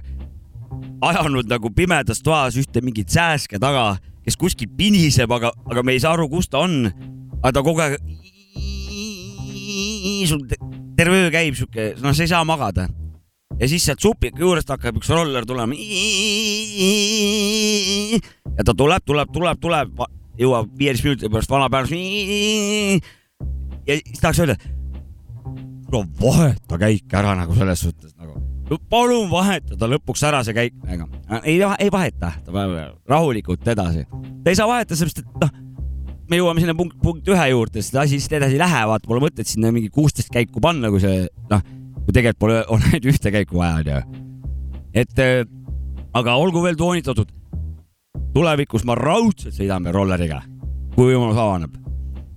ajanud 1.02 1.48
nagu 1.50 1.70
pimedas 1.74 2.22
toas 2.22 2.56
ühte 2.60 2.82
mingit 2.84 3.10
sääske 3.12 3.58
taga, 3.62 3.96
kes 4.24 4.38
kuskil 4.38 4.70
piniseb, 4.78 5.30
aga, 5.34 5.52
aga 5.70 5.82
me 5.82 5.96
ei 5.96 6.02
saa 6.02 6.14
aru, 6.16 6.28
kus 6.30 6.48
ta 6.50 6.62
on. 6.62 6.86
aga 7.42 7.52
ta 7.56 7.62
kogu 7.66 7.82
aeg, 7.82 7.98
sul 10.30 10.44
te- 10.46 10.60
terve 10.96 11.24
öö 11.24 11.30
käib 11.34 11.56
sihuke, 11.58 11.94
noh, 12.02 12.14
sa 12.14 12.22
ei 12.22 12.30
saa 12.30 12.44
magada. 12.46 12.88
ja 13.58 13.68
siis 13.68 13.84
sealt 13.84 14.00
supika 14.00 14.38
juurest 14.38 14.68
hakkab 14.70 14.96
üks 15.00 15.10
roller 15.10 15.46
tulema. 15.46 15.74
ja 18.56 18.64
ta 18.64 18.74
tuleb, 18.74 19.02
tuleb, 19.04 19.32
tuleb, 19.32 19.58
tuleb, 19.60 20.04
jõuab 20.38 20.70
viieteist 20.78 21.04
minuti 21.04 21.28
pärast 21.28 21.50
vana 21.50 21.68
päev. 21.70 21.90
ja 23.86 23.98
siis 23.98 24.20
tahaks 24.20 24.38
öelda 24.38 24.56
no 25.93 26.05
vaheta 26.20 26.78
käik 26.80 27.14
ära 27.20 27.34
nagu 27.38 27.55
selles 27.57 27.84
suhtes 27.84 28.14
nagu, 28.16 28.38
palun 28.90 29.28
vahetada 29.30 29.88
lõpuks 29.90 30.22
ära 30.28 30.43
see 30.47 30.57
käik 30.57 30.78
nagu. 30.86 31.09
ei, 31.43 31.59
ei 31.78 31.90
vaheta, 31.93 32.32
rahulikult 33.09 33.68
edasi. 33.68 34.07
ta 34.45 34.53
ei 34.53 34.59
saa 34.59 34.68
vahetada, 34.70 34.99
sellepärast 34.99 35.22
et 35.22 35.45
noh, 35.45 35.53
me 36.30 36.40
jõuame 36.40 36.62
sinna 36.62 36.74
punkt, 36.78 36.97
punkt 37.03 37.28
ühe 37.28 37.49
juurde, 37.53 37.82
sest 37.82 37.99
asi 38.01 38.18
lihtsalt 38.18 38.38
edasi 38.40 38.57
ei 38.57 38.62
lähe, 38.62 38.82
vaata, 38.88 39.09
pole 39.09 39.24
mõtet 39.24 39.49
sinna 39.49 39.72
mingi 39.74 39.90
kuusteist 39.93 40.32
käiku 40.32 40.62
panna, 40.64 40.90
kui 40.93 41.03
see 41.03 41.26
noh, 41.53 41.64
kui 42.05 42.14
tegelikult 42.14 42.43
pole, 42.47 42.62
on 42.72 42.88
ainult 42.88 43.11
ühte 43.12 43.34
käiku 43.34 43.61
vaja, 43.61 43.82
onju. 43.82 44.24
et 45.05 45.22
äh, 45.22 45.45
aga 46.16 46.36
olgu 46.40 46.64
veel 46.64 46.78
toonitatud, 46.80 47.30
tulevikus 48.32 48.86
ma 48.88 48.97
raudselt 48.99 49.57
sõidame 49.57 49.93
rolleriga, 49.95 50.43
kui 50.97 51.12
võimalus 51.12 51.40
avaneb. 51.40 51.76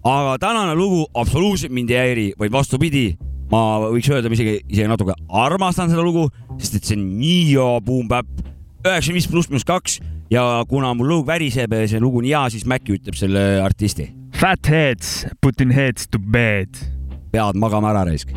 aga 0.06 0.36
tänane 0.42 0.76
lugu 0.78 1.06
absoluutselt 1.14 1.74
mind 1.74 1.94
ei 1.94 2.02
häiri, 2.02 2.28
vaid 2.40 2.52
vastupidi, 2.52 3.08
ma 3.52 3.62
võiks 3.88 4.10
öelda, 4.12 4.32
ma 4.32 4.38
isegi, 4.38 4.58
isegi 4.68 4.90
natuke 4.90 5.16
armastan 5.30 5.92
seda 5.92 6.06
lugu, 6.06 6.28
sest 6.60 6.80
et 6.80 6.90
see 6.90 6.98
on 7.00 7.06
nii 7.20 7.42
hea 7.52 7.70
boom-bap, 7.86 8.30
üheksakümmend 8.86 9.20
viis 9.22 9.30
pluss 9.32 9.52
miinus 9.52 9.68
kaks 9.68 10.00
ja 10.34 10.64
kuna 10.70 10.94
mul 10.98 11.12
lõug 11.14 11.28
väriseb 11.28 11.74
ja 11.74 11.86
see 11.90 12.02
lugu 12.04 12.24
on 12.24 12.30
hea, 12.30 12.46
siis 12.54 12.66
Maci 12.70 12.98
ütleb 12.98 13.18
selle 13.20 13.46
artisti. 13.64 14.10
Fat 14.36 14.68
heads, 14.68 15.24
putting 15.42 15.74
heads 15.74 16.10
to 16.12 16.20
bed. 16.20 16.82
pead 17.32 17.60
magama 17.60 17.92
ära 17.92 18.06
raisk. 18.08 18.32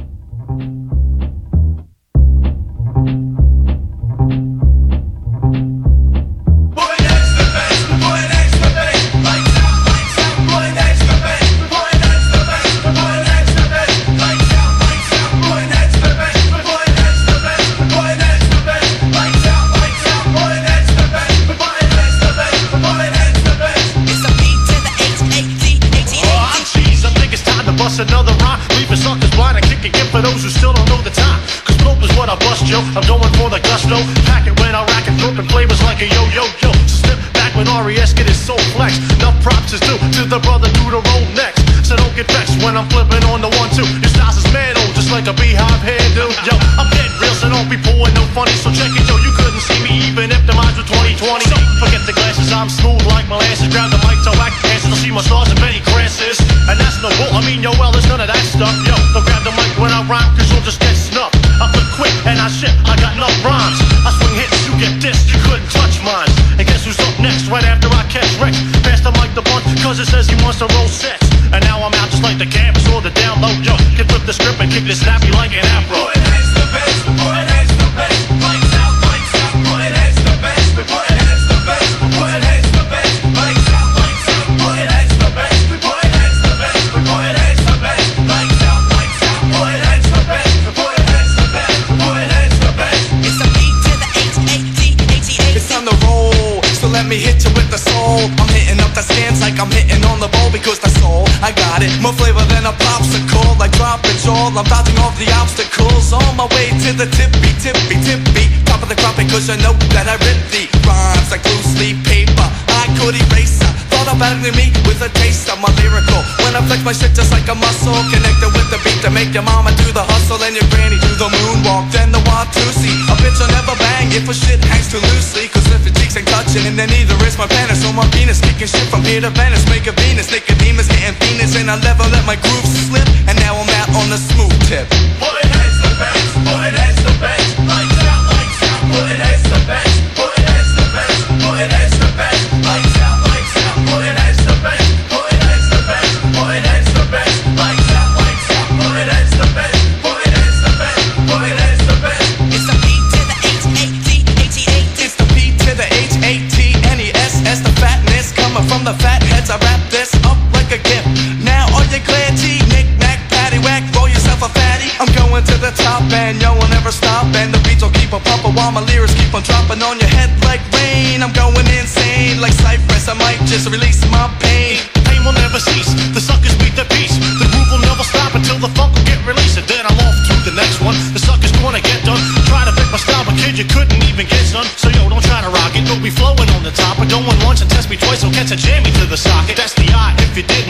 Touching, 126.49 126.67
and 126.67 126.79
then 126.79 126.89
neither 126.89 127.15
is 127.27 127.37
my 127.37 127.47
penis. 127.47 127.83
So 127.83 127.93
my 127.93 128.09
penis 128.11 128.41
kicking 128.41 128.67
shit 128.67 128.89
from 128.89 129.03
here 129.03 129.21
to 129.21 129.31
Venice. 129.31 129.65
Make 129.69 129.87
a 129.87 129.93
Venus, 129.93 130.31
Nicodemus 130.31 130.89
getting 130.89 131.15
Venus. 131.21 131.57
And 131.57 131.71
I 131.71 131.79
never 131.81 132.05
let 132.05 132.25
my 132.27 132.37
groove 132.37 132.67
slip. 132.67 133.07
And 133.29 133.39
now 133.41 133.55
I'm 133.57 133.69
out 133.81 133.89
on 134.01 134.11
the 134.11 134.17
smooth 134.17 134.57
tip. 134.69 134.89
Putting 135.21 135.51
heads 135.51 135.77
to 135.83 135.91
beds, 136.01 136.33
putting 136.49 136.77
heads 136.81 136.99
to 137.05 137.13
beds. 137.21 137.58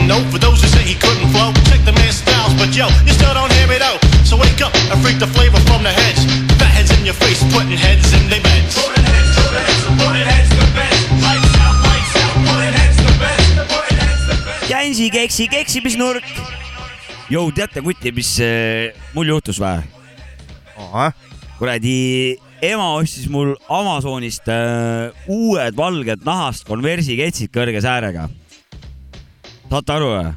Know, 0.09 0.25
for 0.33 0.41
those 0.41 0.57
who 0.57 0.67
say 0.73 0.81
he 0.81 0.97
couldn't 0.97 1.29
flow, 1.29 1.53
check 1.69 1.85
the 1.85 1.93
man's 1.93 2.17
styles. 2.17 2.57
But 2.57 2.73
yo, 2.73 2.89
you 3.05 3.13
still 3.13 3.29
don't 3.29 3.53
hear 3.53 3.67
me 3.69 3.77
though. 3.77 4.01
So 4.25 4.41
wake 4.41 4.57
up 4.57 4.73
and 4.89 4.97
freak 5.05 5.21
the 5.21 5.29
flavor 5.29 5.61
from 5.69 5.85
the 5.85 5.93
heads. 5.93 6.25
Fat 6.57 6.73
heads 6.73 6.89
in 6.97 7.05
your 7.05 7.13
face, 7.13 7.45
putting 7.53 7.77
heads 7.77 8.09
in 8.17 8.25
their 8.25 8.41
beds. 8.41 8.73
Putting 8.73 9.05
heads 9.05 9.37
to 9.37 9.45
beds, 9.53 9.85
putting 10.01 10.25
heads 10.25 10.49
to 10.49 10.65
beds. 10.73 10.99
Lights 11.21 11.53
out, 11.61 11.77
lights 11.85 12.15
out, 12.25 12.33
putting 12.41 12.73
heads 12.73 12.97
to 13.05 13.11
beds. 13.21 13.45
Putting 13.69 13.99
heads 14.01 14.23
to 14.25 14.35
beds. 14.41 14.65
Jänsi 14.73 15.11
keksi 15.13 15.47
keksimisnurk. 15.53 16.25
jõu, 17.29 17.53
teate 17.53 17.85
kuti, 17.85 18.09
mis 18.09 18.33
äh, 18.41 18.89
mul 19.13 19.29
juhtus 19.29 19.61
või? 19.61 19.77
kuradi 21.59 22.39
ema 22.65 22.95
ostis 22.97 23.29
mul 23.29 23.53
Amazonist 23.69 24.49
äh, 24.49 25.13
uued 25.29 25.77
valged 25.77 26.25
nahast 26.25 26.65
Converse'i 26.65 27.21
ketsid 27.21 27.53
kõrge 27.53 27.85
säärega. 27.85 28.25
Saate 29.69 29.93
aru 29.93 30.09
või? 30.13 30.29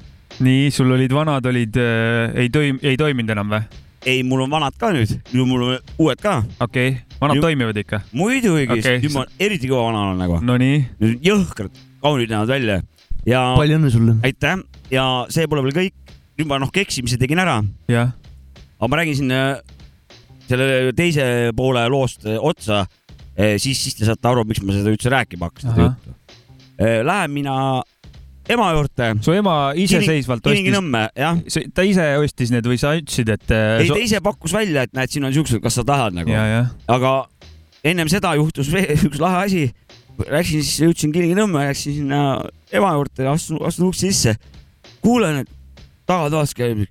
nii, 0.45 0.69
sul 0.75 0.93
olid 0.93 1.13
vanad 1.15 1.47
olid 1.49 1.77
äh,, 1.81 2.35
ei 2.45 2.53
toim-, 2.53 2.81
ei 2.85 2.99
toiminud 3.01 3.33
enam 3.35 3.53
või? 3.53 3.63
ei, 4.09 4.23
mul 4.27 4.45
on 4.45 4.53
vanad 4.53 4.77
ka 4.81 4.91
nüüd, 4.95 5.13
nüüd 5.33 5.49
mul 5.49 5.67
on 5.67 5.93
uued 6.03 6.23
ka. 6.23 6.41
okei 6.61 6.95
okay., 6.97 7.19
vanad 7.21 7.39
Ju- 7.39 7.45
toimivad 7.47 7.81
ikka? 7.81 8.03
muidugi 8.13 8.67
okay., 8.69 8.99
nüüd 9.03 9.15
ma 9.17 9.25
eriti 9.41 9.71
kõva 9.71 9.89
vana 9.89 10.07
olen 10.11 10.25
nagu. 10.25 10.41
Nonii. 10.45 10.81
jõhkrad, 11.25 11.83
kaunid 12.05 12.33
näevad 12.33 12.53
välja 12.53 12.81
ja. 13.29 13.45
palju 13.57 13.79
õnne 13.79 13.93
sulle. 13.95 14.17
aitäh 14.27 14.65
ja 14.93 15.07
see 15.33 15.49
pole 15.49 15.65
veel 15.69 15.79
kõik. 15.79 16.17
nüüd 16.41 16.51
ma 16.51 16.59
noh, 16.61 16.73
keksimise 16.75 17.21
tegin 17.21 17.41
ära. 17.41 17.61
jah. 17.93 18.13
aga 18.81 18.91
ma 18.93 19.01
räägin 19.01 19.21
siin 19.23 19.37
äh, 19.37 19.55
selle 20.51 20.93
teise 20.99 21.25
poole 21.57 21.87
loost 21.93 22.29
äh, 22.29 22.37
otsa, 22.37 22.85
siis, 23.33 23.79
siis 23.81 23.97
te 23.97 24.05
saate 24.05 24.29
aru, 24.29 24.45
miks 24.45 24.61
ma 24.61 24.75
seda 24.77 24.93
üldse 24.93 25.09
rääkima 25.09 25.49
hakkasin. 25.49 25.95
Lähen 26.83 27.31
mina 27.33 27.55
ema 28.51 28.71
juurde. 28.75 29.09
su 29.23 29.35
ema 29.37 29.57
iseseisvalt 29.79 30.43
ostis, 30.43 30.59
Kilingi-Nõmme, 30.59 31.05
jah. 31.19 31.39
ta 31.75 31.85
ise 31.87 32.09
ostis 32.23 32.51
need 32.55 32.67
või 32.67 32.81
sa 32.81 32.95
ütlesid, 32.99 33.31
et 33.37 33.55
äh, 33.55 33.85
ei, 33.85 33.93
ta 33.93 34.01
ise 34.03 34.23
pakkus 34.25 34.55
välja, 34.57 34.87
et 34.87 34.97
näed, 34.97 35.13
siin 35.13 35.29
on 35.29 35.35
siuksed, 35.35 35.63
kas 35.63 35.79
sa 35.79 35.87
tahad 35.87 36.17
nagu 36.17 36.33
aga 36.33 37.15
ennem 37.85 38.11
seda 38.13 38.35
juhtus 38.39 38.71
veel 38.73 38.97
üks 39.09 39.23
lahe 39.23 39.47
asi. 39.47 39.65
Läksin 40.23 40.61
siis, 40.61 40.83
jõudsin 40.85 41.13
Kilingi-Nõmme, 41.15 41.65
läksin 41.71 42.03
sinna 42.03 42.23
ema 42.75 42.93
juurde, 42.99 43.27
astun, 43.33 43.63
astun 43.67 43.89
ukse 43.89 44.11
sisse. 44.11 44.37
kuulen, 45.03 45.43
et 45.43 45.89
tagatoas 46.07 46.53
käib 46.55 46.85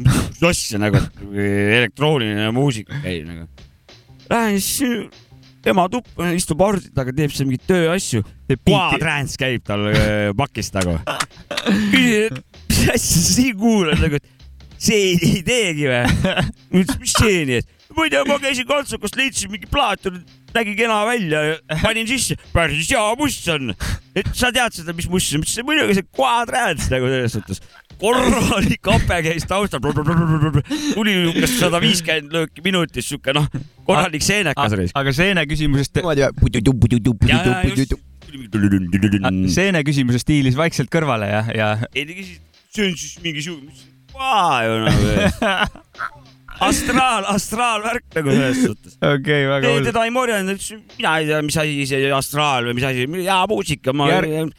mis 0.00 0.42
asja 0.50 0.80
nagu, 0.80 1.00
elektrooniline 1.36 2.50
muusika 2.56 3.00
käib 3.04 3.26
nagu. 3.28 3.48
Lähen 4.30 4.60
siis 4.62 5.10
ema 5.68 5.86
tuppa, 5.92 6.30
istub 6.36 6.62
arvuti 6.64 6.92
taga, 6.96 7.12
teeb 7.16 7.32
seal 7.34 7.48
mingeid 7.48 7.66
tööasju. 7.68 8.24
Quadrans 8.64 9.36
käib 9.40 9.64
tal 9.68 9.90
äh, 9.92 10.30
pakis 10.36 10.72
nagu. 10.76 10.96
küsin, 11.92 12.30
et 12.30 12.38
mis 12.70 12.84
asja 12.94 13.00
sa 13.00 13.26
siin 13.34 13.58
kuulad 13.60 14.00
nagu, 14.02 14.20
et 14.20 14.80
see 14.80 15.12
ei 15.18 15.42
teegi 15.46 15.90
või? 15.90 16.46
mis 16.72 17.14
see 17.18 17.44
nii, 17.48 17.60
et 17.60 17.96
ma 17.96 18.06
tea, 18.10 18.24
ma 18.28 18.38
käisin 18.42 18.68
kontsukast, 18.68 19.18
leidsin 19.18 19.52
mingi 19.52 19.68
plaat, 19.70 20.08
nägi 20.54 20.74
kena 20.78 21.02
välja, 21.08 21.42
panin 21.82 22.08
sisse, 22.08 22.38
päris 22.54 22.90
hea 22.90 23.04
must 23.20 23.48
on. 23.52 23.74
et 24.16 24.32
sa 24.34 24.52
tead 24.54 24.80
seda, 24.80 24.96
mis 24.96 25.10
must 25.10 25.30
see 25.30 25.38
on, 25.38 25.44
mis 25.44 25.54
see 25.58 25.66
muidugi 25.66 25.98
see 26.00 26.10
Quadrans 26.16 26.88
nagu 26.92 27.10
selles 27.10 27.36
suhtes. 27.36 27.62
Korralik 28.00 28.88
hape 28.90 29.18
käis 29.26 29.46
taustal, 29.48 29.82
tuli 29.82 31.16
umbes 31.30 31.56
sada 31.60 31.80
viiskümmend 31.82 32.32
lööki 32.34 32.64
minutis, 32.64 33.08
siuke 33.10 33.34
noh, 33.36 33.48
korralik 33.88 34.24
seenekas 34.24 34.76
oli. 34.76 34.88
aga 34.96 35.14
seene 35.16 35.44
küsimusest. 35.50 36.00
seene 39.52 39.84
küsimuse 39.86 40.22
stiilis 40.22 40.58
vaikselt 40.58 40.90
kõrvale 40.92 41.30
ja, 41.30 41.44
ja. 41.56 41.70
ei 41.94 42.06
ta 42.08 42.16
küsis, 42.16 42.40
see 42.72 42.88
on 42.88 42.98
siis 42.98 43.20
mingi 43.24 43.44
siuke, 43.44 43.86
ju 44.66 44.80
nagu. 44.86 46.18
astraal, 46.66 47.28
astraalvärk 47.34 48.04
nagu 48.16 48.34
selles 48.36 48.64
suhtes. 48.64 48.98
okei, 48.98 49.46
väga 49.50 49.70
ei, 49.70 49.78
hull. 49.78 49.88
teda 49.90 50.04
ei 50.08 50.14
morjanud, 50.14 50.68
mina 50.98 51.16
ei 51.20 51.30
tea, 51.30 51.40
mis 51.46 51.60
asi 51.62 51.88
see 51.90 52.12
astraal 52.16 52.68
või 52.70 52.78
mis 52.80 52.90
asi, 52.90 53.08
hea 53.20 53.40
muusika, 53.50 53.96
ma 53.96 54.10
Järg- 54.12 54.54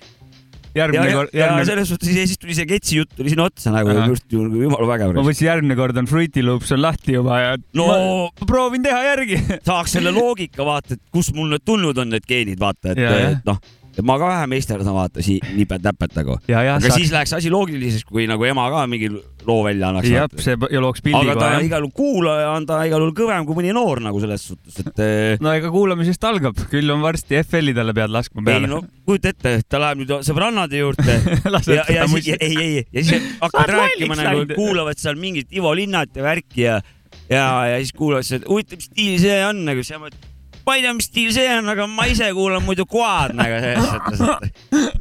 järgmine 0.75 1.09
ja, 1.09 1.17
kord, 1.19 1.33
järgmine, 1.35 1.65
selles 1.69 1.91
suhtes 1.91 2.13
ja 2.15 2.25
siis 2.29 2.41
tuli 2.41 2.55
see 2.57 2.67
ketsi 2.69 2.99
jutt 3.01 3.11
tuli 3.17 3.33
sinna 3.33 3.47
otsa 3.49 3.73
nagu 3.73 3.95
just 4.11 4.27
ju 4.31 4.45
jumala 4.45 4.87
vägev. 4.93 5.13
ma 5.17 5.25
mõtlesin, 5.25 5.47
järgmine 5.49 5.77
kord 5.79 5.99
on 6.01 6.09
Fruity 6.09 6.45
Loops 6.45 6.71
on 6.75 6.83
lahti 6.83 7.17
juba 7.17 7.41
ja 7.41 7.51
no 7.77 7.89
ma 7.89 8.47
proovin 8.47 8.85
teha 8.85 9.03
järgi. 9.11 9.41
saaks 9.67 9.97
selle 9.97 10.13
loogika 10.15 10.65
vaata, 10.67 10.97
et 10.97 11.03
kust 11.13 11.35
mul 11.37 11.51
need 11.53 11.65
tulnud 11.67 11.97
on 12.01 12.11
need 12.15 12.27
geenid, 12.27 12.59
vaata, 12.61 12.95
et 12.95 13.01
et 13.01 13.47
noh, 13.47 13.59
ma 14.03 14.17
ka 14.21 14.29
vähe 14.31 14.47
meisterdan, 14.51 14.93
vaata 14.95 15.23
siin 15.25 15.43
nipet-näpet 15.57 16.15
nagu. 16.15 16.37
Aga 16.47 16.79
saaks- 16.79 16.95
siis 16.95 17.11
läheks 17.11 17.33
asi 17.37 17.51
loogiliseks, 17.51 18.07
kui 18.07 18.27
nagu 18.29 18.45
ema 18.47 18.69
ka 18.71 18.85
mingi 18.87 19.11
loo 19.47 19.63
välja 19.65 19.89
annaks. 19.89 20.09
jah, 20.09 20.29
see 20.41 20.55
ja 20.71 20.81
looks 20.83 21.03
pildi 21.03 21.21
aga 21.21 21.35
ta 21.39 21.49
kohe. 21.55 21.65
igal 21.65 21.85
juhul 21.85 21.93
kuulaja 21.97 22.51
on 22.55 22.65
ta 22.69 22.79
igal 22.87 23.03
juhul 23.03 23.13
kõvem 23.17 23.47
kui 23.47 23.57
mõni 23.57 23.73
noor 23.75 24.01
nagu 24.03 24.21
selles 24.23 24.45
suhtes, 24.51 24.79
et 24.83 25.03
eh, 25.03 25.41
no 25.43 25.53
ega 25.57 25.71
kuulamisest 25.73 26.23
algab, 26.29 26.63
küll 26.71 26.93
on 26.93 27.03
varsti 27.03 27.39
FL-i 27.41 27.75
talle 27.77 27.95
pead 27.97 28.13
laskma 28.13 28.43
ei 28.43 28.49
peale 28.51 28.71
no. 28.71 28.81
kujuta 29.07 29.33
ette, 29.33 29.55
ta 29.67 29.81
läheb 29.81 30.03
nüüd 30.03 30.15
sõbrannade 30.27 30.81
juurde 30.81 31.17
ja, 31.77 31.85
ja 31.97 32.07
siis, 32.11 32.31
ei, 32.37 32.55
ei, 32.55 32.81
ja 32.85 33.05
siis 33.07 33.29
hakkavad 33.41 33.75
rääkima 33.77 34.19
nagu 34.21 34.45
kuulavad 34.53 35.01
seal 35.01 35.19
mingit 35.21 35.51
Ivo 35.55 35.73
Linnat 35.77 36.15
ja 36.17 36.25
värki 36.25 36.67
ja, 36.67 36.81
ja, 37.29 37.45
ja 37.73 37.79
siis 37.81 37.95
kuulavad 37.97 38.27
seda, 38.27 38.47
huvitav, 38.49 38.81
mis 38.81 38.91
stiil 38.91 39.17
see 39.23 39.39
on 39.47 39.65
nagu, 39.67 39.85
siis 39.85 39.97
ma 39.97 40.07
mõtlen, 40.07 40.30
ma 40.65 40.77
ei 40.77 40.85
tea, 40.85 40.93
mis 40.97 41.09
stiil 41.09 41.31
see 41.35 41.47
on, 41.57 41.71
aga 41.73 41.87
ma 41.89 42.07
ise 42.11 42.29
kuulan 42.37 42.63
muidu 42.65 42.85
Quad 42.89 43.35
nagu 43.37 43.59
selles 43.63 43.91
mõttes, 43.95 44.99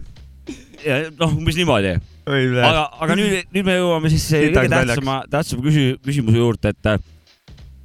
ja 0.87 1.01
noh, 1.11 1.37
umbes 1.37 1.59
niimoodi. 1.59 1.95
aga, 2.31 2.85
aga 3.05 3.17
nüüd, 3.19 3.49
nüüd 3.55 3.67
me 3.67 3.79
jõuame 3.79 4.13
siis 4.13 4.27
kõige 4.33 4.69
tähtsama, 4.73 5.23
tähtsama 5.31 5.67
küsi-, 5.67 5.95
küsimuse 6.05 6.43
juurde, 6.43 6.75
et 6.75 6.93
äh, 6.93 7.01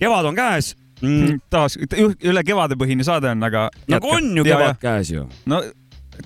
kevad 0.02 0.30
on 0.32 0.38
käes 0.38 0.74
mm,. 1.02 1.42
taas, 1.54 1.80
üle 1.80 2.46
kevadepõhine 2.46 3.08
saade 3.08 3.32
on, 3.34 3.48
aga. 3.48 3.68
nagu 3.92 4.14
on 4.18 4.32
ju 4.40 4.46
kevad 4.48 4.80
käes 4.82 5.12
ju. 5.16 5.26
no 5.50 5.64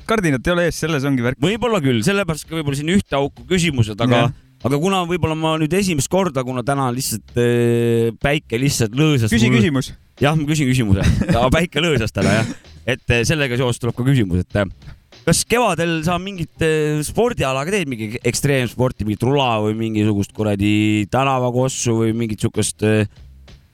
kardinat 0.10 0.46
ei 0.46 0.54
ole 0.54 0.68
ees, 0.70 0.78
selles 0.84 1.06
ongi 1.08 1.26
värk. 1.26 1.40
võib-olla 1.42 1.82
küll, 1.84 2.04
sellepärast 2.06 2.50
ka 2.50 2.60
võib-olla 2.60 2.78
siin 2.78 2.94
ühte 2.94 3.18
auku 3.18 3.48
küsimused, 3.50 4.00
aga 4.06 4.28
Jah., 4.28 4.38
aga 4.66 4.80
kuna 4.80 5.04
võib-olla 5.08 5.38
ma 5.40 5.56
nüüd 5.62 5.74
esimest 5.78 6.12
korda, 6.12 6.44
kuna 6.48 6.64
täna 6.68 6.90
lihtsalt 6.96 7.38
äh, 7.40 8.10
päike 8.20 8.60
lihtsalt 8.60 8.96
lõõsas. 8.98 9.32
Küsi 9.32 9.52
küsimus. 9.54 9.94
jah, 10.20 10.36
ma 10.36 10.48
küsin 10.50 10.70
küsimuse 10.70 11.06
ja 11.32 11.46
päike 11.54 11.84
lõõsas 11.84 12.14
täna 12.16 12.40
jah, 12.40 12.50
et 12.96 13.14
eh, 13.16 13.24
sellega 13.28 13.60
seoses 13.60 13.80
tuleb 13.82 13.96
ka 13.98 14.08
küsimus, 14.08 14.44
et 14.44 14.60
eh, 14.60 14.92
kas 15.28 15.46
kevadel 15.50 16.00
sa 16.08 16.18
mingit 16.22 16.66
eh, 16.66 17.00
spordialaga 17.08 17.74
teed, 17.76 17.92
mingi 17.92 18.20
ekstreemsporti, 18.20 19.08
mingit 19.08 19.24
rula 19.28 19.56
või 19.64 19.78
mingisugust 19.80 20.36
kuradi 20.36 21.08
tänavakossu 21.14 21.96
või 22.02 22.14
mingit 22.26 22.44
siukest, 22.44 22.84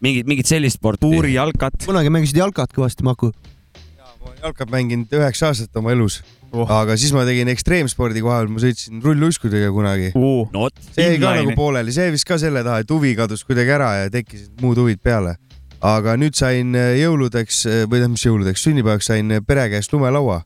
mingit, 0.06 0.30
mingit 0.30 0.50
sellist 0.52 0.82
sporti? 0.82 1.08
puurijalkat. 1.08 1.82
kunagi 1.88 2.14
mängisid 2.14 2.44
jalkat 2.44 2.74
kõvasti, 2.78 3.08
Maku? 3.08 3.34
jalkat 4.42 4.70
mänginud 4.70 5.14
üheksa 5.16 5.50
aastat 5.50 5.78
oma 5.80 5.94
elus 5.96 6.20
oh., 6.56 6.74
aga 6.82 6.98
siis 7.00 7.14
ma 7.16 7.26
tegin 7.28 7.52
ekstreemspordi 7.52 8.24
koha 8.26 8.42
peal, 8.42 8.52
ma 8.56 8.64
sõitsin 8.64 9.04
rulluiskudega 9.04 9.72
kunagi 9.76 10.12
uh.. 10.16 10.70
see 10.96 11.12
jäi 11.12 11.22
ka 11.22 11.36
nagu 11.40 11.56
pooleli, 11.58 11.94
see 11.96 12.12
viis 12.16 12.28
ka 12.28 12.40
selle 12.42 12.64
taha, 12.66 12.84
et 12.86 12.94
huvi 12.96 13.16
kadus 13.18 13.46
kuidagi 13.48 13.76
ära 13.78 13.92
ja 14.04 14.14
tekkisid 14.14 14.64
muud 14.64 14.80
huvid 14.82 15.04
peale. 15.04 15.38
aga 15.86 16.16
nüüd 16.18 16.38
sain 16.38 16.76
äh, 16.80 16.96
jõuludeks 17.02 17.66
või 17.86 18.00
tähendab, 18.00 18.16
mis 18.18 18.28
jõuludeks, 18.28 18.68
sünnipäevaks 18.70 19.12
sain 19.12 19.40
pere 19.48 19.70
käest 19.74 19.94
lumelaua 19.94 20.42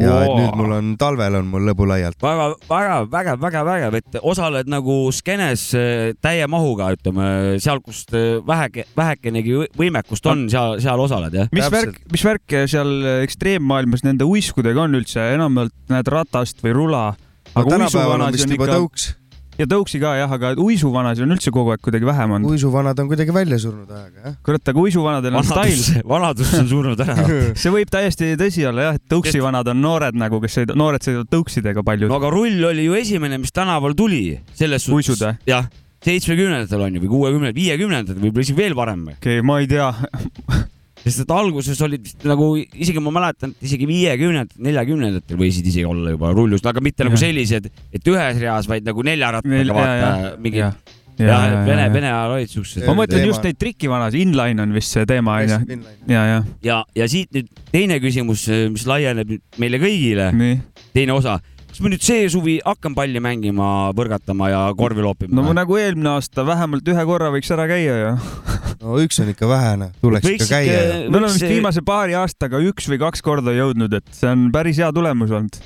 ja 0.00 0.18
et 0.24 0.32
nüüd 0.38 0.56
mul 0.56 0.72
on 0.78 0.90
talvel 1.00 1.36
on 1.40 1.48
mul 1.52 1.66
lõbu 1.68 1.86
laialt. 1.90 2.16
väga, 2.22 2.48
väga 2.70 2.98
vägev, 3.12 3.40
väga 3.42 3.64
vägev, 3.68 3.96
et 4.00 4.18
osaled 4.22 4.70
nagu 4.72 4.96
skeenes 5.12 5.66
eh, 5.78 6.12
täie 6.22 6.46
mahuga, 6.50 6.92
ütleme 6.96 7.58
seal, 7.62 7.82
kus 7.84 8.04
eh, 8.12 8.38
väheke, 8.46 8.86
vähekenegi 8.96 9.56
võ- 9.58 9.70
võimekust 9.82 10.26
on, 10.32 10.46
seal, 10.52 10.78
seal 10.82 11.04
osaled 11.04 11.36
jah? 11.36 11.50
mis 11.52 11.68
värk, 11.72 12.00
mis 12.12 12.24
värk 12.26 12.58
seal 12.72 12.94
ekstreemmaailmas 13.22 14.04
nende 14.06 14.28
uiskudega 14.28 14.86
on 14.86 15.00
üldse, 15.00 15.32
enamjaolt 15.36 15.74
näed 15.92 16.08
ratast 16.12 16.62
või 16.64 16.76
rula. 16.76 17.04
No 17.52 17.66
tänapäeval 17.68 18.28
on 18.28 18.32
vist 18.32 18.48
juba 18.48 18.70
tõuks. 18.70 19.10
Ja 19.60 19.66
tõuksi 19.68 20.00
ka 20.02 20.14
jah, 20.16 20.32
aga 20.32 20.52
uisuvanasid 20.60 21.26
on 21.26 21.34
üldse 21.36 21.52
kogu 21.54 21.74
aeg 21.74 21.82
kuidagi 21.84 22.08
vähem 22.08 22.36
olnud. 22.36 22.54
uisuvanad 22.54 23.02
on 23.02 23.10
kuidagi 23.10 23.34
välja 23.34 23.58
surnud 23.62 23.90
ajaga, 23.90 24.24
jah. 24.24 24.38
kurat, 24.46 24.72
aga 24.72 24.84
uisuvanadel 24.86 25.38
on 25.38 25.46
stail. 25.48 25.84
vanadus 26.14 26.54
on 26.58 26.70
surnud 26.70 27.04
ära. 27.04 27.28
see 27.62 27.74
võib 27.74 27.92
täiesti 27.92 28.32
tõsi 28.40 28.66
olla 28.68 28.88
jah, 28.88 28.98
et 29.00 29.06
tõuksivanad 29.12 29.72
on 29.74 29.82
noored 29.84 30.18
nagu, 30.18 30.40
kes 30.42 30.58
sõidavad, 30.60 30.80
noored 30.80 31.06
sõidavad 31.06 31.32
tõuksidega 31.32 31.86
palju 31.86 32.10
no. 32.10 32.18
aga 32.20 32.32
rull 32.32 32.68
oli 32.72 32.88
ju 32.88 32.98
esimene, 32.98 33.40
mis 33.42 33.54
tänaval 33.54 33.96
tuli, 33.98 34.24
selles 34.56 34.88
suhtes. 34.88 35.12
Uisud 35.12 35.26
või? 35.26 35.36
jah, 35.50 35.68
seitsmekümnendatel 36.02 36.86
on 36.88 36.96
ju 36.96 37.04
või 37.04 37.14
kuuekümnendatel, 37.16 37.60
viiekümnendatel, 37.60 38.22
võib-olla 38.24 38.48
isegi 38.48 38.62
veel 38.64 38.78
varem. 38.78 39.08
okei 39.14 39.40
okay,, 39.40 39.46
ma 39.46 39.60
ei 39.62 39.70
tea. 39.70 39.92
sest 41.02 41.24
et 41.24 41.34
alguses 41.34 41.80
olid 41.84 42.02
vist 42.06 42.24
nagu 42.28 42.52
isegi 42.56 43.02
ma 43.02 43.12
mäletan, 43.14 43.52
et 43.56 43.68
isegi 43.68 43.88
viiekümnendatel, 43.90 44.62
neljakümnendatel 44.68 45.40
võisid 45.40 45.68
isegi 45.68 45.86
olla 45.88 46.14
juba 46.14 46.32
rullused, 46.34 46.66
aga 46.70 46.82
mitte 46.84 47.06
nagu 47.06 47.18
Jah. 47.18 47.26
sellised, 47.26 47.70
et 47.92 48.10
ühes 48.12 48.42
reas, 48.42 48.68
vaid 48.70 48.86
nagu 48.86 49.04
nelja 49.06 49.32
rattaga 49.38 49.62
Nel- 49.62 49.76
vaata 49.76 49.94
ja, 49.94 50.10
ja, 50.26 50.34
mingid. 50.38 50.64
ja. 50.64 50.72
Ja, 51.20 51.26
ja,, 51.28 51.58
Vene, 51.66 51.82
ja. 51.84 51.90
Vene 51.92 52.08
ajal 52.08 52.32
olid 52.38 52.50
siuksed. 52.50 52.84
ma 52.88 52.94
mõtlen 52.96 53.26
just 53.28 53.44
neid 53.44 53.58
trikivanasid, 53.60 54.22
inline 54.24 54.64
on 54.64 54.72
vist 54.74 54.96
see 54.96 55.04
teema 55.06 55.36
onju. 55.42 55.76
ja, 56.08 56.22
ja. 56.24 56.38
ja, 56.64 56.78
ja 56.96 57.08
siit 57.10 57.28
nüüd 57.36 57.50
teine 57.68 57.98
küsimus, 58.02 58.46
mis 58.72 58.86
laieneb 58.88 59.34
meile 59.60 59.80
kõigile. 59.82 60.30
teine 60.96 61.12
osa, 61.12 61.36
kas 61.68 61.82
ma 61.84 61.92
nüüd 61.92 62.02
see 62.04 62.24
suvi 62.32 62.56
hakkan 62.64 62.96
palli 62.96 63.20
mängima, 63.22 63.92
põrgatama 63.96 64.50
ja 64.52 64.64
korvi 64.78 65.04
loopima? 65.04 65.36
no 65.36 65.44
ma 65.46 65.54
nagu 65.60 65.76
eelmine 65.80 66.14
aasta 66.16 66.46
vähemalt 66.48 66.88
ühe 66.94 67.04
korra 67.08 67.30
võiks 67.36 67.52
ära 67.54 67.68
käia 67.70 68.00
ju. 68.00 68.16
no 68.82 68.98
üks 69.02 69.20
on 69.22 69.30
ikka 69.32 69.48
vähene, 69.50 69.90
tuleks 70.02 70.26
Võiks 70.26 70.46
ikka 70.46 70.56
käia 70.56 70.80
me 71.06 71.20
oleme 71.20 71.32
vist 71.34 71.48
viimase 71.48 71.84
paari 71.86 72.16
aastaga 72.18 72.60
üks 72.62 72.88
või 72.90 73.00
kaks 73.02 73.24
korda 73.24 73.54
jõudnud, 73.56 73.94
et 74.00 74.16
see 74.16 74.30
on 74.32 74.48
päris 74.54 74.80
hea 74.82 74.90
tulemus 74.94 75.32
olnud. 75.32 75.60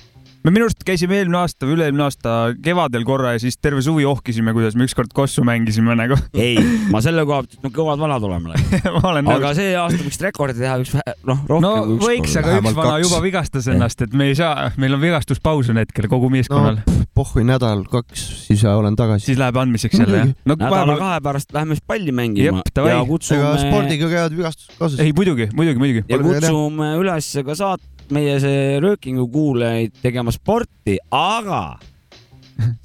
Me 0.46 0.52
minu 0.54 0.68
arust 0.68 0.84
käisime 0.86 1.18
eelmine 1.18 1.40
aasta 1.40 1.66
või 1.66 1.74
üle-eelmine 1.74 2.04
aasta 2.06 2.34
kevadel 2.62 3.02
korra 3.08 3.32
ja 3.34 3.40
siis 3.42 3.58
terve 3.58 3.82
suvi 3.82 4.04
ohkisime, 4.06 4.54
kuidas 4.54 4.76
me 4.78 4.86
ükskord 4.86 5.10
kossu 5.16 5.42
mängisime 5.46 5.96
nagu. 5.98 6.18
ei, 6.46 6.60
ma 6.92 7.02
selle 7.02 7.24
koha 7.26 7.42
pealt 7.42 7.56
ütlen, 7.58 7.74
kõvad 7.74 8.02
vanad 8.02 8.26
oleme. 8.28 8.60
ma 8.96 9.02
olen 9.10 9.32
aga 9.34 9.50
see 9.58 9.72
aasta 9.74 9.98
võiks 10.04 10.22
rekordi 10.22 10.62
teha 10.62 10.76
üks 10.84 10.94
vähe, 10.94 11.16
noh, 11.26 11.42
rohkem 11.50 11.66
no 11.66 11.72
kui 11.82 11.98
üks 11.98 12.06
võiks, 12.12 12.36
aga 12.42 12.60
üks 12.60 12.78
vana 12.78 13.00
juba 13.02 13.20
vigastas 13.24 13.66
ennast, 13.74 14.06
et 14.06 14.14
me 14.14 14.30
ei 14.30 14.38
saa, 14.38 14.70
meil 14.78 14.94
on 14.94 15.02
vigastuspaus 15.02 15.72
on 15.74 15.82
hetkel 15.82 16.06
kogu 16.12 16.30
meeskonnal 16.30 16.78
no 16.78 17.02
pohhui 17.16 17.46
nädal, 17.48 17.82
kaks, 17.88 18.22
siis 18.44 18.62
olen 18.68 18.96
tagasi. 18.98 19.30
siis 19.30 19.38
läheb 19.40 19.56
andmiseks 19.56 19.98
jälle 20.02 20.18
jah? 20.20 20.32
no 20.44 20.56
nädala-kahe 20.60 21.20
pärast 21.24 21.54
läheme 21.56 21.78
siis 21.78 21.86
palli 21.88 22.12
mängima 22.12 22.60
ega 22.68 22.98
kutsume, 23.08 23.54
spordiga 23.62 24.10
käivad 24.12 24.36
vigastused 24.36 24.76
kaasas. 24.76 25.00
ei 25.00 25.14
muidugi, 25.16 25.48
muidugi, 25.56 25.80
muidugi. 25.80 26.04
ja 26.12 26.20
kutsume 26.20 26.90
üles 27.00 27.30
ka 27.46 27.56
saat-, 27.56 27.95
meie 28.14 28.38
see 28.42 28.80
röökingu 28.82 29.28
kuulajaid 29.32 29.96
tegema 30.02 30.34
sporti, 30.34 30.98
aga 31.10 31.78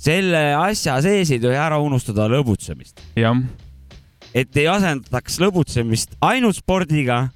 selle 0.02 0.42
asja 0.60 0.98
sees 1.04 1.32
ei 1.32 1.42
tohi 1.42 1.58
ära 1.58 1.80
unustada 1.82 2.28
lõbutsemist. 2.32 3.04
jah. 3.16 3.38
et 4.34 4.58
ei 4.58 4.68
asendataks 4.72 5.40
lõbutsemist 5.44 6.18
ainult 6.22 6.60
spordiga. 6.60 7.30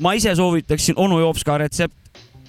ma 0.00 0.14
ise 0.14 0.34
soovitaksin 0.36 0.98
onu 0.98 1.20
Joopska 1.20 1.58
retsept, 1.58 1.96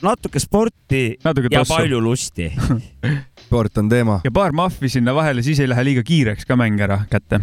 natuke 0.02 0.40
sporti 0.40 1.18
Natuke 1.24 1.50
ja 1.52 1.62
tossu. 1.62 1.74
palju 1.74 2.02
lusti. 2.02 2.52
sport 3.48 3.78
on 3.78 3.90
teema. 3.90 4.20
ja 4.24 4.32
paar 4.32 4.52
mahvi 4.52 4.90
sinna 4.90 5.16
vahele, 5.16 5.44
siis 5.46 5.60
ei 5.64 5.70
lähe 5.70 5.86
liiga 5.88 6.04
kiireks 6.04 6.46
ka 6.46 6.58
mäng 6.60 6.80
ära 6.84 7.04
kätte. 7.12 7.40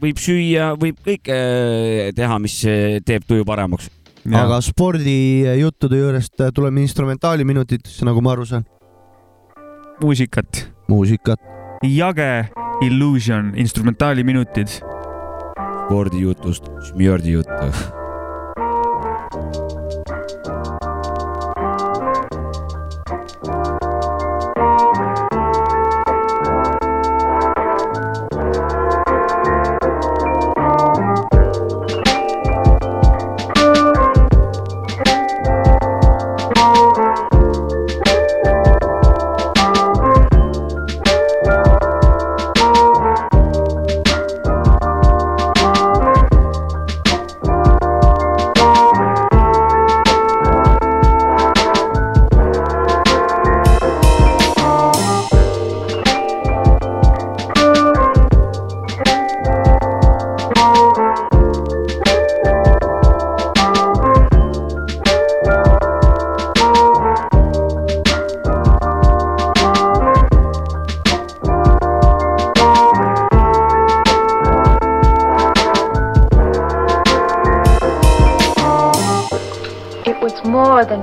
võib 0.00 0.20
süüa, 0.20 0.72
võib 0.80 0.98
kõike 1.04 1.36
teha, 2.16 2.38
mis 2.42 2.56
eh, 2.64 3.00
teeb 3.04 3.26
tuju 3.28 3.44
paremaks. 3.46 3.90
Aga 4.28 4.60
spordijuttude 4.60 6.00
juurest 6.00 6.42
tuleme 6.54 6.84
instrumentaaliminutitesse, 6.84 8.04
nagu 8.04 8.20
ma 8.20 8.32
aru 8.32 8.46
saan. 8.46 8.64
muusikat. 10.02 10.66
muusikat. 10.88 11.40
Jage 11.82 12.48
Illusion, 12.82 13.52
instrumentaaliminutid. 13.56 14.68
spordijutust, 15.86 16.68
šmjordi 16.88 17.32
juttu. 17.32 17.72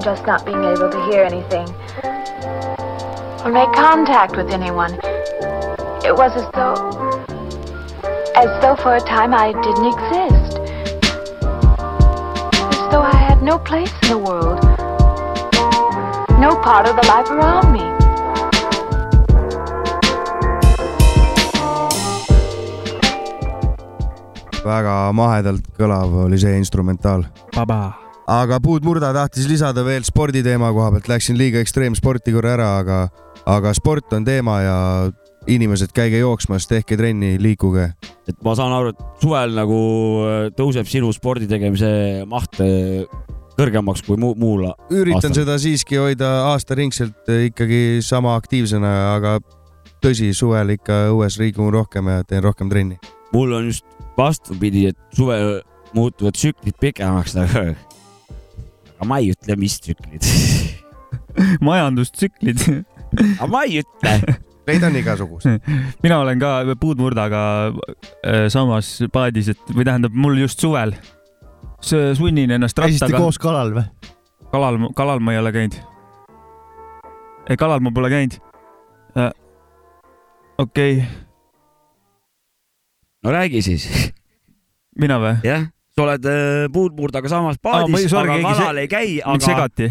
just 0.07 0.25
not 0.25 0.45
being 0.45 0.63
able 0.63 0.89
to 0.89 1.01
hear 1.11 1.21
anything 1.31 1.67
or 3.43 3.51
make 3.51 3.71
contact 3.73 4.37
with 4.37 4.49
anyone. 4.51 4.93
It 6.09 6.15
was 6.15 6.31
as 6.41 6.47
though, 6.57 6.79
as 8.41 8.49
though 8.61 8.77
for 8.81 8.95
a 8.95 9.01
time 9.01 9.33
I 9.33 9.51
didn't 9.65 9.87
exist. 9.95 10.59
As 12.71 12.83
though 12.89 13.03
I 13.03 13.17
had 13.27 13.43
no 13.43 13.59
place 13.59 13.91
in 14.03 14.09
the 14.15 14.21
world, 14.29 14.63
no 16.39 16.55
part 16.63 16.87
of 16.87 16.95
the 16.95 17.05
life 17.11 17.29
around 17.29 17.73
me. 17.75 17.85
väga 24.67 25.11
mahedalt 25.15 25.67
kõlav 25.79 26.11
oli 26.23 26.39
see 26.39 26.55
instrumentaal. 26.63 27.27
Aga 28.27 28.59
Puud 28.63 28.83
Murda 28.83 29.13
tahtis 29.15 29.47
lisada 29.49 29.83
veel 29.87 30.03
sporditeema 30.07 30.71
koha 30.75 30.91
pealt, 30.95 31.07
läksin 31.11 31.37
liiga 31.39 31.61
ekstreemsporti 31.63 32.33
korra 32.35 32.57
ära, 32.57 32.69
aga, 32.81 32.99
aga 33.47 33.73
sport 33.77 34.13
on 34.17 34.27
teema 34.27 34.59
ja 34.63 34.77
inimesed, 35.47 35.93
käige 35.95 36.19
jooksmas, 36.19 36.67
tehke 36.67 36.97
trenni, 36.99 37.37
liikuge. 37.39 37.93
et 38.27 38.37
ma 38.43 38.55
saan 38.59 38.75
aru, 38.75 38.91
et 38.91 39.23
suvel 39.23 39.55
nagu 39.55 39.79
äh, 40.25 40.37
tõuseb 40.57 40.89
sinu 40.91 41.11
spordi 41.15 41.47
tegemise 41.47 42.25
maht 42.27 42.59
äh, 42.63 43.07
kõrgemaks 43.57 44.03
kui 44.05 44.19
muu, 44.21 44.35
muul 44.37 44.67
üritan 44.93 45.33
seda 45.33 45.55
siiski 45.61 45.97
hoida 45.97 46.51
aastaringselt 46.51 47.31
ikkagi 47.47 48.03
sama 48.05 48.35
aktiivsena, 48.37 48.91
aga 49.15 49.37
tõsi, 50.03 50.33
suvel 50.35 50.75
ikka 50.75 51.07
õues 51.13 51.39
liigun 51.41 51.71
rohkem 51.73 52.11
ja 52.11 52.27
teen 52.27 52.43
rohkem 52.43 52.69
trenni. 52.69 52.99
mul 53.33 53.55
on 53.55 53.71
just 53.71 53.87
vastupidi, 54.17 54.87
et 54.91 54.99
suvel 55.15 55.61
muutuvad 55.95 56.35
tsüklid 56.35 56.75
pikemaks, 56.81 57.37
aga 57.45 57.69
aga 58.97 59.07
ma 59.09 59.21
ei 59.21 59.31
ütle, 59.33 59.55
mis 59.59 59.77
tsüklid. 59.83 60.27
majandustsüklid. 61.67 62.65
aga 63.37 63.49
ma 63.51 63.63
ei 63.67 63.81
ütle. 63.83 64.37
Neid 64.67 64.83
on 64.83 64.97
igasuguseid. 64.99 65.69
mina 66.03 66.19
olen 66.19 66.41
ka 66.41 66.57
puudmurdaga 66.81 67.43
äh, 67.69 68.47
samas 68.51 68.97
paadis, 69.13 69.53
et 69.53 69.71
või 69.71 69.87
tähendab, 69.87 70.17
mul 70.17 70.41
just 70.41 70.59
suvel 70.63 70.95
sunnin 71.81 72.51
ennast 72.51 72.77
käisite 72.77 73.05
rattaga. 73.05 73.21
koos 73.21 73.37
kalal 73.37 73.71
või? 73.75 73.85
kalal, 74.51 74.79
kalal 74.97 75.21
ma 75.21 75.33
ei 75.35 75.39
ole 75.39 75.51
käinud. 75.53 75.77
ei, 77.49 77.57
kalal 77.57 77.83
ma 77.85 77.93
pole 77.93 78.09
käinud 78.09 78.39
äh,. 79.17 79.31
okei 80.57 80.97
okay., 80.97 81.07
no 83.23 83.31
räägi 83.31 83.61
siis. 83.61 83.87
mina 84.99 85.19
või? 85.21 85.37
jah, 85.45 85.69
sa 85.97 86.05
oled 86.05 86.25
äh, 86.29 86.65
puudmurdaga 86.73 87.29
samas 87.31 87.57
paadis, 87.57 88.05
sorry, 88.11 88.37
aga 88.37 88.53
kalal 88.53 88.81
ei 88.83 88.89
käi, 88.91 89.07
mind 89.17 89.41
aga 89.41 89.45
segati. 89.45 89.87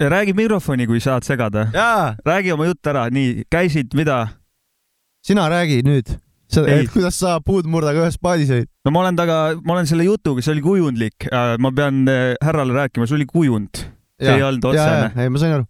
räägi 0.00 0.34
mikrofoni, 0.36 0.86
kui 0.86 1.00
saad 1.00 1.24
segada. 1.24 1.70
räägi 2.26 2.52
oma 2.52 2.68
jutt 2.68 2.86
ära, 2.92 3.06
nii, 3.10 3.46
käisid, 3.50 3.96
mida? 3.96 4.26
sina 5.24 5.48
räägi 5.48 5.80
nüüd, 5.84 6.12
kuidas 6.92 7.16
sa 7.20 7.38
puudmurdaga 7.44 8.04
ühes 8.04 8.20
paadis 8.20 8.52
olid. 8.52 8.68
no 8.84 8.92
ma 8.92 9.04
olen 9.06 9.16
taga, 9.16 9.40
ma 9.64 9.78
olen 9.78 9.88
selle 9.88 10.04
jutuga, 10.04 10.44
see 10.44 10.52
oli 10.52 10.64
kujundlik, 10.64 11.28
ma 11.32 11.72
pean 11.72 12.04
äh, 12.08 12.34
härrale 12.44 12.76
rääkima, 12.76 13.08
see 13.08 13.16
oli 13.16 13.28
kujund, 13.30 13.84
see 14.20 14.36
ei 14.36 14.44
olnud 14.44 14.70
otsene. 14.72 15.10
ei, 15.16 15.32
ma 15.32 15.40
sain 15.40 15.56
aru. 15.56 15.68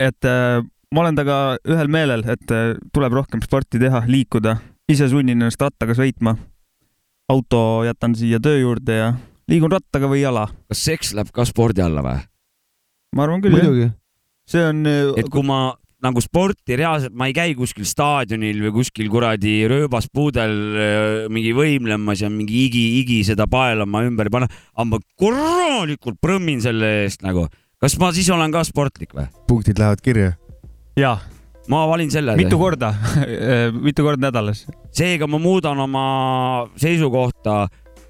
et 0.00 0.28
äh, 0.28 0.60
ma 0.92 1.06
olen 1.06 1.16
temaga 1.16 1.58
ühel 1.72 1.92
meelel, 1.92 2.28
et 2.36 2.52
äh, 2.52 2.74
tuleb 2.92 3.16
rohkem 3.22 3.40
sporti 3.44 3.80
teha, 3.80 4.04
liikuda, 4.12 4.58
ise 4.92 5.08
sunnin 5.08 5.40
ennast 5.40 5.62
rattaga 5.62 5.96
sõitma. 5.96 6.36
Auto 7.32 7.82
jätan 7.88 8.16
siia 8.18 8.40
töö 8.42 8.60
juurde 8.60 8.98
ja 8.98 9.12
liigun 9.50 9.72
rattaga 9.72 10.10
või 10.10 10.22
jala. 10.22 10.46
kas 10.70 10.84
seks 10.86 11.12
läheb 11.16 11.32
ka 11.34 11.46
spordi 11.48 11.84
alla 11.84 12.04
või? 12.04 12.18
ma 13.16 13.26
arvan 13.26 13.44
küll, 13.44 13.56
muidugi. 13.56 13.90
see 14.48 14.64
on, 14.64 14.84
et 15.18 15.30
kui 15.32 15.44
ma 15.46 15.72
nagu 16.02 16.18
sporti 16.22 16.76
reaalselt, 16.78 17.14
ma 17.14 17.28
ei 17.30 17.34
käi 17.36 17.52
kuskil 17.54 17.86
staadionil 17.86 18.58
või 18.64 18.72
kuskil 18.80 19.10
kuradi 19.12 19.60
rööbaspuudel 19.70 20.54
äh, 20.54 21.10
mingi 21.32 21.52
võimlemas 21.54 22.24
ja 22.24 22.30
mingi 22.32 22.64
higi, 22.64 22.82
higi 22.98 23.20
seda 23.28 23.46
paelama 23.50 24.02
ümber 24.08 24.30
ei 24.30 24.34
pane, 24.34 24.48
aga 24.74 24.88
ma 24.90 24.98
korralikult 25.20 26.18
prõmmin 26.22 26.62
selle 26.64 26.90
eest 27.04 27.22
nagu. 27.26 27.46
kas 27.82 27.94
ma 28.02 28.10
siis 28.14 28.30
olen 28.34 28.54
ka 28.54 28.64
sportlik 28.66 29.14
või? 29.14 29.28
punktid 29.46 29.78
lähevad 29.78 30.02
kirja. 30.02 30.34
jaa. 30.98 31.20
Ma 31.70 31.84
valin 31.86 32.10
selle. 32.10 32.34
mitu 32.38 32.58
korda 32.58 32.94
mitu 33.86 34.06
korda 34.06 34.28
nädalas? 34.28 34.64
seega 34.94 35.28
ma 35.30 35.38
muudan 35.42 35.78
oma 35.84 36.06
seisukohta 36.80 37.66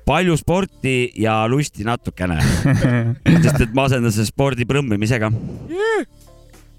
palju 0.07 0.37
sporti 0.37 1.13
ja 1.23 1.43
lusti 1.47 1.85
natukene. 1.87 2.39
sest 3.45 3.61
et 3.63 3.75
ma 3.77 3.87
asendan 3.87 4.15
selle 4.15 4.29
spordi 4.31 4.67
prõmmimisega. 4.69 5.31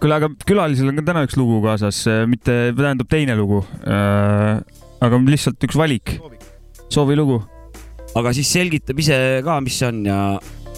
kuule, 0.01 0.17
aga 0.17 0.29
külalisel 0.47 0.91
on 0.91 0.99
ka 0.99 1.05
täna 1.11 1.23
üks 1.27 1.37
lugu 1.39 1.61
kaasas, 1.63 2.03
mitte, 2.27 2.73
tähendab 2.75 3.09
teine 3.11 3.37
lugu. 3.39 3.63
aga 3.83 5.21
lihtsalt 5.27 5.63
üks 5.63 5.79
valik, 5.79 6.17
soovilugu. 6.91 7.39
aga 8.19 8.35
siis 8.35 8.51
selgitab 8.51 8.99
ise 8.99 9.17
ka, 9.45 9.61
mis 9.63 9.79
see 9.79 9.89
on 9.89 10.03
ja, 10.07 10.19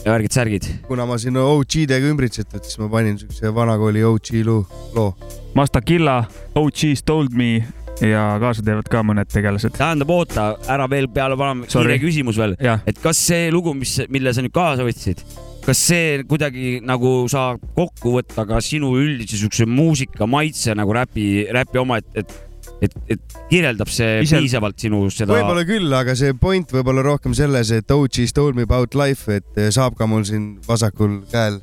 ja 0.06 0.14
värgid-särgid. 0.14 0.68
kuna 0.88 1.06
ma 1.10 1.18
siin 1.22 1.38
OG-dega 1.42 2.12
ümbritsetud, 2.12 2.62
siis 2.64 2.78
ma 2.82 2.90
panin 2.92 3.18
siukse 3.18 3.50
vanakooli 3.56 4.04
OG 4.06 4.36
loo, 4.46 4.62
loo. 4.94 5.16
Masta 5.58 5.82
Killa, 5.82 6.24
OG's 6.56 7.02
told 7.06 7.34
me 7.34 7.64
ja 8.04 8.26
kaasa 8.42 8.64
teevad 8.66 8.90
ka 8.92 9.02
mõned 9.08 9.32
tegelased. 9.32 9.74
tähendab, 9.78 10.12
oota, 10.12 10.54
ära 10.70 10.88
veel 10.92 11.08
peale 11.10 11.38
Sorry. 11.40 11.66
kiire 11.96 12.00
küsimus 12.04 12.38
veel, 12.38 12.56
et 12.60 13.02
kas 13.02 13.20
see 13.32 13.50
lugu, 13.54 13.74
mis, 13.74 13.98
mille 14.12 14.34
sa 14.36 14.44
nüüd 14.46 14.54
kaasa 14.56 14.86
võtsid, 14.86 15.24
kas 15.66 15.82
see 15.90 16.24
kuidagi 16.30 16.80
nagu 16.86 17.26
saab 17.32 17.64
kokku 17.78 18.18
võtta 18.20 18.46
ka 18.46 18.62
sinu 18.62 18.94
üldise 19.00 19.40
siukse 19.40 19.66
muusika 19.66 20.28
maitse 20.30 20.76
nagu 20.78 20.94
räpi, 20.94 21.48
räpi 21.56 21.82
oma, 21.82 21.98
et, 22.04 22.22
et 22.22 22.36
et, 22.84 22.96
et 23.10 23.38
kirjeldab 23.50 23.90
see 23.92 24.22
Ise- 24.26 24.42
piisavalt 24.44 24.80
sinu 24.82 25.06
seda. 25.14 25.34
võib-olla 25.36 25.64
küll, 25.68 25.88
aga 25.96 26.16
see 26.18 26.36
point 26.40 26.76
võib 26.76 26.92
olla 26.92 27.06
rohkem 27.06 27.36
selles, 27.38 27.72
et 27.76 27.92
OG-s 27.92 28.36
told 28.36 28.58
me 28.58 28.68
about 28.68 28.98
life, 28.98 29.30
et 29.32 29.62
eh, 29.62 29.72
saab 29.76 29.98
ka 30.00 30.10
mul 30.10 30.26
siin 30.28 30.56
vasakul 30.68 31.22
käel 31.32 31.60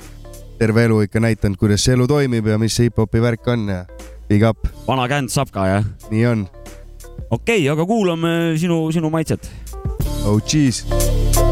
terve 0.60 0.86
elu 0.86 1.02
ikka 1.08 1.22
näidanud, 1.22 1.58
kuidas 1.60 1.84
see 1.84 1.96
elu 1.96 2.06
toimib 2.10 2.48
ja 2.52 2.58
mis 2.60 2.76
see 2.76 2.90
hip-hopi 2.90 3.22
värk 3.24 3.48
on 3.52 3.68
ja 3.72 3.84
big 4.30 4.44
up. 4.46 4.68
vana 4.86 5.08
känd 5.10 5.32
saab 5.32 5.52
ka 5.54 5.68
jah? 5.68 5.88
nii 6.10 6.26
on. 6.30 6.46
okei 7.30 7.64
okay,, 7.64 7.70
aga 7.72 7.86
kuulame 7.88 8.54
sinu, 8.60 8.84
sinu 8.94 9.10
maitset. 9.12 9.50
OG-s. 10.22 10.86
It's 10.86 11.51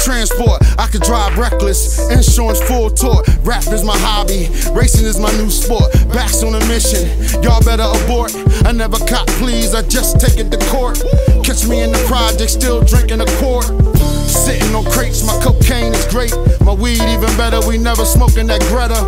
transport. 0.00 0.62
I 0.78 0.86
could 0.86 1.02
drive 1.02 1.36
reckless, 1.36 2.10
insurance 2.10 2.60
full 2.60 2.90
tour. 2.90 3.22
Rap 3.42 3.66
is 3.68 3.84
my 3.84 3.96
hobby, 3.98 4.48
racing 4.72 5.06
is 5.06 5.18
my 5.18 5.30
new 5.32 5.50
sport. 5.50 5.92
Backs 6.12 6.42
on 6.42 6.54
a 6.54 6.62
mission, 6.66 7.06
y'all 7.42 7.62
better 7.62 7.84
abort. 7.84 8.34
I 8.64 8.72
never 8.72 8.98
cop 9.06 9.26
please, 9.38 9.74
I 9.74 9.82
just 9.82 10.20
take 10.20 10.38
it 10.38 10.50
to 10.50 10.58
court. 10.72 10.98
Catch 11.44 11.68
me 11.68 11.82
in 11.82 11.92
the 11.92 12.02
project, 12.08 12.50
still 12.50 12.82
drinking 12.82 13.20
a 13.20 13.28
quart. 13.38 13.68
Sitting 14.26 14.74
on 14.74 14.84
crates, 14.84 15.24
my 15.26 15.36
cocaine 15.42 15.92
is 15.92 16.06
great. 16.06 16.32
My 16.62 16.72
weed 16.72 17.02
even 17.02 17.30
better, 17.36 17.60
we 17.66 17.78
never 17.78 18.04
smoking 18.04 18.46
that 18.46 18.60
Greta. 18.72 19.04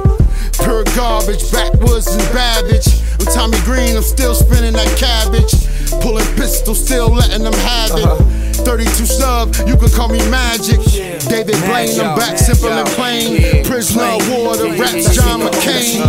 Pure 0.63 0.85
garbage, 0.95 1.51
backwoods 1.51 2.07
and 2.09 2.23
Babbage. 2.33 2.87
I'm 3.21 3.27
Tommy 3.33 3.59
Green, 3.65 3.97
I'm 3.97 4.03
still 4.03 4.35
spinning 4.35 4.75
that 4.75 4.91
cabbage. 4.99 5.53
Pulling 6.03 6.27
pistols, 6.37 6.85
still 6.85 7.09
letting 7.09 7.45
them 7.45 7.55
have 7.55 7.91
it. 7.97 8.05
Uh-huh. 8.05 8.42
32 8.65 9.07
sub, 9.07 9.55
you 9.67 9.77
can 9.77 9.91
call 9.91 10.09
me 10.09 10.19
Magic. 10.31 10.81
David 11.29 11.57
Blaine, 11.67 12.01
I'm 12.01 12.17
back 12.19 12.39
simple 12.39 12.71
and 12.71 12.89
plain. 12.91 13.65
Prisoner 13.65 14.05
of 14.05 14.29
war, 14.31 14.57
the 14.57 14.77
raps 14.79 15.15
John 15.15 15.41
McCain. 15.41 16.03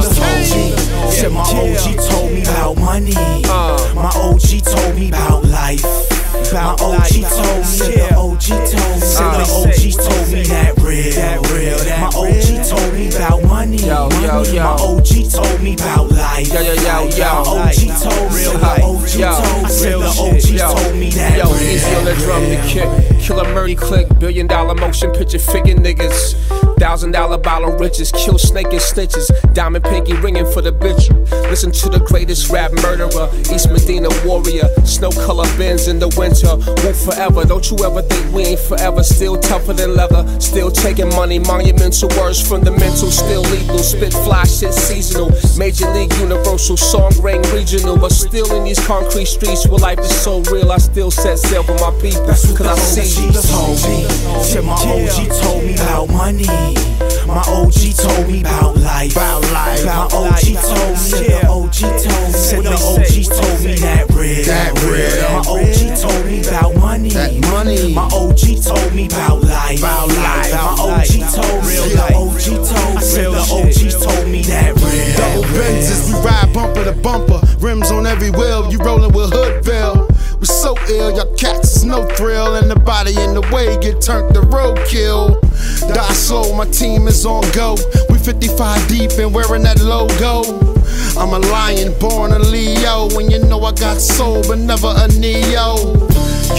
Said 1.12 1.32
my 1.32 1.42
OG 1.42 2.10
told 2.10 2.32
me 2.32 2.44
about 2.44 2.78
money. 2.78 3.14
Uh. 3.16 3.94
My 3.96 4.12
OG 4.16 4.64
told 4.64 4.96
me 4.96 5.10
about 5.10 5.46
life. 5.46 6.13
My 6.52 6.76
OG 6.80 7.08
told 7.30 7.58
me, 7.58 7.64
said 7.64 8.10
the 8.10 8.16
OG 8.16 8.42
told 8.44 8.94
me, 8.94 9.00
said 9.00 9.32
the 9.34 9.46
OG 9.54 9.82
told 10.04 10.28
me 10.34 10.44
that 10.44 10.78
real. 10.82 11.14
My 12.02 12.08
OG 12.08 12.66
told 12.68 12.94
me 12.94 13.08
about 13.16 13.44
money. 13.44 13.80
My 13.86 14.76
OG 14.80 15.32
told 15.32 15.62
me 15.62 15.74
about 15.76 16.12
life. 16.12 16.48
Yo, 16.54 16.62
yo, 16.62 16.74
yo, 16.74 17.08
yo. 17.16 17.44
My 17.46 17.72
OG 17.72 17.82
told 18.02 18.32
me, 18.32 18.40
said 18.40 18.60
the 18.60 18.72
OG 18.84 19.14
Yo, 19.16 19.32
told 19.40 19.64
me, 19.64 19.70
the 19.70 19.88
real 19.88 20.04
OG 20.04 20.50
yo. 20.50 20.74
told 20.74 20.96
me 20.96 21.10
that 21.12 21.38
Yo, 21.38 21.56
easy 21.56 21.96
on 21.96 22.06
the 22.06 22.14
drum, 22.16 22.44
the 22.50 22.58
kick. 22.68 23.20
Killer 23.22 23.54
Murray 23.54 23.76
click, 23.76 24.08
billion 24.20 24.48
dollar 24.48 24.76
motion 24.76 25.12
picture 25.12 25.40
figure 25.40 25.76
niggas. 25.76 26.36
Thousand 26.78 27.12
dollar 27.12 27.38
bottle 27.38 27.72
riches, 27.72 28.12
kill 28.12 28.38
snake 28.38 28.68
and 28.68 28.82
snitches. 28.82 29.32
Diamond 29.54 29.86
pinky 29.86 30.14
ringing 30.14 30.46
for 30.52 30.62
the 30.62 30.74
bitch. 30.74 31.10
Listen 31.50 31.72
to 31.72 31.90
the 31.90 32.00
greatest 32.00 32.50
rap 32.52 32.74
murderer, 32.74 33.30
East 33.54 33.70
Medina 33.70 34.10
warrior. 34.26 34.68
Snow 34.84 35.12
color 35.12 35.46
bends 35.58 35.88
in 35.88 36.00
the 36.00 36.10
winter, 36.34 36.58
won't 36.84 36.96
forever. 36.96 37.46
Don't 37.46 37.70
you 37.70 37.78
ever 37.86 38.02
think 38.02 38.34
we 38.34 38.44
ain't 38.44 38.60
forever. 38.60 39.04
Still 39.04 39.40
tougher 39.40 39.74
than 39.74 39.96
leather, 39.96 40.26
still 40.40 40.72
taking 40.72 41.10
money. 41.10 41.40
Monumental 41.40 42.10
words 42.18 42.42
from 42.46 42.64
the 42.64 42.72
mental, 42.72 43.12
still 43.12 43.42
lethal. 43.42 43.80
Spit 43.80 44.14
fly 44.14 44.44
shit 44.44 44.74
seasonal. 44.74 45.32
Major 45.58 45.90
league 45.94 46.14
universal, 46.16 46.78
song 46.78 47.12
ring 47.22 47.42
regional. 47.54 47.98
But 47.98 48.12
still 48.12 48.52
in 48.56 48.64
these 48.64 48.80
concrete 48.86 49.26
streets 49.26 49.68
where 49.68 49.80
life 49.80 50.00
is 50.00 50.16
so 50.22 50.42
real, 50.52 50.72
I 50.72 50.78
still 50.78 51.12
set 51.12 51.40
sail 51.40 51.64
for 51.64 51.76
my 51.76 51.92
people. 52.02 52.26
Cause 52.26 52.62
I 52.62 52.76
see 52.76 53.26
you. 53.26 53.32
Told 53.34 53.78
me. 53.88 54.08
Said 54.44 54.64
my 54.64 54.74
OG 54.74 55.42
told 55.42 55.64
me 55.64 55.76
about 55.76 56.10
money. 56.10 56.48
My 57.28 57.44
OG 57.48 57.96
told 57.96 58.28
me 58.28 58.42
about 58.42 58.78
life. 58.78 59.12
About 59.12 59.42
life. 59.52 59.86
My 59.86 60.08
OG 60.12 60.42
told 60.62 60.98
me. 61.12 61.28
The 61.28 61.48
OG 61.48 61.80
told 62.02 62.34
me. 62.34 62.70
The 62.70 62.78
OG 62.80 63.16
told 63.38 63.66
me 63.66 63.76
that 63.76 64.03
real. 64.24 64.46
That 64.46 64.72
real. 64.88 65.28
My 65.32 65.44
OG 65.44 65.80
told 66.00 66.26
me 66.26 66.40
about 66.48 66.76
money. 66.78 67.10
That 67.10 67.34
money. 67.52 67.94
My 67.94 68.08
OG 68.08 68.64
told 68.64 68.96
me 68.96 69.06
about 69.08 69.44
life. 69.44 69.80
About 69.80 70.08
life. 70.08 70.54
My 70.54 70.76
OG 70.80 71.14
told 71.36 71.62
me. 71.68 71.76
The 71.92 72.08
OG 72.16 72.46
told 72.64 72.96
me. 72.96 73.12
The 73.14 73.44
OG 73.44 73.80
told 74.00 74.28
me 74.32 74.42
that 74.44 74.72
real. 74.80 75.18
Double 75.18 75.44
Benzes, 75.56 76.08
we 76.08 76.14
ride 76.26 76.54
bumper 76.54 76.84
to 76.86 76.94
bumper. 76.94 77.42
Rims 77.60 77.92
on 77.92 78.08
every 78.08 78.32
wheel, 78.32 78.72
you 78.72 78.80
rolling 78.80 79.14
with 79.14 79.32
hood 79.32 79.64
veil. 79.64 80.13
We 80.44 80.48
soak 80.48 80.90
ill. 80.90 81.16
Your 81.16 81.34
cats 81.38 81.78
is 81.78 81.86
no 81.86 82.06
thrill, 82.18 82.56
and 82.56 82.70
the 82.70 82.78
body 82.78 83.16
in 83.18 83.34
the 83.34 83.40
way 83.54 83.80
get 83.80 84.02
turned 84.02 84.34
to 84.34 84.42
roadkill. 84.42 85.40
Die 85.88 86.14
slow, 86.14 86.54
my 86.54 86.66
team 86.66 87.08
is 87.08 87.26
on 87.26 87.50
go. 87.54 87.78
We 88.10 88.20
55 88.20 88.90
deep 88.90 89.12
and 89.12 89.34
wearing 89.34 89.64
that 89.64 89.80
logo. 89.80 90.44
I'm 91.18 91.32
a 91.32 91.40
lion, 91.48 91.98
born 91.98 92.34
a 92.34 92.40
Leo. 92.40 93.08
And 93.18 93.32
you 93.32 93.40
know 93.40 93.64
I 93.64 93.72
got 93.72 94.02
soul, 94.02 94.44
but 94.46 94.58
never 94.58 94.92
a 94.94 95.08
Neo. 95.18 95.80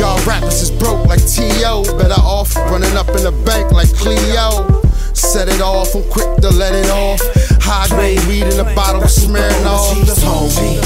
Y'all 0.01 0.17
rappers 0.25 0.63
is 0.63 0.71
broke 0.71 1.05
like 1.05 1.21
T.O. 1.27 1.85
Better 1.99 2.23
off 2.23 2.57
running 2.57 2.97
up 2.97 3.09
in 3.09 3.23
the 3.23 3.33
bank 3.45 3.71
like 3.71 3.93
Cleo. 3.93 4.84
Set 5.25 5.49
it 5.49 5.61
off, 5.61 5.95
I'm 5.97 6.05
quick 6.11 6.37
to 6.43 6.51
let 6.51 6.75
it 6.75 6.89
off. 6.91 7.21
High 7.61 7.89
grade 7.89 8.23
weed 8.27 8.45
in 8.45 8.61
a 8.61 8.75
bottle 8.75 9.03
of 9.03 9.09
Smirnoff. 9.09 9.91
OG 9.91 10.07
told 10.21 10.53
me, 10.61 10.79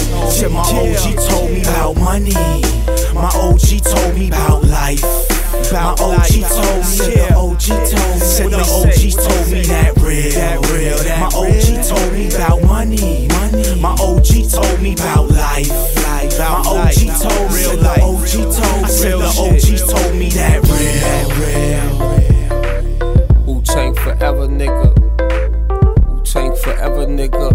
my 0.48 0.60
OG 0.62 1.28
told 1.28 1.50
me 1.50 1.60
about 1.62 1.96
money. 1.98 2.32
My 3.12 3.28
OG 3.34 3.82
told 3.82 4.14
me 4.14 4.28
about 4.28 4.64
life. 4.64 5.02
My 5.72 5.90
OG 6.00 6.48
told 6.48 6.80
me, 6.86 6.96
the 7.12 7.34
OG 7.36 7.66
told 7.66 8.14
me, 8.14 8.24
said 8.24 8.50
the 8.50 8.62
OG 8.62 9.02
told 9.20 9.52
me 9.52 9.62
that 9.68 9.92
real, 9.98 10.32
that 10.32 10.64
real. 10.70 10.96
My 11.18 11.28
OG 11.34 11.84
told 11.84 12.12
me 12.14 12.28
about 12.32 12.62
money, 12.62 13.28
money. 13.28 13.80
My 13.80 13.92
OG 14.00 14.48
told 14.48 14.80
me 14.80 14.94
about 14.94 15.28
life, 15.28 15.68
life. 16.06 16.38
My 16.38 16.62
OG 16.64 16.94
told 17.20 17.52
me, 17.52 17.62
the 17.76 17.94
OG 18.00 18.32
told 18.54 18.80
me, 18.80 18.96
the 19.02 19.28
OG 19.36 19.68
told 19.90 20.14
me 20.16 20.30
that 20.30 20.62
real, 20.64 21.28
real. 21.36 21.97
Tang 23.72 23.94
forever, 23.94 24.48
nigga. 24.48 24.88
Wu 26.08 26.16
Tang 26.24 26.54
forever, 26.62 27.06
nigga. 27.06 27.48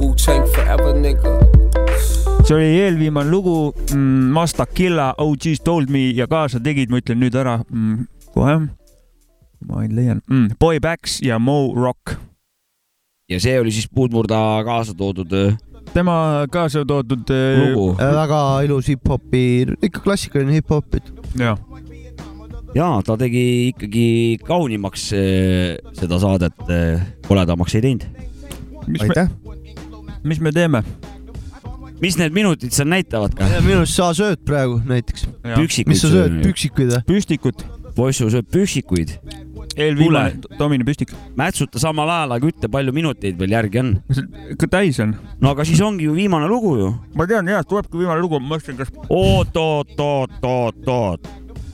Wu 0.00 0.14
Tang 0.14 0.44
forever, 0.54 0.92
nigga. 1.04 1.32
see 2.44 2.54
oli 2.54 2.80
eelviimane 2.82 3.30
lugu 3.30 3.72
mm,, 3.94 4.32
Masta 4.34 4.66
Killa, 4.66 5.14
OG's 5.18 5.60
Told 5.64 5.88
Me 5.90 6.10
ja 6.10 6.26
kaasa 6.26 6.60
tegid, 6.60 6.90
ma 6.90 6.98
ütlen 6.98 7.20
nüüd 7.22 7.36
ära 7.38 7.60
mm, 7.62 8.06
kohe. 8.34 8.56
ma 9.68 9.82
ei 9.84 9.88
leian 9.94 10.20
mm,. 10.26 10.56
Boy 10.60 10.80
Backs 10.82 11.20
ja 11.22 11.38
Mo 11.38 11.72
Rock. 11.76 12.16
ja 13.30 13.38
see 13.40 13.54
oli 13.60 13.70
siis 13.72 13.86
Puudmurda 13.94 14.40
kaasa 14.66 14.94
toodud 14.98 15.32
äh, 15.38 15.54
tema 15.94 16.46
kaasa 16.50 16.82
toodud 16.84 17.30
äh, 17.30 17.62
lugu. 17.62 17.92
väga 17.98 18.42
ilus 18.66 18.90
hip-hopi, 18.90 19.44
ikka 19.82 20.02
klassikaline 20.02 20.58
hip-hop. 20.58 20.98
jah. 21.38 21.56
Ja 22.74 22.88
ta 23.06 23.16
tegi 23.20 23.44
ikkagi 23.72 24.06
kaunimaks 24.46 25.08
äh, 25.16 25.78
seda 25.98 26.20
saadet, 26.22 26.66
koledamaks 27.28 27.78
ei 27.78 27.86
teinud. 27.88 28.06
aitäh. 29.00 29.30
mis 30.24 30.40
me 30.40 30.52
teeme? 30.52 30.84
mis 32.02 32.18
need 32.18 32.34
minutid 32.34 32.74
seal 32.74 32.90
näitavad 32.90 33.36
ka? 33.38 33.46
minu 33.62 33.82
arust 33.82 33.98
sa 33.98 34.10
sööd 34.16 34.42
praegu 34.46 34.80
näiteks. 34.88 35.28
Mis 35.86 36.02
sa 36.02 36.10
sööd, 36.10 36.40
püksikuid 36.42 36.90
või? 36.96 37.04
püstikut. 37.12 37.64
poissu 37.96 38.28
sööb 38.32 38.48
püksikuid. 38.50 39.14
eelviimane 39.76 40.56
Tomini 40.58 40.86
püstik. 40.88 41.12
mätsuta 41.38 41.80
samal 41.82 42.10
ajal, 42.10 42.34
aga 42.36 42.50
ütle, 42.50 42.70
palju 42.72 42.94
minuteid 42.96 43.38
veel 43.38 43.54
järgi 43.54 43.82
on. 43.84 43.92
täis 44.64 44.98
on. 45.04 45.14
no 45.40 45.52
aga 45.54 45.66
siis 45.68 45.80
ongi 45.84 46.08
ju 46.08 46.16
viimane 46.18 46.50
lugu 46.50 46.74
ju. 46.80 46.90
ma 47.14 47.28
tean 47.30 47.52
jah, 47.52 47.62
tulebki 47.68 48.02
viimane 48.02 48.24
lugu, 48.24 48.40
ma 48.40 48.56
mõtlesin, 48.56 48.80
kas 48.80 48.90
oot, 49.06 49.54
oot, 49.54 49.94
oot, 50.00 50.38
oot, 50.42 50.82
oot. 50.88 51.32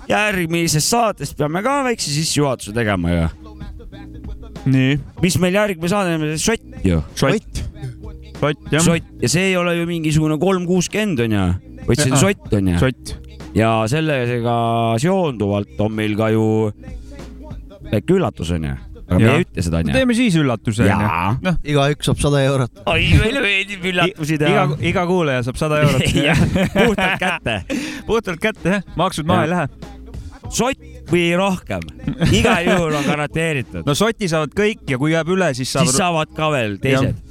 Järgmises 0.08 0.88
saates 0.88 1.34
peame 1.36 1.62
ka 1.64 1.82
väikse 1.86 2.10
sissejuhatuse 2.12 2.74
tegema 2.76 3.12
ju. 3.12 3.28
nii. 4.72 4.98
mis 5.22 5.38
meil 5.42 5.58
järgmine 5.58 5.92
saade 5.92 6.16
on, 6.16 6.26
šott 6.40 6.84
ju. 6.86 7.00
šott. 7.18 7.62
šott 8.40 8.72
jah. 8.72 8.82
sott 8.84 9.22
ja 9.22 9.30
see 9.30 9.50
ei 9.52 9.56
ole 9.60 9.76
ju 9.78 9.86
mingisugune 9.88 10.38
kolm 10.40 10.66
kuuskümmend 10.68 11.24
onju, 11.26 11.46
vaid 11.86 12.02
see 12.02 12.12
on 12.12 12.22
sott 12.24 12.58
onju. 12.60 12.80
sott. 12.82 13.14
ja 13.56 13.72
sellega 13.90 14.58
seonduvalt 15.02 15.80
on 15.84 15.96
meil 16.00 16.16
ka 16.18 16.30
ju 16.34 16.44
väike 17.88 18.16
üllatus 18.16 18.52
onju, 18.56 18.74
aga 19.08 19.20
me 19.20 19.34
ei 19.34 19.44
ütle 19.44 19.64
seda 19.68 19.82
onju. 19.82 19.96
teeme 19.96 20.16
siis 20.16 20.40
üllatuse 20.40 20.88
onju. 20.88 21.12
noh, 21.44 21.60
igaüks 21.74 22.08
saab 22.08 22.24
sada 22.24 22.42
eurot. 22.48 22.82
oi, 22.86 23.12
meile 23.20 23.44
meeldib 23.44 23.86
üllatusi 23.92 24.40
teha 24.40 24.64
iga, 24.64 24.80
iga 24.92 25.06
kuulaja 25.10 25.44
saab 25.46 25.60
sada 25.60 25.84
eurot 25.84 26.08
puhtalt 26.78 27.22
kätte. 27.22 27.60
puhtalt 28.08 28.42
kätte 28.42 28.78
jah, 28.78 28.90
maksud 28.96 29.28
maha 29.28 29.46
ei 29.46 29.54
lähe. 29.54 29.96
Sott 30.54 31.08
või 31.08 31.30
rohkem, 31.38 31.84
igal 32.36 32.66
juhul 32.66 32.96
on 32.98 33.06
garanteeritud. 33.06 33.86
no 33.86 33.94
sotti 33.96 34.28
saavad 34.30 34.52
kõik 34.56 34.90
ja 34.92 34.98
kui 35.00 35.12
jääb 35.14 35.30
üle, 35.32 35.50
siis 35.56 35.70
saavad. 35.72 35.88
siis 35.88 36.00
saavad 36.00 36.34
ka 36.36 36.50
veel 36.52 36.76
teised. 36.82 37.22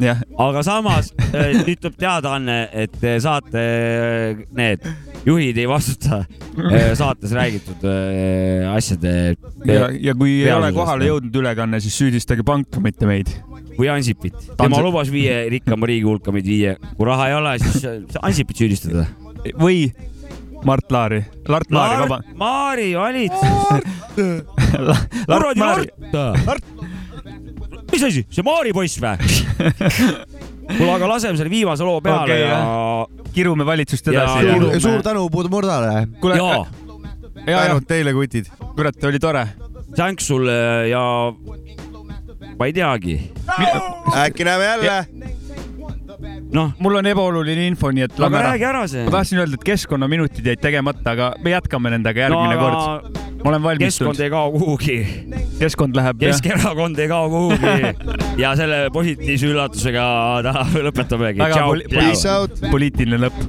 aga 0.48 0.64
samas 0.66 1.12
äh, 1.28 1.54
nüüd 1.60 1.82
tuleb 1.84 2.00
teadaanne, 2.02 2.58
et 2.86 2.98
äh, 3.04 3.20
saate 3.24 3.64
äh, 3.64 4.42
need 4.58 4.88
juhid 5.28 5.60
ei 5.60 5.68
vastuta 5.70 6.24
saates 6.98 7.34
räägitud 7.36 7.86
asjade. 8.74 9.14
ja, 9.68 9.90
ja 9.92 10.18
kui 10.18 10.40
ei 10.42 10.54
ole 10.56 10.72
kohale 10.76 11.12
jõudnud 11.12 11.42
ülekanne, 11.44 11.82
siis 11.84 11.98
süüdistage 12.00 12.46
panka, 12.48 12.82
mitte 12.84 13.10
meid. 13.10 13.32
või 13.78 13.92
Ansipit, 13.94 14.38
tema 14.58 14.82
lubas 14.82 15.12
viie 15.14 15.44
rikkama 15.54 15.90
riigi 15.90 16.08
hulka 16.08 16.34
meid 16.34 16.48
viia, 16.50 16.78
kui 16.98 17.06
raha 17.06 17.30
ei 17.30 17.38
ole, 17.38 17.58
siis 17.62 18.18
Ansipit 18.22 18.66
süüdistada. 18.66 19.06
või 19.60 19.90
Mart 20.66 20.92
Laari, 20.92 21.22
Lart 21.48 21.72
Laari, 21.72 22.02
vaba. 22.02 22.22
Maari 22.36 22.88
valitsus. 22.96 23.38
kuradi 25.28 25.60
Mart. 25.60 26.64
mis 27.92 28.04
asi, 28.04 28.26
see 28.30 28.44
Maari 28.46 28.74
poiss 28.76 28.98
või? 29.02 29.16
kuule, 30.78 30.90
aga 30.98 31.08
laseme 31.14 31.38
selle 31.40 31.52
viimase 31.54 31.86
loo 31.88 32.02
peale 32.04 32.26
okay, 32.26 32.42
ja 32.42 32.50
jah. 32.58 33.30
kirume 33.36 33.66
valitsust 33.68 34.10
Ja 34.12 34.24
edasi. 34.24 34.50
kirume. 34.50 34.80
suur 34.84 35.04
tänu 35.06 35.28
Puudmurdale. 35.32 36.08
kuule, 36.22 36.36
jaa, 36.42 36.66
ja, 37.46 37.52
ja 37.54 37.64
tänud 37.70 37.88
teile, 37.88 38.14
kutid. 38.18 38.50
kurat, 38.76 39.04
oli 39.08 39.20
tore. 39.24 39.46
thanks 39.96 40.28
sulle 40.28 40.58
ja 40.92 41.04
ma 42.60 42.66
ei 42.66 42.74
teagi, 42.74 43.20
äkki 44.26 44.44
näeme 44.44 44.66
jälle. 44.66 45.08
noh, 46.54 46.72
mul 46.82 46.96
on 47.00 47.06
ebaoluline 47.12 47.68
info, 47.70 47.92
nii 47.94 48.06
et 48.08 48.20
aga 48.28 48.42
räägi 48.50 48.66
ära 48.70 48.84
see 48.90 49.04
ma. 49.06 49.12
tahtsin 49.18 49.42
öelda, 49.44 49.58
et 49.60 49.66
keskkonnaminutid 49.68 50.46
jäid 50.52 50.62
tegemata, 50.64 51.14
aga 51.14 51.32
me 51.44 51.54
jätkame 51.54 51.92
nendega 51.94 52.26
järgmine 52.28 52.56
No, 52.58 52.62
kord. 52.64 53.20
ma 53.44 53.52
olen 53.52 53.64
valmistunud 53.64 54.16
keskkond. 54.16 54.24
ei 54.26 54.30
kao 54.34 54.52
kuhugi, 54.56 54.98
keskkond 55.60 55.96
läheb. 56.00 56.20
Keskerakond 56.26 57.00
ei 57.00 57.08
kao 57.12 57.30
kuhugi 57.30 58.42
ja 58.44 58.56
selle 58.60 58.80
positiivse 58.94 59.52
üllatusega 59.54 60.08
lõpetamegi. 60.90 61.40
väga 61.44 61.66
poli-, 61.70 62.72
poliitiline 62.72 63.22
lõpp. 63.28 63.46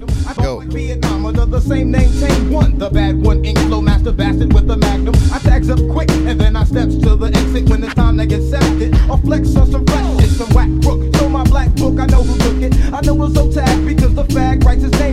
Vietnam 0.69 1.25
under 1.27 1.47
the 1.47 1.61
same 1.61 1.91
name, 1.91 2.11
chain 2.21 2.51
one. 2.51 2.79
The 2.79 2.91
bad 2.91 3.17
one, 3.17 3.45
ink 3.45 3.59
flow 3.61 3.81
master 3.81 4.13
bastard 4.13 4.53
with 4.53 4.67
the 4.67 4.77
magnum. 4.77 5.15
I 5.33 5.39
tags 5.39 5.71
up 5.71 5.79
quick 5.91 6.11
and 6.11 6.39
then 6.41 6.57
I 6.57 6.65
steps 6.65 6.97
to 6.97 7.17
the 7.17 7.27
exit 7.27 7.69
when 7.69 7.83
it's 7.83 7.95
time 7.95 8.19
to 8.19 8.27
get 8.27 8.43
septed. 8.43 8.95
Or 9.09 9.19
flex 9.19 9.57
on 9.57 9.71
some 9.71 9.87
shit, 9.87 10.31
some 10.31 10.51
whack 10.51 10.69
crook. 10.83 11.15
So 11.17 11.29
my 11.29 11.45
black 11.45 11.75
book, 11.77 11.99
I 11.99 12.07
know 12.07 12.23
who 12.23 12.37
took 12.39 12.63
it. 12.63 12.93
I 12.93 13.01
know 13.01 13.25
it's 13.25 13.35
so 13.35 13.51
tagged 13.51 13.87
because 13.87 14.15
the 14.15 14.25
fag 14.25 14.65
writes 14.65 14.83
his 14.83 14.93
name 14.93 15.08